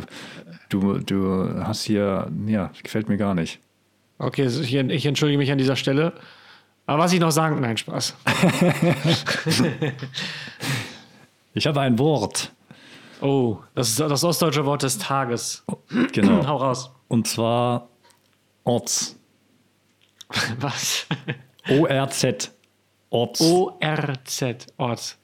du, 0.69 0.99
du 0.99 1.49
hast 1.63 1.83
hier, 1.83 2.29
ja, 2.47 2.71
gefällt 2.83 3.07
mir 3.09 3.17
gar 3.17 3.33
nicht. 3.33 3.59
Okay, 4.17 4.45
ich 4.45 5.05
entschuldige 5.05 5.37
mich 5.37 5.51
an 5.51 5.57
dieser 5.57 5.75
Stelle. 5.75 6.13
Aber 6.85 7.03
was 7.03 7.13
ich 7.13 7.19
noch 7.19 7.31
sagen, 7.31 7.59
nein, 7.61 7.77
Spaß. 7.77 8.15
Ich 11.57 11.65
habe 11.67 11.79
ein 11.79 11.97
Wort. 11.97 12.51
Oh, 13.21 13.57
das 13.75 13.87
ist 13.89 13.99
das 14.01 14.23
ostdeutsche 14.25 14.65
Wort 14.65 14.83
des 14.83 14.97
Tages. 14.97 15.63
Genau. 16.11 16.45
Hau 16.47 16.57
raus. 16.57 16.91
Und 17.07 17.27
zwar 17.27 17.87
Orts. 18.65 19.15
Was? 20.59 21.07
O-R-Z. 21.69 22.51
Orts. 23.09 23.41
O-R-Z, 23.41 24.67
Ort. 24.77 25.17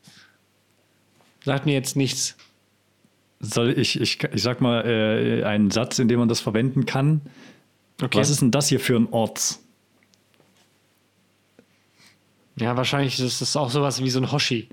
Sagt 1.43 1.65
mir 1.65 1.73
jetzt 1.73 1.95
nichts. 1.97 2.37
Soll 3.39 3.77
ich, 3.77 3.99
ich, 3.99 4.23
ich 4.23 4.41
sag 4.41 4.61
mal 4.61 4.85
äh, 4.85 5.43
einen 5.43 5.71
Satz, 5.71 5.99
in 5.99 6.07
dem 6.07 6.19
man 6.19 6.29
das 6.29 6.39
verwenden 6.39 6.85
kann. 6.85 7.21
Okay. 8.01 8.19
Was 8.19 8.29
ist 8.29 8.41
denn 8.41 8.51
das 8.51 8.69
hier 8.69 8.79
für 8.79 8.95
ein 8.95 9.07
Orts? 9.11 9.61
Ja, 12.55 12.77
wahrscheinlich 12.77 13.19
ist 13.19 13.41
das 13.41 13.55
auch 13.55 13.71
sowas 13.71 14.03
wie 14.03 14.09
so 14.09 14.19
ein 14.19 14.31
Hoshi. 14.31 14.69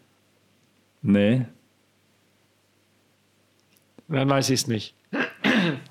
Nee. 1.00 1.46
Dann 4.08 4.28
weiß 4.28 4.50
ich 4.50 4.60
es 4.60 4.66
nicht. 4.66 4.94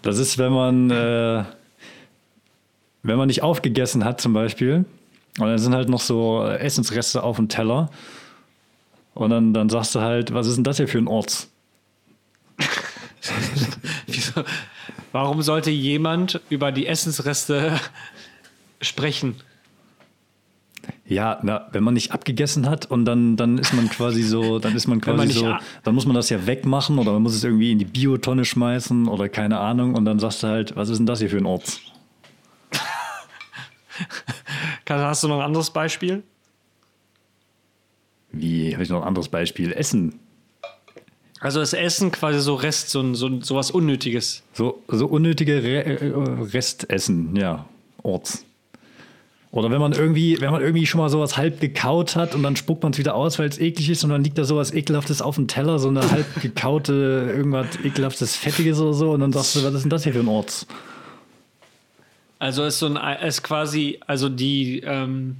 Das 0.03 0.19
ist, 0.19 0.37
wenn 0.37 0.51
man, 0.51 0.91
äh, 0.91 1.45
wenn 3.07 3.17
man 3.17 3.27
nicht 3.27 3.41
aufgegessen 3.41 4.03
hat 4.03 4.19
zum 4.19 4.33
Beispiel 4.33 4.85
und 5.39 5.47
dann 5.47 5.57
sind 5.57 5.73
halt 5.73 5.89
noch 5.89 6.01
so 6.01 6.43
Essensreste 6.43 7.23
auf 7.23 7.37
dem 7.37 7.47
Teller 7.47 7.89
und 9.13 9.29
dann, 9.29 9.53
dann 9.53 9.69
sagst 9.69 9.95
du 9.95 10.01
halt, 10.01 10.33
was 10.33 10.47
ist 10.47 10.57
denn 10.57 10.63
das 10.63 10.77
hier 10.77 10.87
für 10.87 10.97
ein 10.97 11.07
Orts? 11.07 11.49
Wieso? 14.07 14.43
Warum 15.11 15.41
sollte 15.41 15.71
jemand 15.71 16.41
über 16.49 16.71
die 16.71 16.85
Essensreste 16.85 17.79
sprechen? 18.81 19.35
Ja, 21.05 21.39
na, 21.41 21.67
wenn 21.71 21.83
man 21.83 21.93
nicht 21.93 22.11
abgegessen 22.11 22.69
hat 22.69 22.85
und 22.85 23.05
dann, 23.05 23.37
dann 23.37 23.57
ist 23.57 23.73
man 23.73 23.89
quasi 23.89 24.21
so, 24.21 24.59
dann 24.59 24.75
ist 24.75 24.87
man 24.87 24.99
quasi 24.99 25.17
man 25.17 25.29
so, 25.31 25.55
dann 25.83 25.95
muss 25.95 26.05
man 26.05 26.15
das 26.15 26.29
ja 26.29 26.45
wegmachen 26.45 26.99
oder 26.99 27.13
man 27.13 27.23
muss 27.23 27.35
es 27.35 27.43
irgendwie 27.43 27.71
in 27.71 27.79
die 27.79 27.85
Biotonne 27.85 28.43
schmeißen 28.43 29.07
oder 29.07 29.29
keine 29.29 29.59
Ahnung 29.59 29.95
und 29.95 30.03
dann 30.05 30.19
sagst 30.19 30.43
du 30.43 30.47
halt, 30.47 30.75
was 30.75 30.89
ist 30.89 30.97
denn 30.97 31.05
das 31.05 31.19
hier 31.19 31.29
für 31.29 31.37
ein 31.37 31.45
Orts? 31.45 31.81
Hast 34.89 35.23
du 35.23 35.27
noch 35.27 35.39
ein 35.39 35.45
anderes 35.45 35.69
Beispiel? 35.69 36.23
Wie, 38.31 38.73
habe 38.73 38.83
ich 38.83 38.89
noch 38.89 39.01
ein 39.01 39.07
anderes 39.07 39.29
Beispiel? 39.29 39.71
Essen. 39.73 40.19
Also 41.39 41.61
ist 41.61 41.73
Essen 41.73 42.11
quasi 42.11 42.39
so 42.39 42.55
Rest, 42.55 42.89
so, 42.89 43.13
so, 43.13 43.41
so 43.41 43.55
was 43.55 43.71
Unnötiges. 43.71 44.43
So, 44.53 44.81
so 44.87 45.05
unnötige 45.07 45.63
Re 45.63 45.85
äh, 45.85 46.13
Restessen, 46.51 47.35
ja, 47.35 47.65
Orts. 48.01 48.43
Oder 49.51 49.71
wenn 49.71 49.79
man 49.79 49.93
irgendwie, 49.93 50.41
wenn 50.41 50.51
man 50.51 50.61
irgendwie 50.61 50.85
schon 50.85 50.99
mal 50.99 51.09
sowas 51.09 51.37
halb 51.37 51.61
gekaut 51.61 52.15
hat 52.15 52.35
und 52.35 52.43
dann 52.43 52.55
spuckt 52.55 52.83
man 52.83 52.91
es 52.91 52.97
wieder 52.97 53.15
aus, 53.15 53.39
weil 53.39 53.47
es 53.47 53.59
eklig 53.59 53.89
ist 53.89 54.03
und 54.03 54.09
dann 54.09 54.23
liegt 54.23 54.37
da 54.37 54.43
sowas 54.43 54.73
ekelhaftes 54.73 55.21
auf 55.21 55.35
dem 55.35 55.47
Teller, 55.47 55.79
so 55.79 55.87
eine 55.87 56.11
halb 56.11 56.41
gekaute, 56.41 57.31
irgendwas 57.35 57.67
ekelhaftes 57.83 58.35
Fettiges 58.35 58.79
oder 58.79 58.93
so 58.93 59.11
und 59.11 59.21
dann 59.21 59.31
sagst 59.31 59.55
du, 59.55 59.63
was 59.63 59.73
ist 59.73 59.83
denn 59.83 59.89
das 59.89 60.03
hier 60.03 60.13
für 60.13 60.19
ein 60.19 60.27
Orts? 60.27 60.67
Also 62.39 62.63
ist 62.65 62.79
so 62.79 62.87
ein 62.87 63.21
ist 63.21 63.43
quasi, 63.43 63.99
also 64.05 64.29
die, 64.29 64.79
ähm, 64.81 65.37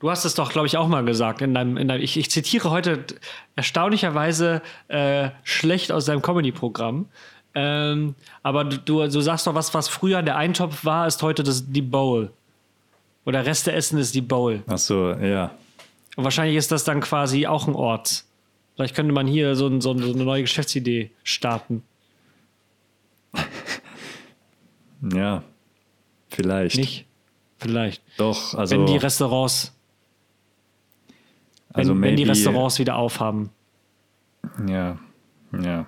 Du 0.00 0.10
hast 0.10 0.24
es 0.24 0.34
doch, 0.34 0.50
glaube 0.50 0.66
ich, 0.66 0.78
auch 0.78 0.88
mal 0.88 1.04
gesagt. 1.04 1.42
In 1.42 1.52
deinem, 1.52 1.76
in 1.76 1.86
deinem, 1.86 2.02
ich, 2.02 2.16
ich 2.16 2.30
zitiere 2.30 2.70
heute 2.70 3.04
erstaunlicherweise 3.54 4.62
äh, 4.88 5.28
schlecht 5.44 5.92
aus 5.92 6.06
deinem 6.06 6.22
Comedy-Programm. 6.22 7.06
Ähm, 7.54 8.14
aber 8.42 8.64
du, 8.64 9.06
du 9.06 9.20
sagst 9.20 9.46
doch, 9.46 9.54
was, 9.54 9.74
was 9.74 9.88
früher 9.88 10.22
der 10.22 10.36
Eintopf 10.36 10.86
war, 10.86 11.06
ist 11.06 11.22
heute 11.22 11.42
das, 11.42 11.70
die 11.70 11.82
Bowl. 11.82 12.32
Oder 13.26 13.44
Reste 13.44 13.72
essen 13.72 13.98
ist 13.98 14.14
die 14.14 14.22
Bowl. 14.22 14.62
Ach 14.68 14.78
so, 14.78 15.10
ja. 15.12 15.50
Und 16.16 16.24
wahrscheinlich 16.24 16.56
ist 16.56 16.72
das 16.72 16.84
dann 16.84 17.02
quasi 17.02 17.46
auch 17.46 17.68
ein 17.68 17.74
Ort. 17.74 18.24
Vielleicht 18.76 18.94
könnte 18.94 19.12
man 19.12 19.26
hier 19.26 19.54
so, 19.54 19.66
ein, 19.66 19.82
so 19.82 19.90
eine 19.90 20.06
neue 20.06 20.42
Geschäftsidee 20.42 21.10
starten. 21.22 21.82
Ja, 25.14 25.42
vielleicht. 26.30 26.76
Nicht? 26.76 27.06
Vielleicht. 27.58 28.02
Doch, 28.16 28.54
also. 28.54 28.74
Wenn 28.76 28.86
die 28.86 28.96
Restaurants, 28.96 29.72
wenn, 31.08 31.16
also 31.80 31.92
wenn 32.00 32.16
die 32.16 32.24
maybe- 32.24 32.30
Restaurants 32.30 32.78
wieder 32.78 32.96
aufhaben. 32.96 33.50
Ja, 34.66 34.98
ja. 35.52 35.86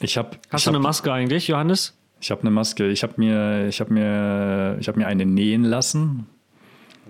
Ich 0.00 0.16
habe 0.16 0.38
Hast 0.50 0.60
ich 0.62 0.64
du 0.64 0.70
eine 0.70 0.78
hab, 0.78 0.82
Maske 0.82 1.12
eigentlich, 1.12 1.48
Johannes? 1.48 1.96
ich 2.20 2.30
hab 2.30 2.40
eine 2.40 2.50
Maske. 2.50 2.88
Ich 2.90 3.02
habe 3.02 3.14
mir, 3.16 3.68
ich 3.68 3.80
habe 3.80 3.92
mir, 3.92 4.76
ich 4.80 4.88
habe 4.88 4.98
mir 4.98 5.06
eine 5.06 5.26
nähen 5.26 5.64
lassen 5.64 6.26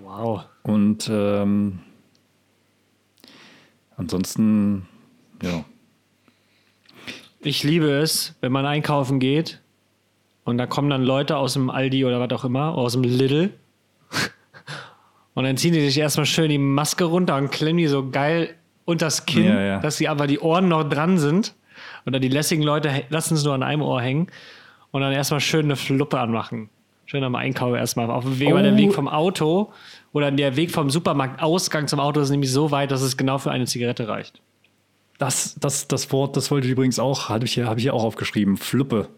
Wow. 0.03 0.43
und 0.63 1.07
ähm, 1.11 1.79
ansonsten, 3.97 4.87
ja, 5.41 5.63
Ich 7.41 7.63
liebe 7.63 7.89
es, 7.89 8.35
wenn 8.41 8.51
man 8.51 8.65
einkaufen 8.65 9.19
geht 9.19 9.61
und 10.45 10.57
da 10.57 10.65
kommen 10.65 10.89
dann 10.89 11.03
Leute 11.03 11.35
aus 11.37 11.53
dem 11.53 11.69
Aldi 11.69 12.05
oder 12.05 12.19
was 12.21 12.31
auch 12.31 12.45
immer, 12.45 12.75
aus 12.75 12.93
dem 12.93 13.03
Lidl. 13.03 13.51
Und 15.33 15.43
dann 15.43 15.57
ziehen 15.57 15.73
die 15.73 15.81
sich 15.81 15.97
erstmal 15.97 16.25
schön 16.25 16.49
die 16.49 16.57
Maske 16.57 17.03
runter 17.03 17.35
und 17.35 17.51
klemmen 17.51 17.77
die 17.79 17.87
so 17.87 18.09
geil 18.09 18.55
unters 18.85 19.25
Kinn, 19.25 19.43
Ja, 19.45 19.61
ja. 19.61 19.79
dass 19.79 19.97
sie 19.97 20.07
aber 20.07 20.27
die 20.27 20.39
Ohren 20.39 20.69
noch 20.69 20.83
dran 20.87 21.17
sind. 21.17 21.53
Oder 22.05 22.19
die 22.19 22.29
lässigen 22.29 22.63
Leute 22.63 23.03
lassen 23.09 23.33
es 23.33 23.43
nur 23.43 23.53
an 23.53 23.63
einem 23.63 23.81
Ohr 23.81 24.01
hängen 24.01 24.27
und 24.91 25.01
dann 25.01 25.11
erstmal 25.11 25.41
schön 25.41 25.65
eine 25.65 25.75
Fluppe 25.75 26.19
anmachen. 26.19 26.69
Schön 27.05 27.23
am 27.23 27.35
Einkauf 27.35 27.75
erstmal. 27.75 28.09
Auf 28.09 28.23
dem 28.23 28.39
Weg, 28.39 28.53
weil 28.53 28.63
der 28.63 28.73
Oh. 28.73 28.77
Weg 28.77 28.93
vom 28.93 29.09
Auto 29.09 29.73
oder 30.13 30.31
der 30.31 30.55
Weg 30.55 30.71
vom 30.71 30.89
Supermarktausgang 30.89 31.87
zum 31.87 31.99
Auto 31.99 32.21
ist 32.21 32.29
nämlich 32.29 32.51
so 32.51 32.71
weit, 32.71 32.91
dass 32.91 33.01
es 33.01 33.17
genau 33.17 33.37
für 33.37 33.51
eine 33.51 33.65
Zigarette 33.65 34.07
reicht. 34.07 34.39
das, 35.17 35.55
das, 35.59 35.87
das 35.89 36.11
Wort, 36.13 36.37
das 36.37 36.49
wollte 36.49 36.67
ich 36.67 36.71
übrigens 36.71 36.97
auch, 36.99 37.27
habe 37.29 37.43
ich 37.45 37.53
hier, 37.53 37.65
habe 37.67 37.79
ich 37.79 37.83
hier 37.83 37.93
auch 37.93 38.03
aufgeschrieben, 38.03 38.55
Fluppe. 38.57 39.09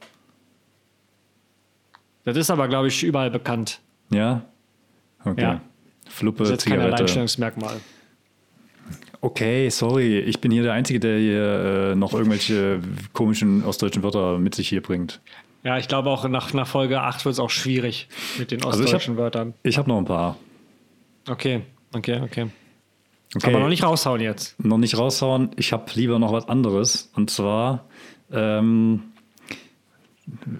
Das 2.27 2.35
ist 2.35 2.49
aber, 2.51 2.67
glaube 2.67 2.89
ich, 2.89 3.03
überall 3.03 3.31
bekannt. 3.31 3.79
Ja, 4.09 4.41
okay. 5.23 5.41
Ja. 5.41 5.61
Fluppe, 6.09 6.39
Das 6.39 6.47
ist 6.49 6.51
jetzt 6.55 6.63
kein 6.65 6.73
Zigarette. 6.73 6.95
Alleinstellungsmerkmal. 6.95 7.77
Okay, 9.21 9.69
sorry, 9.69 10.19
ich 10.19 10.41
bin 10.41 10.51
hier 10.51 10.63
der 10.63 10.73
Einzige, 10.73 10.99
der 10.99 11.17
hier 11.19 11.91
äh, 11.91 11.95
noch 11.95 12.13
irgendwelche 12.13 12.81
komischen 13.13 13.63
ostdeutschen 13.63 14.03
Wörter 14.03 14.37
mit 14.39 14.55
sich 14.55 14.67
hier 14.67 14.81
bringt. 14.81 15.21
Ja, 15.63 15.77
ich 15.77 15.87
glaube 15.87 16.09
auch 16.09 16.27
nach, 16.27 16.53
nach 16.53 16.67
Folge 16.67 17.01
8 17.01 17.23
wird 17.23 17.33
es 17.33 17.39
auch 17.39 17.49
schwierig 17.49 18.09
mit 18.37 18.51
den 18.51 18.61
Also 18.63 18.79
ich 18.79 18.85
ostdeutschen 18.87 19.13
hab- 19.15 19.19
Wörtern. 19.23 19.53
Ich 19.63 19.77
habe 19.77 19.87
noch 19.89 19.97
ein 19.97 20.05
paar. 20.05 20.37
Okay, 21.29 21.61
okay, 21.93 22.19
okay. 22.21 22.47
Okay. 23.35 23.47
Aber 23.49 23.59
noch 23.59 23.69
nicht 23.69 23.83
raushauen 23.83 24.19
jetzt. 24.21 24.59
noch 24.63 24.77
nicht 24.77 24.97
raushauen. 24.97 25.51
Ich 25.55 25.71
habe 25.73 25.85
lieber 25.95 26.19
noch 26.19 26.33
was 26.33 26.47
anderes. 26.49 27.09
Und 27.15 27.29
zwar 27.29 27.85
ähm, 28.31 29.03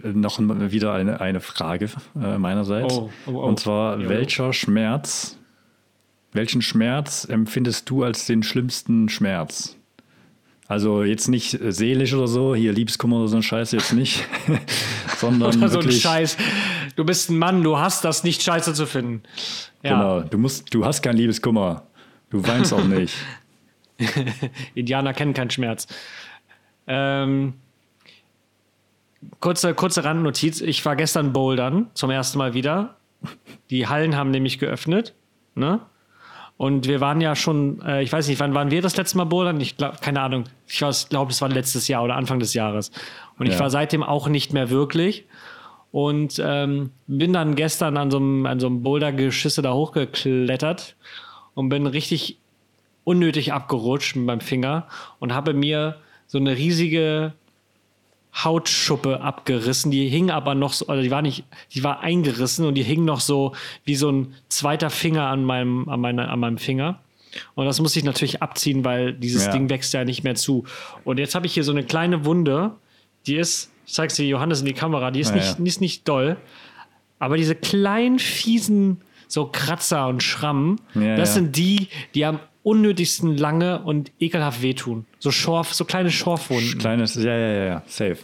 noch 0.03 0.39
wieder 0.39 0.93
eine, 0.93 1.19
eine 1.19 1.39
Frage 1.39 1.89
äh, 2.15 2.37
meinerseits. 2.37 2.93
Oh, 2.93 3.09
oh, 3.25 3.31
oh. 3.31 3.39
Und 3.47 3.59
zwar, 3.59 3.99
Jo. 3.99 4.09
welcher 4.09 4.53
Schmerz, 4.53 5.37
welchen 6.31 6.61
Schmerz 6.61 7.25
empfindest 7.25 7.89
du 7.89 8.03
als 8.03 8.25
den 8.25 8.43
schlimmsten 8.43 9.09
Schmerz? 9.09 9.77
Also 10.67 11.03
jetzt 11.03 11.29
nicht 11.29 11.53
äh, 11.53 11.71
seelisch 11.71 12.13
oder 12.13 12.27
so, 12.27 12.53
hier 12.53 12.73
Liebeskummer 12.73 13.17
oder 13.17 13.27
so 13.29 13.37
ein 13.37 13.43
Scheiß 13.43 13.71
jetzt 13.71 13.93
nicht, 13.93 14.25
sondern 15.17 15.57
Oder 15.57 15.69
so 15.69 15.79
ein 15.79 15.91
Scheiß. 15.91 16.37
Du 16.95 17.05
bist 17.05 17.29
ein 17.29 17.37
Mann, 17.37 17.63
du 17.63 17.77
hast 17.77 18.03
das 18.03 18.23
nicht 18.23 18.43
scheiße 18.43 18.73
zu 18.73 18.85
finden. 18.85 19.23
Ja, 19.83 19.91
genau, 19.91 20.21
du 20.21 20.37
musst, 20.37 20.73
du 20.73 20.85
hast 20.85 21.01
keinen 21.01 21.17
Liebeskummer, 21.17 21.83
du 22.29 22.45
weinst 22.45 22.73
auch 22.73 22.83
nicht. 22.83 23.15
Indianer 24.75 25.13
kennen 25.13 25.33
keinen 25.33 25.49
Schmerz. 25.49 25.87
Ähm, 26.85 27.53
kurze, 29.39 29.73
kurze 29.73 30.03
Randnotiz. 30.03 30.61
Ich 30.61 30.85
war 30.85 30.95
gestern 30.95 31.33
bouldern, 31.33 31.87
zum 31.93 32.09
ersten 32.09 32.37
Mal 32.37 32.53
wieder. 32.53 32.95
Die 33.69 33.87
Hallen 33.87 34.15
haben 34.15 34.31
nämlich 34.31 34.59
geöffnet. 34.59 35.13
Ne? 35.55 35.79
Und 36.57 36.87
wir 36.87 37.01
waren 37.01 37.21
ja 37.21 37.35
schon, 37.35 37.81
äh, 37.81 38.01
ich 38.03 38.11
weiß 38.11 38.27
nicht, 38.27 38.39
wann 38.39 38.53
waren 38.53 38.71
wir 38.71 38.81
das 38.81 38.97
letzte 38.97 39.17
Mal 39.17 39.25
bouldern? 39.25 39.59
Ich 39.61 39.77
glaube, 39.77 39.97
keine 40.01 40.21
Ahnung. 40.21 40.45
Ich 40.67 40.77
glaube, 40.77 41.31
es 41.31 41.41
war 41.41 41.49
letztes 41.49 41.87
Jahr 41.87 42.03
oder 42.03 42.15
Anfang 42.15 42.39
des 42.39 42.53
Jahres. 42.53 42.91
Und 43.37 43.47
ich 43.47 43.53
Ja. 43.53 43.59
war 43.59 43.69
seitdem 43.69 44.03
auch 44.03 44.27
nicht 44.27 44.53
mehr 44.53 44.69
wirklich. 44.69 45.25
Und 45.91 46.41
ähm, 46.43 46.91
bin 47.07 47.33
dann 47.33 47.55
gestern 47.55 47.97
an 47.97 48.11
so 48.11 48.17
einem, 48.17 48.45
an 48.45 48.59
so 48.59 48.67
einem 48.67 48.83
Bouldergeschisse 48.83 49.61
da 49.61 49.73
hochgeklettert 49.73 50.95
und 51.53 51.69
bin 51.69 51.87
richtig 51.87 52.37
unnötig 53.03 53.53
abgerutscht 53.53 54.15
mit 54.15 54.25
meinem 54.25 54.41
Finger 54.41 54.87
und 55.19 55.33
habe 55.33 55.53
mir 55.53 55.95
so 56.27 56.37
eine 56.39 56.57
riesige 56.57 57.33
Hautschuppe 58.43 59.21
abgerissen. 59.21 59.91
Die 59.91 60.07
hing 60.09 60.29
aber 60.29 60.55
noch 60.55 60.73
so, 60.73 60.87
also 60.87 61.01
die 61.01 61.11
war 61.11 61.21
nicht, 61.21 61.43
die 61.73 61.83
war 61.83 62.01
eingerissen 62.01 62.65
und 62.65 62.75
die 62.75 62.83
hing 62.83 63.05
noch 63.05 63.19
so 63.19 63.53
wie 63.83 63.95
so 63.95 64.11
ein 64.11 64.33
zweiter 64.49 64.89
Finger 64.89 65.27
an 65.27 65.43
meinem, 65.43 65.87
an 65.89 65.99
meiner, 65.99 66.29
an 66.29 66.39
meinem 66.39 66.57
Finger. 66.57 66.99
Und 67.55 67.65
das 67.65 67.79
musste 67.79 67.99
ich 67.99 68.05
natürlich 68.05 68.41
abziehen, 68.41 68.85
weil 68.85 69.13
dieses 69.13 69.45
Ja. 69.45 69.51
Ding 69.51 69.69
wächst 69.69 69.93
ja 69.93 70.03
nicht 70.05 70.23
mehr 70.23 70.35
zu. 70.35 70.63
Und 71.03 71.19
jetzt 71.19 71.35
habe 71.35 71.45
ich 71.45 71.53
hier 71.53 71.63
so 71.63 71.71
eine 71.71 71.83
kleine 71.83 72.25
Wunde, 72.25 72.71
die 73.25 73.35
ist, 73.35 73.71
ich 73.85 73.93
zeig's 73.93 74.15
dir 74.15 74.25
Johannes 74.25 74.61
in 74.61 74.65
die 74.65 74.73
Kamera, 74.73 75.11
die 75.11 75.19
ist, 75.19 75.29
Ja, 75.29 75.35
nicht, 75.35 75.59
die 75.59 75.67
ist 75.67 75.81
nicht 75.81 76.07
doll. 76.07 76.37
Aber 77.19 77.37
diese 77.37 77.55
kleinen, 77.55 78.19
fiesen, 78.19 79.01
so 79.27 79.47
Kratzer 79.47 80.07
und 80.07 80.23
Schrammen, 80.23 80.79
Ja, 80.95 81.15
das 81.15 81.29
ja. 81.29 81.35
sind 81.35 81.57
die, 81.57 81.87
die 82.15 82.23
am 82.25 82.39
unnötigsten 82.67 83.37
lange 83.37 83.81
und 83.81 84.11
ekelhaft 84.19 84.61
wehtun. 84.61 85.05
So 85.19 85.31
Schorf, 85.31 85.73
so 85.73 85.85
kleine 85.85 86.11
Schorfwunden. 86.11 86.77
Kleines, 86.77 87.15
ja, 87.15 87.33
ja, 87.33 87.47
ja, 87.47 87.65
ja, 87.65 87.83
safe. 87.87 88.17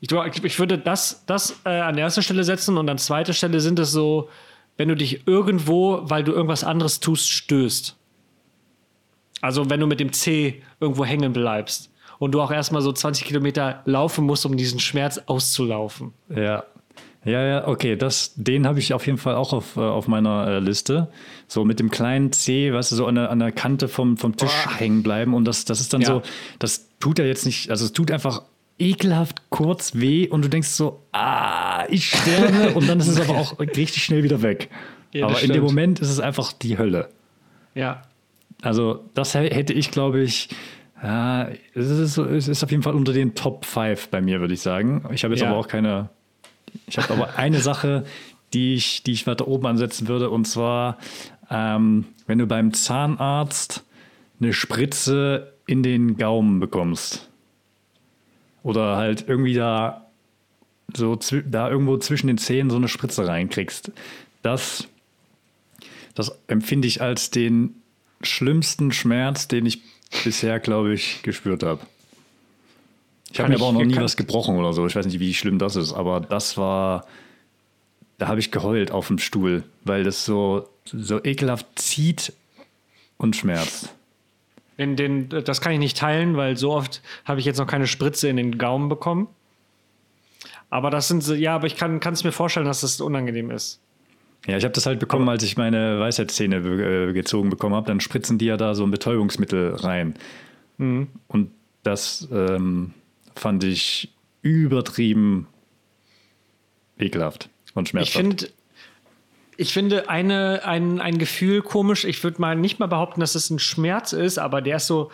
Ich, 0.00 0.12
ich, 0.12 0.44
ich 0.44 0.58
würde 0.60 0.78
das, 0.78 1.24
das 1.26 1.60
äh, 1.64 1.80
an 1.80 1.98
erster 1.98 2.22
Stelle 2.22 2.44
setzen 2.44 2.78
und 2.78 2.88
an 2.88 2.96
zweiter 2.96 3.32
Stelle 3.32 3.60
sind 3.60 3.80
es 3.80 3.90
so, 3.90 4.28
wenn 4.76 4.88
du 4.88 4.94
dich 4.94 5.26
irgendwo, 5.26 6.02
weil 6.04 6.22
du 6.22 6.32
irgendwas 6.32 6.62
anderes 6.62 7.00
tust, 7.00 7.28
stößt. 7.28 7.96
Also 9.40 9.68
wenn 9.68 9.80
du 9.80 9.86
mit 9.88 9.98
dem 9.98 10.12
C 10.12 10.62
irgendwo 10.78 11.04
hängen 11.04 11.32
bleibst 11.32 11.90
und 12.20 12.32
du 12.32 12.40
auch 12.40 12.52
erstmal 12.52 12.82
so 12.82 12.92
20 12.92 13.26
Kilometer 13.26 13.82
laufen 13.84 14.24
musst, 14.24 14.46
um 14.46 14.56
diesen 14.56 14.78
Schmerz 14.78 15.18
auszulaufen. 15.26 16.12
Ja. 16.28 16.64
Ja, 17.24 17.44
ja, 17.44 17.68
okay, 17.68 17.96
das, 17.96 18.32
den 18.36 18.66
habe 18.66 18.78
ich 18.78 18.94
auf 18.94 19.04
jeden 19.04 19.18
Fall 19.18 19.34
auch 19.34 19.52
auf, 19.52 19.76
äh, 19.76 19.80
auf 19.80 20.08
meiner 20.08 20.46
äh, 20.48 20.58
Liste. 20.58 21.08
So 21.48 21.64
mit 21.66 21.78
dem 21.78 21.90
kleinen 21.90 22.32
C, 22.32 22.72
weißt 22.72 22.92
du, 22.92 22.96
so 22.96 23.06
an 23.06 23.16
der, 23.16 23.30
an 23.30 23.38
der 23.40 23.52
Kante 23.52 23.88
vom, 23.88 24.16
vom 24.16 24.36
Tisch 24.36 24.50
Boah. 24.64 24.78
hängen 24.78 25.02
bleiben. 25.02 25.34
Und 25.34 25.44
das, 25.44 25.66
das 25.66 25.80
ist 25.80 25.92
dann 25.92 26.00
Ja. 26.00 26.06
so, 26.06 26.22
das 26.58 26.88
tut 26.98 27.18
ja 27.18 27.26
jetzt 27.26 27.44
nicht, 27.44 27.70
also 27.70 27.84
es 27.84 27.92
tut 27.92 28.10
einfach 28.10 28.42
ekelhaft 28.78 29.42
kurz 29.50 29.96
weh 29.96 30.28
und 30.28 30.42
du 30.44 30.48
denkst 30.48 30.68
so, 30.68 31.02
ah, 31.12 31.84
ich 31.90 32.08
sterbe. 32.08 32.72
und 32.74 32.88
dann 32.88 32.98
ist 33.00 33.08
es 33.08 33.20
aber 33.28 33.38
auch 33.38 33.58
richtig 33.58 34.02
schnell 34.02 34.22
wieder 34.22 34.40
weg. 34.40 34.70
Ja, 35.12 35.26
aber 35.26 35.34
in 35.34 35.48
dem 35.48 35.56
stimmt. 35.56 35.66
Moment 35.66 36.00
ist 36.00 36.08
es 36.08 36.20
einfach 36.20 36.54
die 36.54 36.78
Hölle. 36.78 37.10
Ja. 37.74 38.00
Also, 38.62 39.04
das 39.12 39.34
hä- 39.34 39.52
hätte 39.52 39.72
ich, 39.74 39.90
glaube 39.90 40.22
ich, 40.22 40.48
ja, 41.02 41.48
es 41.74 41.86
ist, 41.90 42.16
es 42.16 42.48
ist 42.48 42.64
auf 42.64 42.70
jeden 42.70 42.82
Fall 42.82 42.94
unter 42.94 43.12
den 43.12 43.34
Top 43.34 43.64
5 43.66 44.08
bei 44.08 44.20
mir, 44.22 44.40
würde 44.40 44.54
ich 44.54 44.60
sagen. 44.62 45.04
Ich 45.12 45.24
habe 45.24 45.34
jetzt 45.34 45.42
Ja. 45.42 45.48
aber 45.50 45.58
auch 45.58 45.68
keine. 45.68 46.08
Ich 46.90 46.98
habe 46.98 47.14
aber 47.14 47.38
eine 47.38 47.60
Sache, 47.60 48.04
die 48.52 48.74
ich, 48.74 49.02
die 49.04 49.12
ich 49.12 49.26
weiter 49.26 49.48
oben 49.48 49.66
ansetzen 49.66 50.08
würde, 50.08 50.28
und 50.28 50.44
zwar, 50.44 50.98
ähm, 51.50 52.04
wenn 52.26 52.38
du 52.38 52.46
beim 52.46 52.72
Zahnarzt 52.74 53.84
eine 54.40 54.52
Spritze 54.52 55.52
in 55.66 55.82
den 55.82 56.16
Gaumen 56.16 56.58
bekommst. 56.60 57.28
Oder 58.62 58.96
halt 58.96 59.26
irgendwie 59.28 59.54
da 59.54 60.06
so 60.96 61.16
da 61.46 61.70
irgendwo 61.70 61.96
zwischen 61.98 62.26
den 62.26 62.38
Zähnen 62.38 62.70
so 62.70 62.76
eine 62.76 62.88
Spritze 62.88 63.26
reinkriegst. 63.26 63.92
Das, 64.42 64.88
das 66.14 66.36
empfinde 66.48 66.88
ich 66.88 67.00
als 67.00 67.30
den 67.30 67.76
schlimmsten 68.22 68.90
Schmerz, 68.90 69.46
den 69.46 69.66
ich 69.66 69.82
bisher, 70.24 70.58
glaube 70.58 70.92
ich, 70.92 71.22
gespürt 71.22 71.62
habe. 71.62 71.80
Ich 73.32 73.38
habe 73.38 73.48
mir 73.50 73.56
aber 73.56 73.66
auch 73.66 73.72
noch 73.72 73.84
nie 73.84 73.96
was 73.96 74.16
gebrochen 74.16 74.56
oder 74.56 74.72
so. 74.72 74.86
Ich 74.86 74.96
weiß 74.96 75.06
nicht, 75.06 75.20
wie 75.20 75.34
schlimm 75.34 75.58
das 75.58 75.76
ist, 75.76 75.92
aber 75.92 76.20
das 76.20 76.56
war. 76.56 77.06
Da 78.18 78.28
habe 78.28 78.40
ich 78.40 78.50
geheult 78.50 78.90
auf 78.90 79.06
dem 79.06 79.18
Stuhl, 79.18 79.64
weil 79.84 80.04
das 80.04 80.26
so, 80.26 80.68
so 80.84 81.24
ekelhaft 81.24 81.66
zieht 81.76 82.34
und 83.16 83.34
schmerzt. 83.34 83.94
In 84.76 84.96
den, 84.96 85.28
das 85.28 85.60
kann 85.60 85.72
ich 85.72 85.78
nicht 85.78 85.96
teilen, 85.96 86.36
weil 86.36 86.56
so 86.56 86.72
oft 86.72 87.00
habe 87.24 87.40
ich 87.40 87.46
jetzt 87.46 87.58
noch 87.58 87.66
keine 87.66 87.86
Spritze 87.86 88.28
in 88.28 88.36
den 88.36 88.58
Gaumen 88.58 88.88
bekommen. 88.88 89.28
Aber 90.68 90.90
das 90.90 91.08
sind 91.08 91.26
ja, 91.28 91.54
aber 91.54 91.66
ich 91.66 91.76
kann 91.76 91.98
es 91.98 92.24
mir 92.24 92.32
vorstellen, 92.32 92.66
dass 92.66 92.82
das 92.82 93.00
unangenehm 93.00 93.50
ist. 93.50 93.80
Ja, 94.46 94.56
ich 94.56 94.64
habe 94.64 94.72
das 94.72 94.86
halt 94.86 95.00
bekommen, 95.00 95.28
als 95.28 95.42
ich 95.42 95.56
meine 95.56 96.00
Weisheitszähne 96.00 96.60
be- 96.60 97.08
äh, 97.08 97.12
gezogen 97.12 97.50
bekommen 97.50 97.74
habe. 97.74 97.86
Dann 97.86 98.00
spritzen 98.00 98.38
die 98.38 98.46
ja 98.46 98.56
da 98.56 98.74
so 98.74 98.84
ein 98.84 98.90
Betäubungsmittel 98.90 99.74
rein. 99.76 100.14
Und 100.78 101.50
das 101.82 102.28
ähm, 102.32 102.94
fand 103.34 103.64
ich 103.64 104.12
übertrieben 104.42 105.46
ekelhaft 106.98 107.48
und 107.74 107.84
Ich 107.84 107.90
schmerzhaft. 107.90 108.16
finde, 108.16 108.48
ich 109.56 109.72
finde 109.72 110.08
eine, 110.08 110.62
ein, 110.64 111.00
ein 111.00 111.18
Gefühl 111.18 111.62
komisch. 111.62 112.04
Ich 112.04 112.22
würde 112.24 112.40
mal 112.40 112.56
nicht 112.56 112.78
mal 112.78 112.86
behaupten, 112.86 113.20
dass 113.20 113.34
es 113.34 113.50
ein 113.50 113.58
Schmerz 113.58 114.12
ist, 114.12 114.38
aber 114.38 114.62
der 114.62 114.76
ist 114.76 114.86
so, 114.86 115.10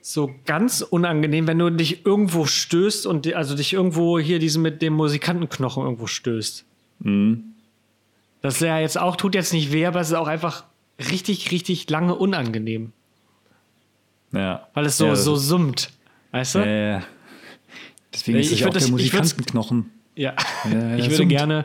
so 0.00 0.34
ganz 0.44 0.82
unangenehm, 0.82 1.46
wenn 1.46 1.58
du 1.58 1.70
dich 1.70 2.04
irgendwo 2.04 2.46
stößt 2.46 3.06
und 3.06 3.32
also 3.34 3.56
dich 3.56 3.72
irgendwo 3.72 4.18
hier 4.18 4.38
diesen 4.38 4.62
mit 4.62 4.82
dem 4.82 4.94
Musikantenknochen 4.94 5.82
irgendwo 5.82 6.06
stößt. 6.06 6.64
Das 8.42 8.60
ja 8.60 8.78
jetzt 8.78 8.98
auch 8.98 9.16
tut 9.16 9.34
jetzt 9.34 9.52
nicht 9.52 9.72
weh, 9.72 9.86
aber 9.86 10.00
es 10.00 10.08
ist 10.08 10.14
auch 10.14 10.28
einfach 10.28 10.64
richtig, 10.98 11.50
richtig 11.50 11.88
lange 11.90 12.14
unangenehm, 12.14 12.92
ja. 14.32 14.68
weil 14.74 14.86
es 14.86 14.96
so, 14.96 15.06
ja, 15.06 15.16
so 15.16 15.36
summt. 15.36 15.90
Weißt 16.36 16.54
du? 16.56 16.58
Äh, 16.60 17.00
deswegen 18.12 18.38
Ich 18.38 18.52
ist 18.52 18.60
ja 18.60 18.66
würd 18.66 18.70
auch 18.70 18.74
das- 18.74 18.82
der 18.84 18.88
ich 18.88 18.92
Musikantenknochen. 18.92 19.90
Ja, 20.14 20.34
Ja, 20.70 20.96
ich 20.96 21.04
würde 21.04 21.16
summt. 21.16 21.28
gerne, 21.30 21.64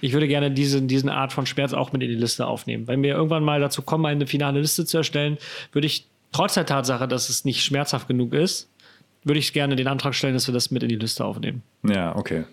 ich 0.00 0.12
würde 0.12 0.28
gerne 0.28 0.50
diese, 0.50 0.82
diesen 0.82 1.08
Art 1.08 1.32
von 1.32 1.46
Schmerz 1.46 1.72
auch 1.72 1.92
mit 1.92 2.02
in 2.02 2.08
die 2.08 2.14
Liste 2.16 2.46
aufnehmen. 2.46 2.86
Wenn 2.88 3.02
wir 3.02 3.14
irgendwann 3.14 3.42
mal 3.44 3.60
dazu 3.60 3.82
kommen, 3.82 4.06
eine 4.06 4.26
finale 4.26 4.60
Liste 4.60 4.84
zu 4.86 4.96
erstellen, 4.98 5.38
würde 5.72 5.86
ich 5.86 6.06
trotz 6.32 6.54
der 6.54 6.66
Tatsache, 6.66 7.08
dass 7.08 7.28
es 7.28 7.44
nicht 7.44 7.64
schmerzhaft 7.64 8.08
genug 8.08 8.32
ist, 8.34 8.68
würde 9.24 9.38
ich 9.38 9.52
gerne 9.52 9.76
den 9.76 9.86
Antrag 9.86 10.14
stellen, 10.14 10.34
dass 10.34 10.46
wir 10.48 10.54
das 10.54 10.70
mit 10.70 10.82
in 10.82 10.88
die 10.88 10.96
Liste 10.96 11.24
aufnehmen. 11.24 11.62
Ja, 11.88 12.16
okay. 12.16 12.44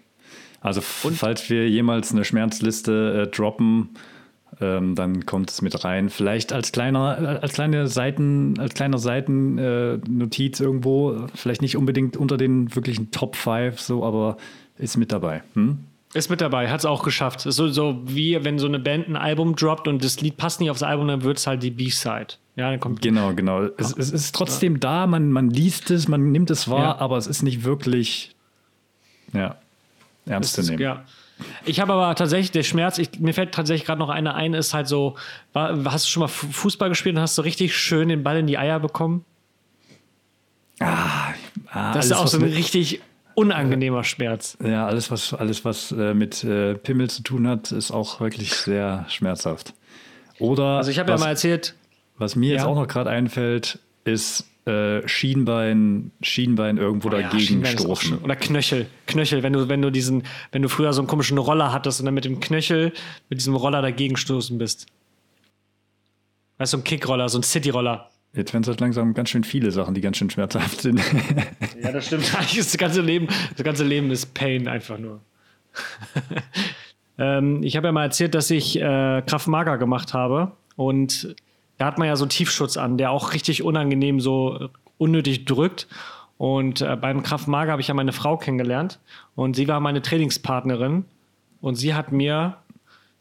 Also 0.62 0.82
f- 0.82 1.08
falls 1.16 1.50
wir 1.50 1.68
jemals 1.70 2.12
eine 2.12 2.26
Schmerzliste 2.26 3.24
äh, 3.28 3.32
droppen, 3.36 3.90
ähm, 4.62 4.96
dann 4.96 5.26
kommt 5.26 5.50
es 5.52 5.62
mit 5.62 5.84
rein. 5.84 6.10
Vielleicht 6.10 6.52
als 6.54 6.72
kleiner, 6.72 7.18
äh, 7.22 7.26
als 7.42 7.54
kleine 7.54 7.88
Seiten, 7.88 8.60
als 8.60 8.74
kleiner 8.74 8.98
Seitennotiz 8.98 10.60
äh, 10.60 10.64
irgendwo. 10.64 11.28
Vielleicht 11.34 11.62
nicht 11.62 11.78
unbedingt 11.78 12.18
unter 12.18 12.38
den 12.38 12.76
wirklichen 12.76 13.12
Top 13.12 13.36
5, 13.36 13.80
so, 13.80 14.04
aber 14.04 14.38
ist 14.78 14.98
mit 14.98 15.12
dabei. 15.12 15.44
Hm? 15.54 15.80
Ist 16.14 16.30
mit 16.30 16.42
dabei, 16.42 16.70
hat 16.70 16.80
es 16.80 16.86
auch 16.86 17.04
geschafft. 17.04 17.46
Ist 17.46 17.56
so, 17.56 17.68
so 17.70 18.02
wie 18.06 18.44
wenn 18.44 18.58
so 18.58 18.68
eine 18.68 18.80
Band 18.80 19.08
ein 19.08 19.16
Album 19.16 19.56
droppt 19.56 19.88
und 19.88 20.04
das 20.04 20.20
Lied 20.22 20.38
passt 20.38 20.60
nicht 20.60 20.72
aufs 20.72 20.82
Album, 20.82 21.08
dann 21.08 21.24
wird 21.24 21.38
es 21.38 21.46
halt 21.46 21.62
die 21.62 21.70
B-Side. 21.70 22.34
Ja, 22.56 22.72
dann 22.72 22.80
kommt 22.80 23.02
Genau, 23.02 23.34
genau. 23.34 23.62
Es, 23.78 23.96
es 23.96 24.12
ist 24.12 24.36
trotzdem 24.36 24.80
da, 24.80 25.06
man, 25.06 25.32
man 25.32 25.50
liest 25.52 25.92
es, 25.92 26.08
man 26.08 26.32
nimmt 26.32 26.50
es 26.50 26.68
wahr, 26.68 26.80
Ja. 26.82 26.98
aber 26.98 27.18
es 27.18 27.28
ist 27.28 27.44
nicht 27.44 27.64
wirklich 27.64 28.36
ja, 29.34 29.56
ernst 30.26 30.56
zu 30.56 30.64
nehmen. 30.64 30.82
Ja. 30.82 31.06
Ich 31.66 31.80
habe 31.80 31.94
aber 31.94 32.14
tatsächlich, 32.16 32.52
der 32.52 32.64
Schmerz, 32.64 32.98
ich, 32.98 33.20
mir 33.20 33.34
fällt 33.34 33.54
tatsächlich 33.54 33.86
gerade 33.86 34.00
noch 34.00 34.10
eine 34.10 34.36
ein, 34.36 34.54
ist 34.54 34.74
halt 34.74 34.88
so, 34.88 35.16
war, 35.54 35.76
hast 35.92 36.06
du 36.06 36.10
schon 36.10 36.22
mal 36.22 36.28
Fu- 36.28 36.48
Fußball 36.52 36.90
gespielt 36.90 37.16
und 37.16 37.22
hast 37.22 37.36
so 37.36 37.42
richtig 37.42 37.76
schön 37.78 38.10
den 38.10 38.24
Ball 38.24 38.38
in 38.38 38.48
die 38.48 38.58
Eier 38.58 38.80
bekommen? 38.80 39.24
Ah, 40.80 41.34
Das 41.74 41.96
alles, 41.96 42.06
ist 42.08 42.14
auch 42.14 42.28
so 42.28 42.38
ein 42.38 42.44
richtig 42.44 43.02
unangenehmer 43.36 44.04
Schmerz. 44.04 44.58
Ja, 44.64 44.86
alles, 44.88 45.12
was, 45.12 45.34
alles, 45.34 45.66
was 45.66 45.92
äh, 45.92 46.14
mit 46.14 46.44
äh, 46.44 46.76
Pimmel 46.76 47.10
zu 47.10 47.22
tun 47.24 47.48
hat, 47.48 47.72
ist 47.72 47.92
auch 47.92 48.20
wirklich 48.20 48.54
sehr 48.54 49.06
schmerzhaft. 49.10 49.74
Oder 50.40 50.78
Also 50.78 50.92
ich 50.92 51.00
habe 51.00 51.10
ja 51.10 51.16
was, 51.16 51.22
mal 51.22 51.30
erzählt, 51.30 51.76
was 52.18 52.36
mir 52.36 52.52
jetzt 52.52 52.62
Ja. 52.62 52.68
auch 52.68 52.76
noch 52.76 52.88
gerade 52.88 53.10
einfällt, 53.10 53.80
ist 54.06 54.46
äh, 54.70 55.08
Schienbein, 55.08 56.12
Schienbein 56.22 56.78
irgendwo 56.78 57.10
Oh 57.10 57.12
ja, 57.12 57.24
dagegen 57.24 57.42
Schienbein 57.42 57.78
stoßen. 57.78 58.20
Oder 58.20 58.36
Knöchel. 58.36 58.88
Knöchel, 59.08 59.44
wenn 59.44 59.54
du, 59.54 59.68
wenn 59.68 59.82
du 59.82 59.90
diesen, 59.90 60.24
wenn 60.52 60.62
du 60.62 60.70
früher 60.70 60.94
so 60.94 61.02
einen 61.02 61.08
komischen 61.08 61.38
Roller 61.38 61.74
hattest 61.74 62.00
und 62.00 62.06
dann 62.06 62.14
mit 62.14 62.26
dem 62.26 62.40
Knöchel, 62.40 62.94
mit 63.30 63.40
diesem 63.40 63.56
Roller 63.56 63.82
dagegen 63.82 64.16
stoßen 64.16 64.58
bist. 64.58 64.86
Weißt 66.60 66.74
du, 66.74 66.78
so 66.78 66.82
ein 66.82 66.84
Kickroller, 66.86 67.28
so 67.28 67.40
ein 67.40 67.44
Cityroller. 67.44 68.10
Jetzt 68.34 68.54
werden 68.54 68.64
es 68.64 68.70
halt 68.70 68.80
langsam 68.80 69.14
ganz 69.14 69.30
schön 69.30 69.44
viele 69.44 69.72
Sachen, 69.72 69.96
die 69.96 70.02
ganz 70.02 70.18
schön 70.18 70.30
schmerzhaft 70.30 70.82
sind. 70.82 71.02
Ja, 71.82 71.94
das 71.94 72.08
stimmt. 72.08 72.30
Das 72.56 72.78
ganze 72.78 73.02
Leben, 73.02 73.28
das 73.56 73.64
ganze 73.64 73.86
Leben 73.86 74.12
ist 74.12 74.34
Pain 74.34 74.68
einfach 74.68 74.98
nur. 74.98 75.22
ähm, 77.18 77.64
ich 77.64 77.78
habe 77.78 77.88
ja 77.88 77.92
mal 77.94 78.04
erzählt, 78.04 78.36
dass 78.36 78.52
ich 78.52 78.76
äh, 78.76 79.22
Kraft 79.26 79.48
Mager 79.48 79.78
gemacht 79.78 80.14
habe 80.14 80.52
und 80.76 81.36
da 81.80 81.86
hat 81.86 81.98
man 81.98 82.08
ja 82.08 82.16
so 82.16 82.26
einen 82.26 82.30
Tiefschutz 82.30 82.78
an, 82.78 82.98
der 82.98 83.10
auch 83.10 83.34
richtig 83.34 83.64
unangenehm 83.64 84.20
so 84.20 84.70
unnötig 84.98 85.46
drückt. 85.46 85.88
Und 86.38 86.82
äh, 86.82 86.96
beim 86.96 87.24
Kraft 87.24 87.48
Mager 87.48 87.72
habe 87.72 87.82
ich 87.82 87.88
ja 87.88 87.94
meine 87.94 88.12
Frau 88.12 88.38
kennengelernt 88.38 89.00
und 89.36 89.56
sie 89.56 89.68
war 89.68 89.80
meine 89.80 90.02
Trainingspartnerin 90.02 91.06
und 91.62 91.76
sie 91.76 91.94
hat 91.96 92.12
mir, 92.12 92.58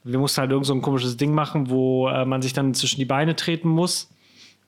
wir 0.05 0.19
mussten 0.19 0.41
halt 0.41 0.51
irgend 0.51 0.67
so 0.67 0.75
ein 0.75 0.83
komisches 0.83 1.17
Ding 1.17 1.33
machen, 1.33 1.71
wo 1.71 2.09
äh, 2.09 2.25
man 2.25 2.43
sich 2.43 2.53
dann 2.53 2.75
zwischen 2.75 2.99
die 2.99 3.05
Beine 3.05 3.35
treten 3.37 3.69
muss. 3.69 4.11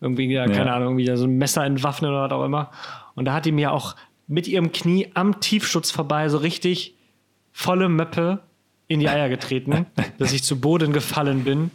Irgendwie, 0.01 0.33
ja, 0.33 0.47
keine 0.47 0.67
Ja. 0.67 0.77
Ahnung, 0.77 0.99
irgendwie 0.99 1.17
so 1.17 1.25
ein 1.27 1.37
Messer 1.37 1.65
entwaffnen 1.65 2.11
oder 2.11 2.23
was 2.23 2.33
auch 2.33 2.45
immer. 2.45 2.71
Und 3.15 3.25
da 3.27 3.35
hat 3.35 3.45
die 3.45 3.53
mir 3.53 3.73
auch 3.73 3.97
mit 4.29 4.47
ihrem 4.49 4.73
Knie 4.73 5.09
am 5.15 5.41
Tiefschutz 5.41 5.91
vorbei 5.91 6.29
so 6.29 6.39
richtig 6.39 6.95
volle 7.53 7.89
Möppe 7.89 8.41
in 8.87 9.01
die 9.01 9.09
Eier 9.09 9.29
getreten, 9.29 9.87
dass 10.19 10.33
ich 10.33 10.45
zu 10.45 10.61
Boden 10.61 10.93
gefallen 10.93 11.43
bin 11.45 11.71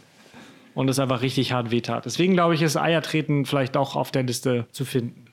und 0.76 0.90
es 0.90 0.98
einfach 0.98 1.22
richtig 1.22 1.52
hart 1.52 1.70
wehtat. 1.70 2.04
Deswegen 2.04 2.34
glaube 2.34 2.54
ich, 2.54 2.60
ist 2.60 2.76
Eiertreten 2.76 3.46
vielleicht 3.46 3.78
auch 3.78 3.96
auf 3.96 4.10
der 4.10 4.22
Liste 4.24 4.66
zu 4.72 4.84
finden. 4.84 5.24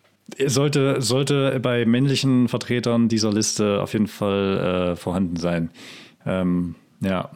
sollte, 0.46 1.02
sollte 1.02 1.60
bei 1.60 1.86
männlichen 1.86 2.48
Vertretern 2.48 3.10
dieser 3.10 3.32
Liste 3.34 3.82
auf 3.82 3.92
jeden 3.92 4.08
Fall 4.08 4.94
äh, 4.94 4.96
vorhanden 4.96 5.36
sein. 5.36 5.70
Ähm, 6.26 6.76
ja, 7.02 7.30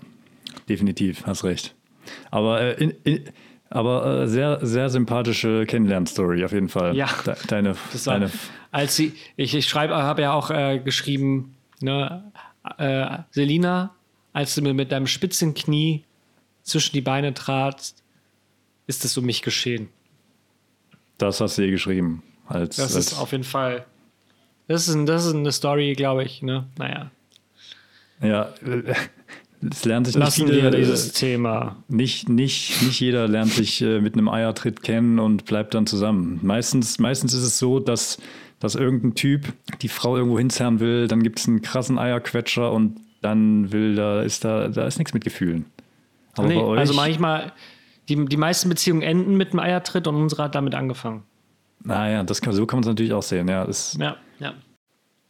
definitiv, 0.70 1.26
hast 1.28 1.44
recht. 1.44 1.76
Aber, 2.32 2.62
äh, 2.62 2.82
in, 2.82 2.94
in, 3.04 3.24
aber 3.70 4.22
äh, 4.22 4.28
sehr, 4.30 4.66
sehr 4.66 4.90
sympathische 4.90 5.66
Kennenlernstory 5.66 6.46
auf 6.46 6.54
jeden 6.54 6.70
Fall. 6.70 6.96
Ja. 6.96 7.10
De, 7.26 7.36
deine, 7.50 7.76
war, 7.76 8.20
deine, 8.20 8.32
als 8.72 8.96
sie, 8.96 9.12
ich, 9.36 9.54
ich 9.54 9.68
schreibe, 9.68 9.94
habe 9.94 10.22
ja 10.22 10.32
auch 10.32 10.50
äh, 10.50 10.80
geschrieben, 10.80 11.58
ne, 11.82 12.32
äh, 12.78 13.18
Selina, 13.32 13.96
als 14.32 14.56
du 14.56 14.62
mir 14.62 14.74
mit 14.74 14.94
deinem 14.94 15.08
spitzen 15.08 15.54
Knie 15.54 16.06
zwischen 16.68 16.94
die 16.94 17.02
Beine 17.02 17.34
tratst, 17.34 18.04
ist 18.88 19.06
es 19.06 19.18
um 19.18 19.26
mich 19.26 19.42
geschehen. 19.42 19.90
das 21.18 21.42
hast 21.42 21.58
du 21.58 21.64
ihr 21.64 21.72
geschrieben. 21.72 22.24
Als, 22.48 22.78
Das 22.78 22.96
als, 22.96 23.08
ist 23.14 23.20
auf 23.20 23.32
jeden 23.32 23.44
Fall. 23.44 23.86
Das 24.68 24.88
ist, 24.88 24.94
ein, 24.94 25.06
das 25.06 25.26
ist 25.26 25.34
eine 25.34 25.52
Story, 25.52 25.94
glaube 25.94 26.24
ich. 26.24 26.42
Ne? 26.42 26.68
Naja, 26.78 27.12
ja, 28.22 28.50
es 29.70 29.86
lernt 29.86 30.08
sich 30.08 30.16
nicht 30.16 30.26
lassen 30.26 30.48
viele, 30.48 30.64
wir 30.64 30.72
dieses 30.72 31.14
Thema. 31.14 31.84
Nicht, 31.88 32.30
nicht, 32.30 32.82
nicht 32.82 33.00
jeder 33.00 33.28
lernt 33.28 33.52
sich 33.52 33.82
äh, 33.82 34.00
mit 34.00 34.14
einem 34.14 34.30
Eiertritt 34.30 34.84
kennen 34.84 35.20
und 35.20 35.46
bleibt 35.46 35.74
dann 35.74 35.88
zusammen. 35.88 36.40
Meistens, 36.42 37.00
meistens 37.00 37.34
ist 37.34 37.44
es 37.44 37.60
so, 37.60 37.80
dass, 37.80 38.18
dass 38.60 38.76
irgendein 38.76 39.16
Typ 39.16 39.54
die 39.82 39.88
Frau 39.88 40.18
irgendwo 40.18 40.38
hinzerren 40.38 40.80
will, 40.80 41.08
dann 41.08 41.24
gibt 41.24 41.40
es 41.40 41.48
einen 41.48 41.62
krassen 41.62 41.98
Eierquetscher 41.98 42.72
und 42.72 43.00
dann 43.22 43.72
will 43.72 43.96
da, 43.96 44.22
ist 44.22 44.46
da, 44.46 44.68
da 44.68 44.86
ist 44.88 45.00
nichts 45.00 45.14
mit 45.14 45.24
Gefühlen. 45.24 45.66
Aber 46.38 46.48
Nee, 46.48 46.62
also 46.62 46.94
manchmal, 46.94 47.52
die, 48.10 48.26
die 48.26 48.38
meisten 48.38 48.70
Beziehungen 48.70 49.02
enden 49.02 49.36
mit 49.36 49.52
einem 49.52 49.60
Eiertritt 49.60 50.08
und 50.08 50.16
unsere 50.16 50.44
hat 50.44 50.56
damit 50.56 50.76
angefangen. 50.76 51.24
naja, 51.84 52.24
das 52.24 52.42
kann, 52.42 52.54
so 52.54 52.66
kann 52.66 52.78
man 52.78 52.84
es 52.84 52.88
natürlich 52.88 53.14
auch 53.14 53.24
sehen. 53.24 53.48
Ja, 53.48 53.64
ist 53.64 53.98
Ja, 54.00 54.18
ja. 54.40 54.54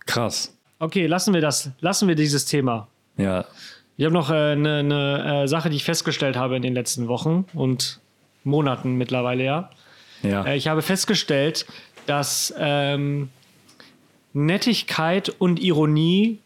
krass. 0.06 0.54
Okay, 0.80 1.08
lassen 1.08 1.34
wir 1.34 1.42
das. 1.42 1.72
Lassen 1.80 2.08
wir 2.08 2.16
dieses 2.16 2.46
Thema. 2.46 2.88
Ja, 3.18 3.46
Ich 3.98 4.06
habe 4.06 4.14
noch 4.14 4.30
eine 4.30 4.52
äh, 4.52 4.56
ne, 4.56 4.84
ne, 4.84 5.44
äh, 5.44 5.48
Sache, 5.48 5.70
die 5.70 5.76
ich 5.78 5.84
festgestellt 5.84 6.36
habe 6.36 6.56
in 6.56 6.62
den 6.62 6.74
letzten 6.74 7.08
Wochen 7.08 7.46
und 7.54 8.00
Monaten 8.44 8.96
mittlerweile, 8.96 9.44
ja. 9.44 9.70
ja. 10.24 10.44
Äh, 10.44 10.56
ich 10.56 10.68
habe 10.68 10.82
festgestellt, 10.82 11.66
dass 12.06 12.54
ähm, 12.58 13.30
Nettigkeit 14.34 15.30
und 15.40 15.60
Ironie 15.60 16.40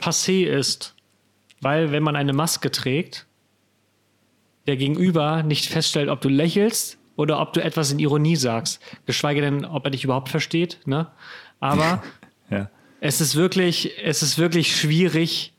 passé 0.00 0.44
ist. 0.44 0.94
Weil, 1.60 1.92
wenn 1.92 2.02
man 2.02 2.16
eine 2.16 2.32
Maske 2.32 2.70
trägt, 2.70 3.26
der 4.66 4.76
Gegenüber 4.76 5.42
nicht 5.42 5.66
feststellt, 5.66 6.08
ob 6.08 6.20
du 6.20 6.28
lächelst 6.28 6.98
oder 7.16 7.40
ob 7.40 7.52
du 7.52 7.62
etwas 7.62 7.92
in 7.92 7.98
Ironie 7.98 8.36
sagst. 8.36 8.80
Geschweige 9.06 9.40
denn, 9.40 9.64
ob 9.64 9.84
er 9.84 9.90
dich 9.90 10.04
überhaupt 10.04 10.28
versteht. 10.28 10.80
Ne? 10.84 11.08
Aber 11.60 12.02
ja. 12.50 12.70
es 13.00 13.20
ist 13.20 13.36
wirklich, 13.36 13.92
es 14.02 14.22
ist 14.22 14.38
wirklich 14.38 14.76
schwierig 14.76 15.52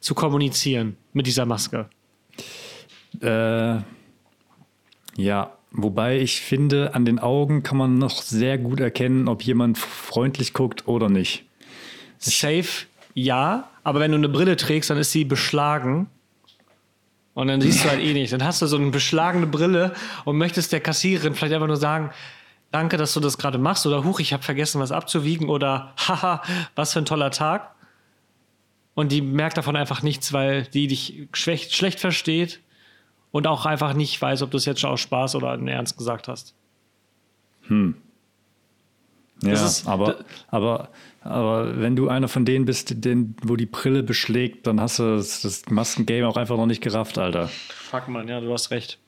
zu 0.00 0.14
kommunizieren 0.14 0.96
mit 1.12 1.26
dieser 1.26 1.46
Maske. 1.46 1.88
Äh, 3.20 3.78
ja, 5.16 5.52
wobei 5.70 6.18
ich 6.18 6.40
finde, 6.40 6.94
an 6.94 7.04
den 7.04 7.18
Augen 7.18 7.62
kann 7.62 7.76
man 7.76 7.98
noch 7.98 8.22
sehr 8.22 8.58
gut 8.58 8.80
erkennen, 8.80 9.28
ob 9.28 9.42
jemand 9.42 9.78
freundlich 9.78 10.54
guckt 10.54 10.88
oder 10.88 11.08
nicht. 11.08 11.44
Safe, 12.18 12.86
ja, 13.14 13.68
aber 13.84 14.00
wenn 14.00 14.12
du 14.12 14.16
eine 14.16 14.28
Brille 14.28 14.56
trägst, 14.56 14.90
dann 14.90 14.98
ist 14.98 15.12
sie 15.12 15.24
beschlagen. 15.24 16.08
Und 17.34 17.48
dann 17.48 17.60
siehst 17.62 17.84
du 17.84 17.88
halt 17.88 18.00
eh 18.00 18.12
nicht. 18.12 18.32
Dann 18.32 18.44
hast 18.44 18.60
du 18.60 18.66
so 18.66 18.76
eine 18.76 18.90
beschlagene 18.90 19.46
Brille 19.46 19.94
und 20.24 20.36
möchtest 20.36 20.70
der 20.72 20.80
Kassiererin 20.80 21.34
vielleicht 21.34 21.54
einfach 21.54 21.66
nur 21.66 21.76
sagen, 21.76 22.10
danke, 22.70 22.96
dass 22.98 23.14
du 23.14 23.20
das 23.20 23.38
gerade 23.38 23.56
machst 23.58 23.86
oder 23.86 24.04
huch, 24.04 24.20
ich 24.20 24.32
habe 24.34 24.42
vergessen, 24.42 24.80
was 24.80 24.92
abzuwiegen 24.92 25.48
oder 25.48 25.94
haha, 25.96 26.42
was 26.74 26.92
für 26.92 26.98
ein 26.98 27.04
toller 27.06 27.30
Tag. 27.30 27.70
und 28.94 29.10
die 29.10 29.22
merkt 29.22 29.56
davon 29.56 29.74
einfach 29.76 30.02
nichts, 30.02 30.34
weil 30.34 30.64
die 30.64 30.86
dich 30.86 31.26
schlecht, 31.32 31.74
schlecht 31.74 31.98
versteht 32.00 32.60
und 33.30 33.46
auch 33.46 33.64
einfach 33.64 33.94
nicht 33.94 34.20
weiß, 34.20 34.42
ob 34.42 34.50
du 34.50 34.58
es 34.58 34.66
jetzt 34.66 34.80
schon 34.80 34.90
aus 34.90 35.00
Spaß 35.00 35.34
oder 35.36 35.54
in 35.54 35.66
Ernst 35.66 35.96
gesagt 35.96 36.28
hast. 36.28 36.54
Ja, 37.70 39.50
Das 39.50 39.62
ist- 39.62 39.86
aber, 39.88 40.16
aber, 40.48 40.88
aber 41.24 41.80
wenn 41.80 41.94
du 41.94 42.08
einer 42.08 42.28
von 42.28 42.44
denen 42.44 42.64
bist, 42.64 43.04
den, 43.04 43.36
wo 43.42 43.56
die 43.56 43.66
Brille 43.66 44.02
beschlägt, 44.02 44.66
dann 44.66 44.80
hast 44.80 44.98
du 44.98 45.16
das, 45.16 45.42
das 45.42 45.62
Maskengame 45.70 46.26
auch 46.26 46.36
einfach 46.36 46.56
noch 46.56 46.66
nicht 46.66 46.82
gerafft, 46.82 47.18
Alter. 47.18 47.48
Fuck, 47.48 48.08
Mann, 48.08 48.28
ja, 48.28 48.40
du 48.40 48.52
hast 48.52 48.70
recht. 48.70 48.98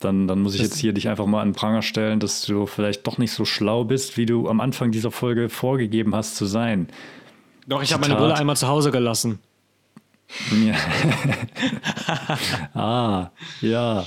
Dann, 0.00 0.28
dann 0.28 0.40
muss 0.40 0.54
ich 0.54 0.60
jetzt 0.60 0.76
hier 0.76 0.92
dich 0.92 1.08
einfach 1.08 1.26
mal 1.26 1.40
an 1.40 1.50
den 1.50 1.54
Pranger 1.54 1.82
stellen, 1.82 2.20
dass 2.20 2.42
du 2.42 2.66
vielleicht 2.66 3.06
doch 3.06 3.16
nicht 3.16 3.32
so 3.32 3.44
schlau 3.44 3.84
bist, 3.84 4.16
wie 4.16 4.26
du 4.26 4.48
am 4.48 4.60
Anfang 4.60 4.90
dieser 4.90 5.10
Folge 5.10 5.48
vorgegeben 5.48 6.14
hast 6.14 6.36
zu 6.36 6.44
sein. 6.44 6.88
Doch, 7.66 7.82
ich 7.82 7.92
habe 7.92 8.02
meine. 8.02 8.16
Brille 8.16 8.34
einmal 8.34 8.56
zu 8.56 8.68
Hause 8.68 8.90
gelassen. 8.90 9.38
Ja. 10.50 10.74
ah, 12.74 13.30
ja. 13.60 14.04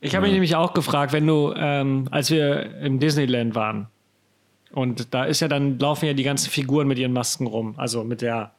Ich 0.00 0.14
habe 0.14 0.26
mich 0.26 0.32
nämlich 0.32 0.54
auch 0.54 0.74
gefragt, 0.74 1.12
wenn 1.12 1.26
du, 1.26 1.52
ähm, 1.56 2.08
als 2.10 2.30
wir 2.30 2.78
im 2.80 3.00
Disneyland 3.00 3.54
waren, 3.54 3.88
und 4.72 5.14
da 5.14 5.24
ist 5.24 5.40
ja 5.40 5.48
dann, 5.48 5.78
laufen 5.78 6.06
ja 6.06 6.12
die 6.12 6.22
ganzen 6.22 6.50
Figuren 6.50 6.88
mit 6.88 6.98
ihren 6.98 7.12
Masken 7.12 7.46
rum, 7.46 7.74
also 7.76 8.04
mit 8.04 8.20
der 8.22 8.52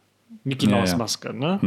Mickey 0.43 0.67
Mouse. 0.67 0.95
Maske, 0.95 1.33
ne? 1.33 1.59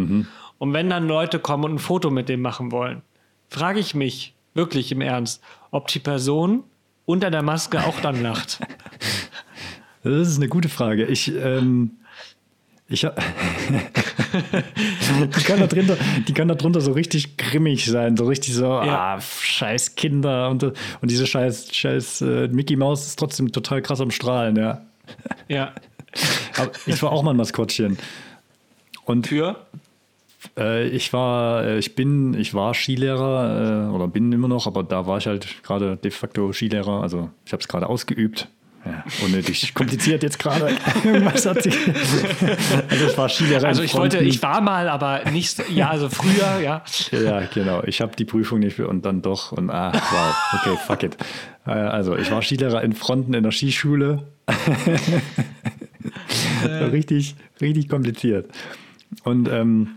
Und 0.59 0.73
wenn 0.73 0.89
dann 0.91 1.09
Leute 1.09 1.39
kommen 1.39 1.65
und 1.65 1.75
ein 1.75 1.79
Foto 1.79 2.11
mit 2.11 2.29
dem 2.29 2.41
machen 2.41 2.71
wollen, 2.71 3.03
frage 3.49 3.81
ich 3.81 3.95
mich 3.95 4.35
wirklich 4.55 4.93
im 4.93 5.01
Ernst, 5.01 5.43
ob 5.71 5.89
die 5.89 5.99
Person 5.99 6.65
unter 7.05 7.31
der 7.31 7.43
Maske 7.43 7.85
auch 7.85 8.01
dann 8.01 8.23
lacht. 8.23 8.61
Das 10.05 10.27
ist 10.27 10.39
eine 10.39 10.49
gute 10.49 10.69
Frage. 10.69 11.07
Ich, 11.07 11.33
ähm, 11.33 11.93
ich, 12.89 13.05
die, 15.37 15.43
kann 15.45 15.61
da 15.61 15.67
drunter, 15.67 15.97
die 16.27 16.33
kann 16.33 16.49
da 16.49 16.55
drunter 16.55 16.81
so 16.81 16.93
richtig 16.93 17.37
grimmig 17.37 17.87
sein, 17.87 18.17
so 18.17 18.27
richtig 18.27 18.55
so, 18.55 18.65
Ja. 18.65 19.17
ah, 19.17 19.21
scheiß 19.21 19.95
Kinder 19.95 20.49
und, 20.51 20.63
und 20.65 20.75
diese 21.03 21.27
scheiß, 21.27 21.75
scheiß 21.75 22.21
äh, 22.23 22.49
Mickey 22.49 22.77
Mouse 22.77 23.07
ist 23.07 23.19
trotzdem 23.19 23.53
total 23.53 23.83
krass 23.83 24.01
am 24.01 24.11
Strahlen, 24.11 24.57
ja. 24.57 24.83
Ja. 25.49 25.73
Aber 26.59 26.71
ich 26.87 27.03
war 27.03 27.13
auch 27.13 27.23
mal 27.23 27.31
ein 27.31 27.37
Maskottchen. 27.37 27.99
Und 29.05 29.29
Für? 29.29 29.57
äh, 30.59 30.87
ich 30.89 31.13
war, 31.13 31.65
äh, 31.65 31.79
ich 31.79 31.95
bin, 31.95 32.35
ich 32.35 32.55
war 32.55 32.75
Skilehrer 32.75 33.89
äh, 33.89 33.95
oder 33.95 34.09
bin 34.09 34.31
immer 34.33 34.49
noch, 34.49 34.67
aber 34.67 34.83
da 34.83 35.07
war 35.07 35.19
ich 35.19 35.27
halt 35.27 35.63
gerade 35.63 35.97
de 35.97 36.11
facto 36.11 36.53
Skilehrer, 36.53 37.03
also 37.03 37.31
ich 37.47 37.53
habe 37.53 37.61
es 37.61 37.69
gerade 37.69 37.89
ausgeübt. 37.89 38.49
Ja, 38.85 39.05
unnötig 39.25 39.75
kompliziert 39.75 40.23
jetzt 40.25 40.39
gerade. 40.41 40.69
Irgendwas 41.05 41.47
hat 41.47 41.63
sich. 41.63 41.77
Also 42.91 43.07
ich 43.07 43.17
war 43.17 43.29
Skilehrer. 43.29 43.69
Also 43.69 43.83
ich 43.83 43.95
wollte, 43.95 44.19
ich 44.19 44.43
war 44.43 44.61
mal, 44.61 44.89
aber 44.89 45.31
nicht, 45.31 45.51
so- 45.57 45.63
ja, 45.71 45.89
also 45.91 46.09
früher, 46.09 46.59
ja. 46.61 46.83
Ja, 47.13 47.43
genau. 47.55 47.83
Ich 47.85 48.01
habe 48.01 48.17
die 48.17 48.25
Prüfung 48.25 48.59
nicht 48.59 48.75
für 48.75 48.89
und 48.89 49.05
dann 49.07 49.23
doch 49.23 49.53
und 49.53 49.71
ah, 49.71 49.93
wow. 49.93 50.61
Okay, 50.61 50.77
fuck 50.87 51.03
it. 51.05 51.17
Äh, 51.67 51.71
Also 51.71 52.17
ich 52.17 52.31
war 52.33 52.43
Skilehrer 52.43 52.83
in 52.83 52.93
Fronten 52.93 53.35
in 53.35 53.43
der 53.45 53.53
Skischule. 53.53 54.25
richtig, 56.93 57.37
richtig 57.61 57.89
kompliziert. 57.89 58.51
Und 59.25 59.49
ähm, 59.49 59.97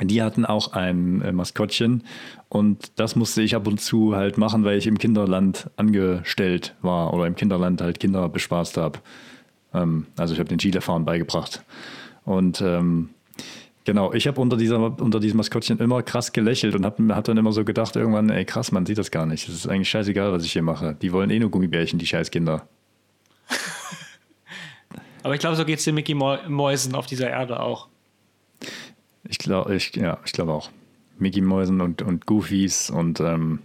die 0.00 0.22
hatten 0.22 0.44
auch 0.44 0.72
ein 0.72 1.22
äh, 1.22 1.32
Maskottchen 1.32 2.04
und 2.48 2.92
das 2.96 3.16
musste 3.16 3.42
ich 3.42 3.56
ab 3.56 3.66
und 3.66 3.80
zu 3.80 4.14
halt 4.14 4.38
machen, 4.38 4.64
weil 4.64 4.78
ich 4.78 4.86
im 4.86 4.98
Kinderland 4.98 5.70
angestellt 5.76 6.74
war 6.82 7.12
oder 7.12 7.26
im 7.26 7.34
Kinderland 7.34 7.80
halt 7.80 7.98
Kinder 7.98 8.28
bespaßt 8.28 8.76
habe. 8.76 9.00
Ähm, 9.74 10.06
also 10.16 10.34
ich 10.34 10.40
habe 10.40 10.48
den 10.48 10.60
Skifahren 10.60 11.04
beigebracht. 11.04 11.64
Und 12.24 12.60
ähm, 12.60 13.10
Genau, 13.88 14.12
ich 14.12 14.26
habe 14.26 14.38
unter, 14.38 14.58
unter 15.00 15.18
diesem 15.18 15.38
Maskottchen 15.38 15.78
immer 15.78 16.02
krass 16.02 16.32
gelächelt 16.34 16.74
und 16.74 16.84
habe 16.84 17.14
hab 17.14 17.24
dann 17.24 17.38
immer 17.38 17.52
so 17.52 17.64
gedacht, 17.64 17.96
irgendwann, 17.96 18.28
ey 18.28 18.44
krass, 18.44 18.70
man 18.70 18.84
sieht 18.84 18.98
das 18.98 19.10
gar 19.10 19.24
nicht. 19.24 19.48
Es 19.48 19.54
ist 19.54 19.66
eigentlich 19.66 19.88
scheißegal, 19.88 20.30
was 20.30 20.44
ich 20.44 20.52
hier 20.52 20.60
mache. 20.60 20.94
Die 21.00 21.10
wollen 21.10 21.30
eh 21.30 21.38
nur 21.38 21.50
Gummibärchen, 21.50 21.98
die 21.98 22.06
Scheißkinder. 22.06 22.68
Aber 25.22 25.32
ich 25.32 25.40
glaube, 25.40 25.56
so 25.56 25.64
geht 25.64 25.78
es 25.78 25.86
den 25.86 25.94
Mickey 25.94 26.12
Mäusen 26.12 26.94
auf 26.94 27.06
dieser 27.06 27.30
Erde 27.30 27.60
auch. 27.60 27.88
Ich 29.28 29.38
glaube, 29.38 29.74
ich, 29.74 29.94
ja, 29.94 30.18
ich 30.24 30.32
glaube 30.32 30.52
auch. 30.52 30.70
Mickey 31.18 31.40
Mäusen 31.40 31.80
und, 31.80 32.02
und 32.02 32.26
Goofies 32.26 32.90
und 32.90 33.20
ähm, 33.20 33.60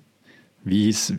wie 0.64 0.86
hieß 0.86 1.14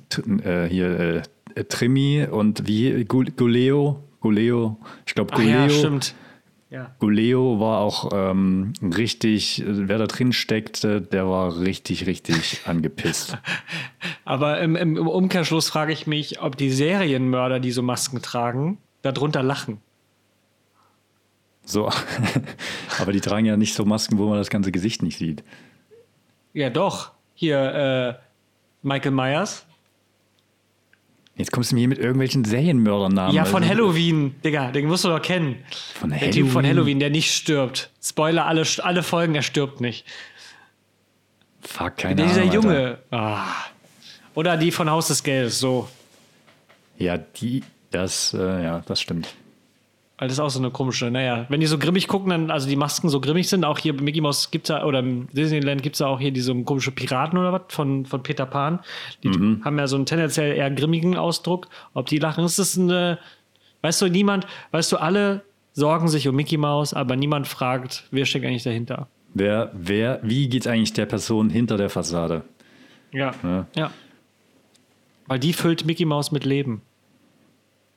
äh, 0.44 0.66
hier 0.68 1.22
äh, 1.54 1.64
Trimmy 1.64 2.26
und 2.30 2.66
wie 2.66 3.04
Gu- 3.04 3.24
Guleo? 3.36 4.02
Guleo? 4.20 4.78
Ich 5.06 5.14
glaube, 5.14 5.32
Ach 5.34 5.40
ja, 5.42 5.66
Guleo. 5.66 5.78
stimmt. 5.78 6.14
Ja. 6.70 6.90
Guleo 6.98 7.60
war 7.60 7.78
auch 7.78 8.10
ähm, 8.12 8.72
richtig, 8.82 9.62
wer 9.64 9.98
da 9.98 10.06
drin 10.06 10.32
steckte, 10.32 11.00
der 11.00 11.28
war 11.28 11.60
richtig, 11.60 12.06
richtig 12.06 12.62
angepisst. 12.66 13.38
Aber 14.24 14.60
im, 14.60 14.74
im 14.74 14.96
Umkehrschluss 14.96 15.68
frage 15.68 15.92
ich 15.92 16.08
mich, 16.08 16.40
ob 16.42 16.56
die 16.56 16.70
Serienmörder, 16.70 17.60
die 17.60 17.70
so 17.70 17.82
Masken 17.82 18.22
tragen, 18.22 18.78
darunter 19.02 19.44
lachen. 19.44 19.78
So. 21.64 21.90
Aber 23.00 23.12
die 23.12 23.20
tragen 23.20 23.46
ja 23.46 23.56
nicht 23.56 23.74
so 23.74 23.84
Masken, 23.84 24.18
wo 24.18 24.28
man 24.28 24.38
das 24.38 24.50
ganze 24.50 24.70
Gesicht 24.72 25.02
nicht 25.02 25.18
sieht. 25.18 25.42
Ja, 26.52 26.70
doch. 26.70 27.12
Hier, 27.34 28.18
äh, 28.20 28.24
Michael 28.82 29.12
Myers. 29.12 29.64
Jetzt 31.36 31.50
kommst 31.50 31.72
du 31.72 31.74
mir 31.74 31.80
hier 31.80 31.88
mit 31.88 31.98
irgendwelchen 31.98 32.44
Serienmördernamen. 32.44 33.34
Ja, 33.34 33.44
von 33.44 33.62
Also, 33.64 33.74
Halloween, 33.74 34.36
Digga, 34.44 34.70
den 34.70 34.86
musst 34.86 35.04
du 35.04 35.08
doch 35.08 35.20
kennen. 35.20 35.56
Von 35.94 36.10
Der 36.10 36.30
Typ 36.30 36.48
von 36.50 36.64
Halloween, 36.64 37.00
der 37.00 37.10
nicht 37.10 37.34
stirbt. 37.34 37.90
Spoiler, 38.00 38.46
alle, 38.46 38.64
alle 38.82 39.02
Folgen, 39.02 39.34
er 39.34 39.42
stirbt 39.42 39.80
nicht. 39.80 40.06
Fuck, 41.62 41.96
keine 41.96 42.14
Der, 42.16 42.26
dieser 42.26 42.42
Ahnung. 42.42 42.54
Alter. 42.66 42.68
Junge. 42.68 42.98
Ah. 43.10 43.46
Oder 44.34 44.56
die 44.56 44.70
von 44.70 44.88
Haus 44.88 45.08
des 45.08 45.24
Geldes, 45.24 45.58
so. 45.58 45.88
Ja, 46.98 47.18
die, 47.18 47.64
das, 47.90 48.32
äh, 48.34 48.62
ja, 48.62 48.82
das 48.86 49.00
stimmt. 49.00 49.34
Weil 50.24 50.28
das 50.28 50.38
ist 50.38 50.40
auch 50.40 50.48
so 50.48 50.58
eine 50.58 50.70
komische, 50.70 51.10
naja, 51.10 51.44
wenn 51.50 51.60
die 51.60 51.66
so 51.66 51.76
grimmig 51.76 52.08
gucken, 52.08 52.30
dann, 52.30 52.50
also 52.50 52.66
die 52.66 52.76
Masken 52.76 53.10
so 53.10 53.20
grimmig 53.20 53.46
sind, 53.46 53.62
auch 53.62 53.78
hier 53.78 53.94
bei 53.94 54.02
Mickey 54.02 54.22
Mouse 54.22 54.50
gibt 54.50 54.64
es 54.64 54.68
ja, 54.70 54.82
oder 54.82 55.00
im 55.00 55.28
Disneyland 55.34 55.82
gibt 55.82 55.96
es 55.96 56.00
ja 56.00 56.06
auch 56.06 56.18
hier 56.18 56.30
diese 56.30 56.54
komische 56.62 56.92
Piraten 56.92 57.38
oder 57.38 57.52
was 57.52 57.64
von, 57.68 58.06
von 58.06 58.22
Peter 58.22 58.46
Pan. 58.46 58.80
Die 59.22 59.28
haben 59.62 59.78
ja 59.78 59.86
so 59.86 59.96
einen 59.96 60.06
tendenziell 60.06 60.56
eher 60.56 60.70
grimmigen 60.70 61.18
Ausdruck. 61.18 61.68
Ob 61.92 62.06
die 62.06 62.18
lachen, 62.18 62.42
ist 62.42 62.58
das 62.58 62.78
eine, 62.78 63.18
weißt 63.82 64.00
du, 64.00 64.08
niemand, 64.08 64.46
weißt 64.70 64.92
du, 64.92 64.96
alle 64.96 65.42
sorgen 65.74 66.08
sich 66.08 66.26
um 66.26 66.34
Mickey 66.34 66.56
Mouse, 66.56 66.94
aber 66.94 67.16
niemand 67.16 67.46
fragt, 67.46 68.04
wer 68.10 68.24
steckt 68.24 68.46
eigentlich 68.46 68.62
dahinter. 68.62 69.08
Wer, 69.34 69.72
wer, 69.74 70.20
wie 70.22 70.48
geht 70.48 70.66
eigentlich 70.66 70.94
der 70.94 71.04
Person 71.04 71.50
hinter 71.50 71.76
der 71.76 71.90
Fassade? 71.90 72.44
Ja. 73.12 73.34
Ja. 73.42 73.66
Ja. 73.76 73.90
Weil 75.26 75.38
die 75.38 75.52
füllt 75.52 75.84
Mickey 75.84 76.06
Mouse 76.06 76.32
mit 76.32 76.46
Leben. 76.46 76.80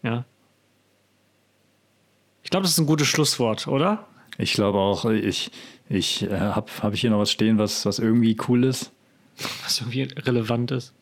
Ja. 0.04 0.26
Ich 2.48 2.50
glaube, 2.50 2.64
das 2.64 2.72
ist 2.72 2.78
ein 2.80 2.86
gutes 2.86 3.08
Schlusswort, 3.08 3.68
oder? 3.68 4.08
Ich 4.38 4.54
glaube 4.54 4.78
auch, 4.78 5.04
ich, 5.04 5.52
ich 5.90 6.24
äh, 6.24 6.30
habe 6.40 6.72
hab 6.82 6.94
ich 6.94 7.02
hier 7.02 7.10
noch 7.10 7.20
was 7.20 7.30
stehen, 7.30 7.58
was, 7.58 7.86
was 7.86 8.00
irgendwie 8.00 8.38
cool 8.48 8.64
ist. 8.64 8.94
Was 9.64 9.82
irgendwie 9.82 10.04
relevant 10.04 10.72
ist. 10.72 10.94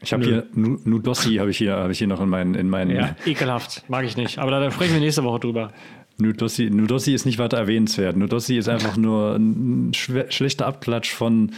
Ich 0.00 0.12
habe 0.12 0.22
hier 0.24 0.46
Nu- 0.54 0.78
Nudossi 0.84 1.34
habe 1.34 1.50
ich 1.50 1.58
hier 1.58 1.74
habe 1.74 1.90
ich 1.90 1.98
hier 1.98 2.06
noch 2.06 2.20
in 2.20 2.28
meinen 2.28 2.54
in 2.54 2.70
meinen 2.70 2.94
Ja, 2.94 3.16
ekelhaft. 3.26 3.82
Mag 3.88 4.04
ich 4.04 4.16
nicht. 4.16 4.38
Aber 4.38 4.52
da 4.52 4.70
sprechen 4.70 4.94
wir 4.94 5.00
nächste 5.00 5.24
Woche 5.24 5.40
drüber. 5.40 5.72
Nudossi, 6.16 6.70
Nudossi 6.70 7.12
ist 7.12 7.26
nicht 7.26 7.38
weiter 7.38 7.56
erwähnenswert. 7.58 8.16
Nudossi 8.16 8.58
ist 8.58 8.68
einfach 8.68 8.96
nur 8.96 9.34
ein 9.34 9.92
schlechter 9.94 10.68
Abklatsch 10.68 11.10
von 11.12 11.50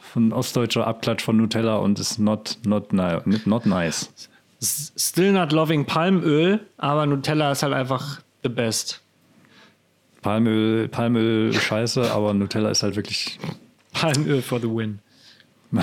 von 0.00 0.34
ostdeutscher 0.34 0.86
Abklatsch 0.86 1.22
von 1.22 1.38
Nutella 1.38 1.76
und 1.76 1.98
ist 1.98 2.18
not 2.18 2.58
not 2.66 2.92
not 2.92 3.64
nice. 3.64 4.12
Still 4.62 5.32
not 5.32 5.52
loving 5.52 5.86
Palmöl, 5.86 6.60
aber 6.76 7.06
Nutella 7.06 7.52
ist 7.52 7.62
halt 7.62 7.72
einfach 7.72 8.20
the 8.42 8.48
best. 8.48 9.00
Palmöl, 10.22 10.88
Palmöl 10.88 11.52
scheiße, 11.54 12.10
aber 12.12 12.34
Nutella 12.34 12.70
ist 12.70 12.82
halt 12.82 12.96
wirklich 12.96 13.38
Palmöl 13.92 14.42
for 14.42 14.60
the 14.60 14.68
win. 14.68 14.98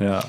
ja. 0.00 0.24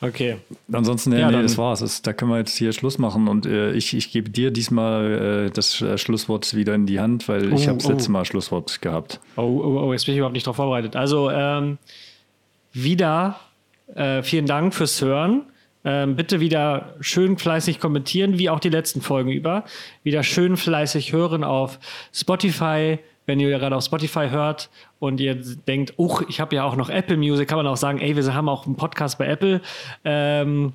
Okay. 0.00 0.38
Ansonsten, 0.72 1.12
Ja, 1.12 1.30
nee, 1.30 1.42
das 1.42 1.56
war's. 1.56 1.78
Das, 1.78 2.02
da 2.02 2.12
können 2.12 2.32
wir 2.32 2.38
jetzt 2.38 2.56
hier 2.56 2.72
Schluss 2.72 2.98
machen 2.98 3.28
und 3.28 3.46
äh, 3.46 3.72
ich, 3.72 3.94
ich 3.96 4.10
gebe 4.10 4.30
dir 4.30 4.50
diesmal 4.50 5.46
äh, 5.46 5.50
das 5.50 5.80
äh, 5.80 5.96
Schlusswort 5.96 6.54
wieder 6.54 6.74
in 6.74 6.86
die 6.86 6.98
Hand, 6.98 7.28
weil 7.28 7.52
ich 7.52 7.66
Oh, 7.66 7.68
habe 7.68 7.78
das 7.78 7.86
oh. 7.86 7.92
letzte 7.92 8.10
Mal 8.10 8.24
Schlusswort 8.24 8.82
gehabt. 8.82 9.20
Oh, 9.36 9.42
oh, 9.42 9.80
oh, 9.86 9.92
jetzt 9.92 10.06
bin 10.06 10.14
ich 10.14 10.18
überhaupt 10.18 10.34
nicht 10.34 10.46
darauf 10.46 10.56
vorbereitet. 10.56 10.96
Also, 10.96 11.30
ähm, 11.30 11.78
wieder 12.72 13.38
äh, 13.94 14.24
vielen 14.24 14.46
Dank 14.46 14.74
fürs 14.74 15.00
Hören. 15.00 15.42
Ähm, 15.84 16.16
bitte 16.16 16.40
wieder 16.40 16.94
schön 17.00 17.38
fleißig 17.38 17.80
kommentieren, 17.80 18.38
wie 18.38 18.50
auch 18.50 18.60
die 18.60 18.68
letzten 18.68 19.00
Folgen 19.00 19.30
über. 19.30 19.64
Wieder 20.04 20.22
schön 20.22 20.56
fleißig 20.56 21.12
hören 21.12 21.44
auf 21.44 21.78
Spotify, 22.12 22.98
wenn 23.26 23.40
ihr 23.40 23.50
gerade 23.50 23.76
auf 23.76 23.84
Spotify 23.84 24.28
hört 24.30 24.70
und 24.98 25.20
ihr 25.20 25.34
denkt, 25.34 25.94
uch, 25.96 26.22
ich 26.28 26.40
habe 26.40 26.54
ja 26.56 26.64
auch 26.64 26.76
noch 26.76 26.88
Apple 26.88 27.16
Music, 27.16 27.48
kann 27.48 27.58
man 27.58 27.66
auch 27.66 27.76
sagen, 27.76 28.00
ey, 28.00 28.16
wir 28.16 28.34
haben 28.34 28.48
auch 28.48 28.66
einen 28.66 28.76
Podcast 28.76 29.18
bei 29.18 29.26
Apple. 29.26 29.60
Ähm, 30.04 30.72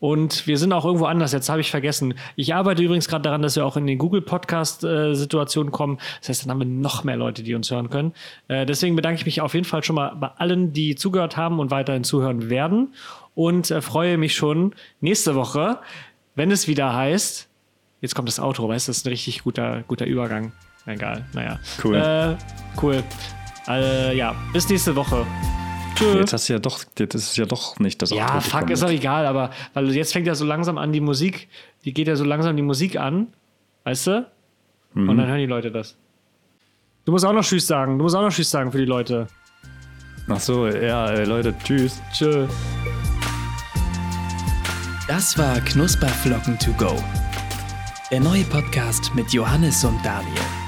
Und 0.00 0.46
wir 0.46 0.58
sind 0.58 0.74
auch 0.74 0.84
irgendwo 0.84 1.06
anders. 1.06 1.32
Jetzt 1.32 1.48
habe 1.48 1.62
ich 1.62 1.70
vergessen. 1.70 2.12
Ich 2.36 2.54
arbeite 2.54 2.82
übrigens 2.82 3.08
gerade 3.08 3.22
daran, 3.22 3.40
dass 3.40 3.56
wir 3.56 3.64
auch 3.64 3.78
in 3.78 3.86
den 3.86 3.96
Google 3.96 4.20
Podcast-Situationen 4.20 5.72
kommen. 5.72 5.98
Das 6.20 6.28
heißt, 6.28 6.44
dann 6.44 6.50
haben 6.50 6.58
wir 6.58 6.66
noch 6.66 7.04
mehr 7.04 7.16
Leute, 7.16 7.42
die 7.42 7.54
uns 7.54 7.70
hören 7.70 7.88
können. 7.88 8.12
Äh, 8.48 8.66
deswegen 8.66 8.96
bedanke 8.96 9.20
ich 9.20 9.24
mich 9.24 9.40
auf 9.40 9.54
jeden 9.54 9.64
Fall 9.64 9.82
schon 9.82 9.96
mal 9.96 10.14
bei 10.14 10.28
allen, 10.36 10.74
die 10.74 10.94
zugehört 10.94 11.38
haben 11.38 11.58
und 11.58 11.70
weiterhin 11.70 12.04
zuhören 12.04 12.50
werden. 12.50 12.92
Und 13.34 13.70
äh, 13.70 13.80
freue 13.80 14.16
mich 14.16 14.34
schon 14.34 14.74
nächste 15.00 15.34
Woche, 15.34 15.80
wenn 16.34 16.50
es 16.50 16.68
wieder 16.68 16.94
heißt, 16.94 17.48
jetzt 18.00 18.14
kommt 18.14 18.28
das 18.28 18.38
Outro, 18.38 18.68
weißt 18.68 18.88
du, 18.88 18.90
das 18.90 18.98
ist 18.98 19.06
ein 19.06 19.10
richtig 19.10 19.42
guter, 19.42 19.82
guter 19.86 20.06
Übergang. 20.06 20.52
Egal, 20.86 21.24
naja. 21.32 21.58
Cool. 21.82 21.96
Äh, 21.96 22.36
cool. 22.82 23.02
Äh, 23.66 24.16
ja, 24.16 24.34
bis 24.52 24.68
nächste 24.68 24.94
Woche. 24.94 25.26
Tschüss. 25.94 26.14
Jetzt 26.14 26.32
hast 26.32 26.48
du 26.48 26.52
ja 26.54 26.58
doch, 26.58 26.84
jetzt 26.98 27.14
ist 27.14 27.30
es 27.30 27.36
ja 27.36 27.46
doch 27.46 27.78
nicht 27.78 28.02
das 28.02 28.10
Ja, 28.10 28.26
Outro 28.26 28.40
fuck, 28.40 28.70
ist 28.70 28.82
doch 28.82 28.90
egal, 28.90 29.26
aber 29.26 29.50
weil 29.72 29.94
jetzt 29.94 30.12
fängt 30.12 30.26
ja 30.26 30.34
so 30.34 30.44
langsam 30.44 30.76
an 30.76 30.92
die 30.92 31.00
Musik, 31.00 31.48
die 31.84 31.94
geht 31.94 32.08
ja 32.08 32.16
so 32.16 32.24
langsam 32.24 32.56
die 32.56 32.62
Musik 32.62 32.98
an, 32.98 33.28
weißt 33.84 34.08
du? 34.08 34.26
Mhm. 34.94 35.08
Und 35.08 35.18
dann 35.18 35.26
hören 35.28 35.38
die 35.38 35.46
Leute 35.46 35.70
das. 35.70 35.96
Du 37.04 37.12
musst 37.12 37.24
auch 37.24 37.32
noch 37.32 37.44
Tschüss 37.44 37.66
sagen, 37.66 37.98
du 37.98 38.04
musst 38.04 38.16
auch 38.16 38.22
noch 38.22 38.32
Tschüss 38.32 38.50
sagen 38.50 38.72
für 38.72 38.78
die 38.78 38.86
Leute. 38.86 39.28
Ach 40.28 40.40
so, 40.40 40.66
ja, 40.66 41.10
äh, 41.10 41.24
Leute, 41.24 41.54
tschüss. 41.64 42.00
Tschö. 42.12 42.46
Das 45.06 45.36
war 45.36 45.60
Knusperflocken 45.60 46.58
to 46.58 46.72
go. 46.72 46.96
Der 48.10 48.20
neue 48.20 48.44
Podcast 48.44 49.14
mit 49.14 49.30
Johannes 49.34 49.84
und 49.84 50.02
Daniel. 50.02 50.63